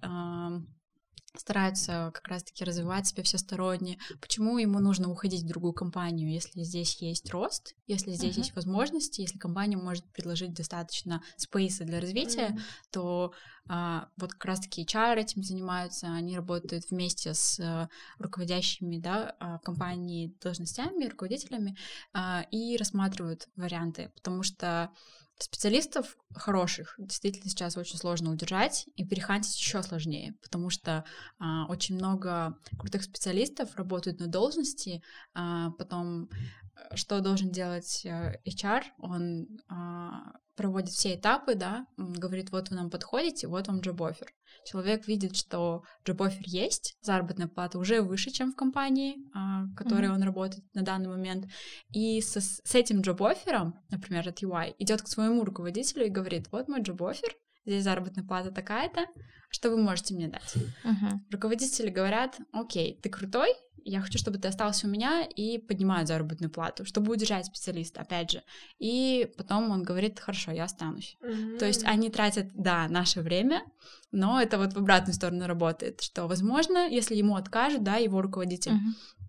стараются 1.36 2.11
как 2.13 2.27
раз-таки 2.27 2.63
развивать 2.63 3.07
себя 3.07 3.23
всесторонне. 3.23 3.97
Почему 4.21 4.57
ему 4.57 4.79
нужно 4.79 5.09
уходить 5.09 5.43
в 5.43 5.47
другую 5.47 5.73
компанию, 5.73 6.31
если 6.31 6.63
здесь 6.63 7.01
есть 7.01 7.29
рост, 7.31 7.75
если 7.88 8.11
здесь 8.11 8.36
uh-huh. 8.36 8.39
есть 8.39 8.55
возможности, 8.55 9.21
если 9.21 9.39
компания 9.39 9.77
может 9.77 10.05
предложить 10.11 10.53
достаточно 10.53 11.23
спейса 11.38 11.86
для 11.86 11.99
развития, 11.99 12.49
uh-huh. 12.49 12.61
то 12.91 13.34
а, 13.67 14.09
вот 14.17 14.34
как 14.34 14.45
раз-таки 14.45 14.84
HR 14.84 15.15
этим 15.17 15.43
занимаются, 15.43 16.07
они 16.07 16.36
работают 16.36 16.86
вместе 16.89 17.34
с 17.34 17.59
а, 17.59 17.89
руководящими 18.19 18.97
да, 18.97 19.36
а, 19.39 19.59
компании 19.59 20.36
должностями, 20.41 21.05
руководителями 21.05 21.75
а, 22.13 22.45
и 22.51 22.77
рассматривают 22.77 23.47
варианты, 23.55 24.11
потому 24.15 24.43
что 24.43 24.91
Специалистов 25.39 26.15
хороших 26.34 26.95
действительно 26.97 27.49
сейчас 27.49 27.75
очень 27.75 27.97
сложно 27.97 28.31
удержать, 28.31 28.88
и 28.95 29.05
перехантить 29.05 29.57
еще 29.57 29.81
сложнее, 29.84 30.36
потому 30.41 30.69
что 30.69 31.03
а, 31.39 31.65
очень 31.67 31.95
много 31.95 32.57
крутых 32.77 33.03
специалистов 33.03 33.75
работают 33.75 34.19
на 34.19 34.27
должности, 34.27 35.01
а, 35.34 35.71
потом 35.71 36.29
э, 36.75 36.95
что 36.95 37.19
должен 37.19 37.51
делать 37.51 38.05
э, 38.05 38.39
HR? 38.45 38.84
Он 38.99 39.47
а, 39.67 40.34
проводит 40.56 40.89
все 40.89 41.16
этапы, 41.16 41.56
да, 41.56 41.86
говорит, 41.97 42.51
вот 42.51 42.70
вы 42.70 42.76
нам 42.76 42.89
подходите, 42.89 43.47
вот 43.47 43.68
вам 43.68 43.80
джоб-оффер. 43.80 44.28
Человек 44.66 45.08
видит, 45.08 45.36
что 45.36 45.84
джоб-оффер 46.06 46.43
есть, 46.45 46.95
заработная 47.01 47.47
плата 47.47 47.78
уже 47.78 48.01
выше, 48.01 48.32
чем 48.32 48.51
в 48.51 48.56
компании, 48.56 49.18
а, 49.34 49.66
в 49.66 49.76
которой 49.76 50.08
mm-hmm. 50.08 50.16
он 50.16 50.24
работает 50.24 50.64
на 50.74 50.84
данный 50.84 51.10
момент, 51.10 51.45
и 51.91 52.22
со, 52.22 52.39
с 52.39 52.76
этим 52.76 53.01
джоб-оффером, 53.01 53.76
например, 53.89 54.28
от 54.30 54.41
UI, 54.41 54.76
идет 54.80 55.01
к 55.01 55.08
своему 55.08 55.43
руководителю 55.43 56.06
и 56.06 56.10
говорит, 56.10 56.47
вот 56.51 56.68
мой 56.68 56.82
джоб-оффер, 56.82 57.36
здесь 57.66 57.84
заработная 57.84 58.24
плата 58.24 58.51
такая-то, 58.51 59.05
что 59.49 59.70
вы 59.70 59.78
можете 59.78 60.16
мне 60.16 60.28
дать? 60.28 60.55
Uh-huh. 60.84 61.20
Руководители 61.32 61.89
говорят, 61.89 62.39
окей, 62.51 62.99
ты 63.01 63.09
крутой, 63.09 63.49
я 63.86 64.01
хочу, 64.01 64.18
чтобы 64.18 64.39
ты 64.39 64.47
остался 64.47 64.88
у 64.88 64.89
меня 64.89 65.24
и 65.24 65.57
поднимают 65.57 66.07
заработную 66.07 66.49
плату, 66.49 66.86
чтобы 66.86 67.11
удержать 67.11 67.45
специалиста, 67.45 68.01
опять 68.01 68.32
же. 68.32 68.43
И 68.80 69.32
потом 69.38 69.70
он 69.72 69.84
говорит, 69.84 70.20
хорошо, 70.20 70.51
я 70.51 70.64
останусь. 70.64 71.18
Uh-huh. 71.22 71.57
То 71.57 71.66
есть 71.66 71.84
они 71.84 72.09
тратят, 72.09 72.47
да, 72.53 72.88
наше 72.88 73.22
время, 73.22 73.64
но 74.11 74.41
это 74.41 74.57
вот 74.57 74.74
в 74.74 74.78
обратную 74.78 75.14
сторону 75.14 75.47
работает, 75.47 76.01
что, 76.01 76.28
возможно, 76.28 76.88
если 76.88 77.16
ему 77.16 77.36
откажут, 77.36 77.84
да, 77.84 77.97
его 77.97 78.22
руководитель, 78.22 78.72
uh-huh. 78.72 79.28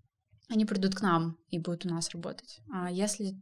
они 0.49 0.65
придут 0.65 0.95
к 0.95 1.01
нам 1.01 1.37
и 1.49 1.59
будут 1.59 1.85
у 1.85 1.89
нас 1.89 2.09
работать. 2.11 2.61
А 2.73 2.89
если 2.89 3.35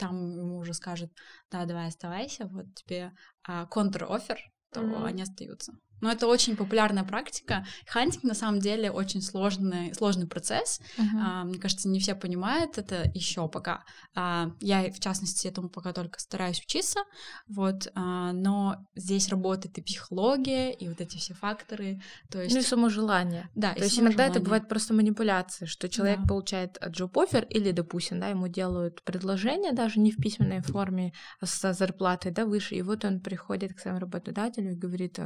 там 0.00 0.38
ему 0.38 0.56
уже 0.58 0.72
скажут, 0.74 1.12
да, 1.50 1.66
давай 1.66 1.88
оставайся, 1.88 2.46
вот 2.46 2.74
тебе 2.74 3.12
а, 3.44 3.66
контр-офер, 3.66 4.38
то 4.72 4.80
mm-hmm. 4.80 5.04
они 5.04 5.22
остаются. 5.22 5.72
Но 6.00 6.10
это 6.10 6.26
очень 6.26 6.56
популярная 6.56 7.04
практика. 7.04 7.66
Хантинг 7.86 8.24
на 8.24 8.34
самом 8.34 8.60
деле 8.60 8.90
очень 8.90 9.22
сложный, 9.22 9.94
сложный 9.94 10.26
процесс. 10.26 10.80
Uh-huh. 10.98 11.04
А, 11.22 11.44
мне 11.44 11.58
кажется, 11.58 11.88
не 11.88 12.00
все 12.00 12.14
понимают 12.14 12.78
это 12.78 13.10
еще 13.14 13.48
пока. 13.48 13.84
А, 14.14 14.50
я, 14.60 14.90
в 14.90 15.00
частности, 15.00 15.46
этому 15.46 15.68
пока 15.68 15.92
только 15.92 16.18
стараюсь 16.20 16.60
учиться. 16.60 17.00
Вот, 17.48 17.90
а, 17.94 18.32
но 18.32 18.86
здесь 18.94 19.28
работает 19.28 19.78
и 19.78 19.82
психология, 19.82 20.72
и 20.72 20.88
вот 20.88 21.00
эти 21.00 21.16
все 21.16 21.34
факторы. 21.34 22.00
То 22.30 22.40
есть... 22.40 22.54
Ну 22.54 22.60
и 22.60 22.64
само 22.64 22.88
желание. 22.88 23.48
Да, 23.54 23.74
То 23.74 23.84
есть 23.84 23.98
иногда 23.98 24.24
желание. 24.24 24.36
это 24.36 24.44
бывает 24.44 24.68
просто 24.68 24.94
манипуляция, 24.94 25.66
что 25.66 25.88
человек 25.88 26.20
да. 26.20 26.28
получает 26.28 26.78
джоп-офер 26.86 27.44
или, 27.44 27.72
допустим, 27.72 28.20
да, 28.20 28.28
ему 28.28 28.48
делают 28.48 29.02
предложение 29.04 29.72
даже 29.72 30.00
не 30.00 30.12
в 30.12 30.16
письменной 30.16 30.62
форме, 30.62 31.12
а 31.40 31.46
с 31.46 31.72
зарплатой, 31.72 32.32
да, 32.32 32.44
выше, 32.44 32.74
и 32.74 32.82
вот 32.82 33.04
он 33.04 33.20
приходит 33.20 33.74
к 33.74 33.80
своему 33.80 34.00
работодателю 34.00 34.72
и 34.72 34.76
говорит, 34.76 35.18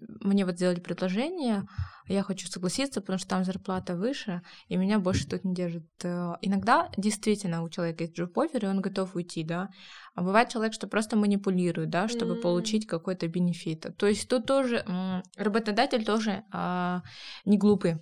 мне 0.00 0.44
вот 0.44 0.56
сделали 0.56 0.80
предложение, 0.80 1.64
я 2.06 2.22
хочу 2.22 2.48
согласиться, 2.48 3.00
потому 3.00 3.18
что 3.18 3.28
там 3.28 3.44
зарплата 3.44 3.94
выше, 3.94 4.42
и 4.68 4.76
меня 4.76 4.98
больше 4.98 5.28
тут 5.28 5.44
не 5.44 5.54
держит. 5.54 5.84
Э, 6.02 6.34
иногда 6.40 6.90
действительно 6.96 7.62
у 7.62 7.68
человека 7.68 8.04
есть 8.04 8.16
джоб-офер, 8.16 8.64
и 8.64 8.68
он 8.68 8.80
готов 8.80 9.14
уйти, 9.14 9.44
да. 9.44 9.68
А 10.14 10.22
бывает 10.22 10.48
человек, 10.48 10.72
что 10.72 10.86
просто 10.88 11.16
манипулирует, 11.16 11.90
да, 11.90 12.08
чтобы 12.08 12.34
mm-hmm. 12.34 12.40
получить 12.40 12.86
какой-то 12.86 13.28
бенефит. 13.28 13.86
То 13.96 14.06
есть 14.06 14.28
тут 14.28 14.46
тоже 14.46 14.84
работодатель 15.36 16.04
тоже 16.04 16.44
а, 16.50 17.02
не 17.44 17.58
глупый. 17.58 17.98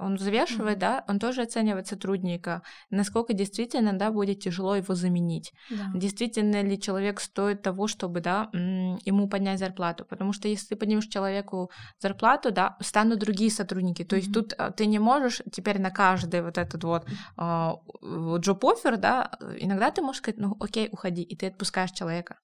Он 0.00 0.16
взвешивает, 0.16 0.78
mm-hmm. 0.78 0.80
да, 0.80 1.04
он 1.06 1.18
тоже 1.18 1.42
оценивает 1.42 1.86
сотрудника, 1.86 2.62
насколько 2.90 3.34
действительно, 3.34 3.92
да, 3.92 4.10
будет 4.10 4.40
тяжело 4.40 4.74
его 4.74 4.94
заменить. 4.94 5.52
Да. 5.70 5.92
Действительно 5.94 6.62
ли 6.62 6.80
человек 6.80 7.20
стоит 7.20 7.62
того, 7.62 7.86
чтобы, 7.86 8.20
да, 8.20 8.50
ему 8.52 9.28
поднять 9.28 9.60
зарплату. 9.60 10.04
Потому 10.04 10.32
что 10.32 10.48
если 10.48 10.68
ты 10.68 10.76
поднимешь 10.76 11.06
человеку 11.06 11.70
зарплату, 12.00 12.50
да, 12.50 12.76
станут 12.80 13.20
другие 13.20 13.50
сотрудники. 13.50 14.04
То 14.04 14.16
mm-hmm. 14.16 14.18
есть 14.18 14.32
тут 14.32 14.54
а, 14.58 14.72
ты 14.72 14.86
не 14.86 14.98
можешь 14.98 15.40
теперь 15.52 15.80
на 15.80 15.90
каждый 15.90 16.42
вот 16.42 16.58
этот 16.58 16.82
вот 16.82 17.06
джоп-оффер, 17.38 18.96
да, 18.96 19.30
иногда 19.58 19.90
ты 19.90 20.02
можешь 20.02 20.22
сказать, 20.22 20.38
ну 20.40 20.56
окей, 20.58 20.88
уходи, 20.90 21.22
и 21.22 21.36
ты 21.36 21.46
отпускаешь 21.46 21.92
человека. 21.92 22.38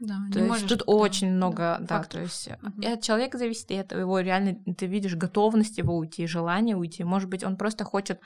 Да, 0.00 0.14
то 0.32 0.38
есть 0.38 0.48
можешь, 0.48 0.68
тут 0.68 0.78
да, 0.78 0.84
очень 0.86 1.32
много, 1.32 1.78
да, 1.80 1.98
да 1.98 2.04
то 2.04 2.20
есть 2.20 2.48
угу. 2.48 2.80
и 2.80 2.86
от 2.86 3.02
человека 3.02 3.36
зависит, 3.36 3.70
и 3.70 3.76
от 3.76 3.92
его 3.92 4.20
реально 4.20 4.56
ты 4.74 4.86
видишь 4.86 5.16
готовность 5.16 5.78
его 5.78 5.96
уйти, 5.96 6.26
желание 6.26 6.76
уйти. 6.76 7.02
Может 7.02 7.28
быть, 7.28 7.42
он 7.42 7.56
просто 7.56 7.84
хочет 7.84 8.20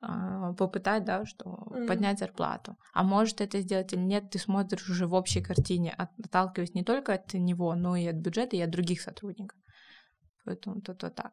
э, 0.00 0.54
попытать, 0.56 1.04
да, 1.04 1.26
что 1.26 1.66
mm. 1.70 1.86
поднять 1.86 2.18
зарплату. 2.18 2.76
А 2.94 3.02
может 3.02 3.42
это 3.42 3.60
сделать 3.60 3.92
или 3.92 4.00
нет, 4.00 4.30
ты 4.30 4.38
смотришь 4.38 4.88
уже 4.88 5.06
в 5.06 5.14
общей 5.14 5.42
картине, 5.42 5.92
отталкиваясь 5.92 6.74
не 6.74 6.82
только 6.82 7.14
от 7.14 7.34
него, 7.34 7.74
но 7.74 7.94
и 7.94 8.06
от 8.06 8.16
бюджета, 8.16 8.56
и 8.56 8.60
от 8.60 8.70
других 8.70 9.02
сотрудников. 9.02 9.58
Поэтому 10.44 10.80
тут 10.80 11.02
вот 11.02 11.14
так. 11.14 11.32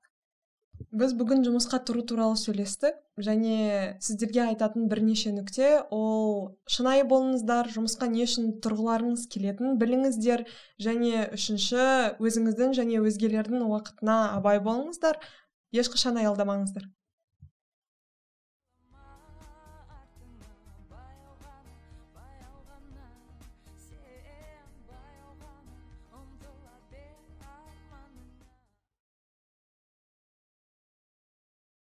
Біз 0.95 1.13
бүгін 1.19 1.43
жұмысқа 1.45 1.79
тұру 1.87 2.03
туралы 2.07 2.37
сөйлестік 2.39 2.97
және 3.21 3.95
сіздерге 4.03 4.41
айтатын 4.45 4.87
бірнеше 4.91 5.31
нүкте. 5.35 5.69
Ол 5.91 6.57
шынайы 6.71 7.05
болыңыздар 7.09 7.71
жұмысқа 7.75 8.09
не 8.11 8.25
үшін 8.27 8.53
тұрғыларыңыз 8.63 9.27
келетінін 9.33 9.79
біліңіздер 9.81 10.45
және 10.87 11.27
үшінші 11.35 11.85
өзіңіздің 12.19 12.75
және 12.79 13.01
өзгелердің 13.03 13.67
уақытына 13.67 14.19
абай 14.39 14.61
болыңыздар 14.63 15.19
ешқашан 15.75 16.19
аялдамаңыздар. 16.23 16.87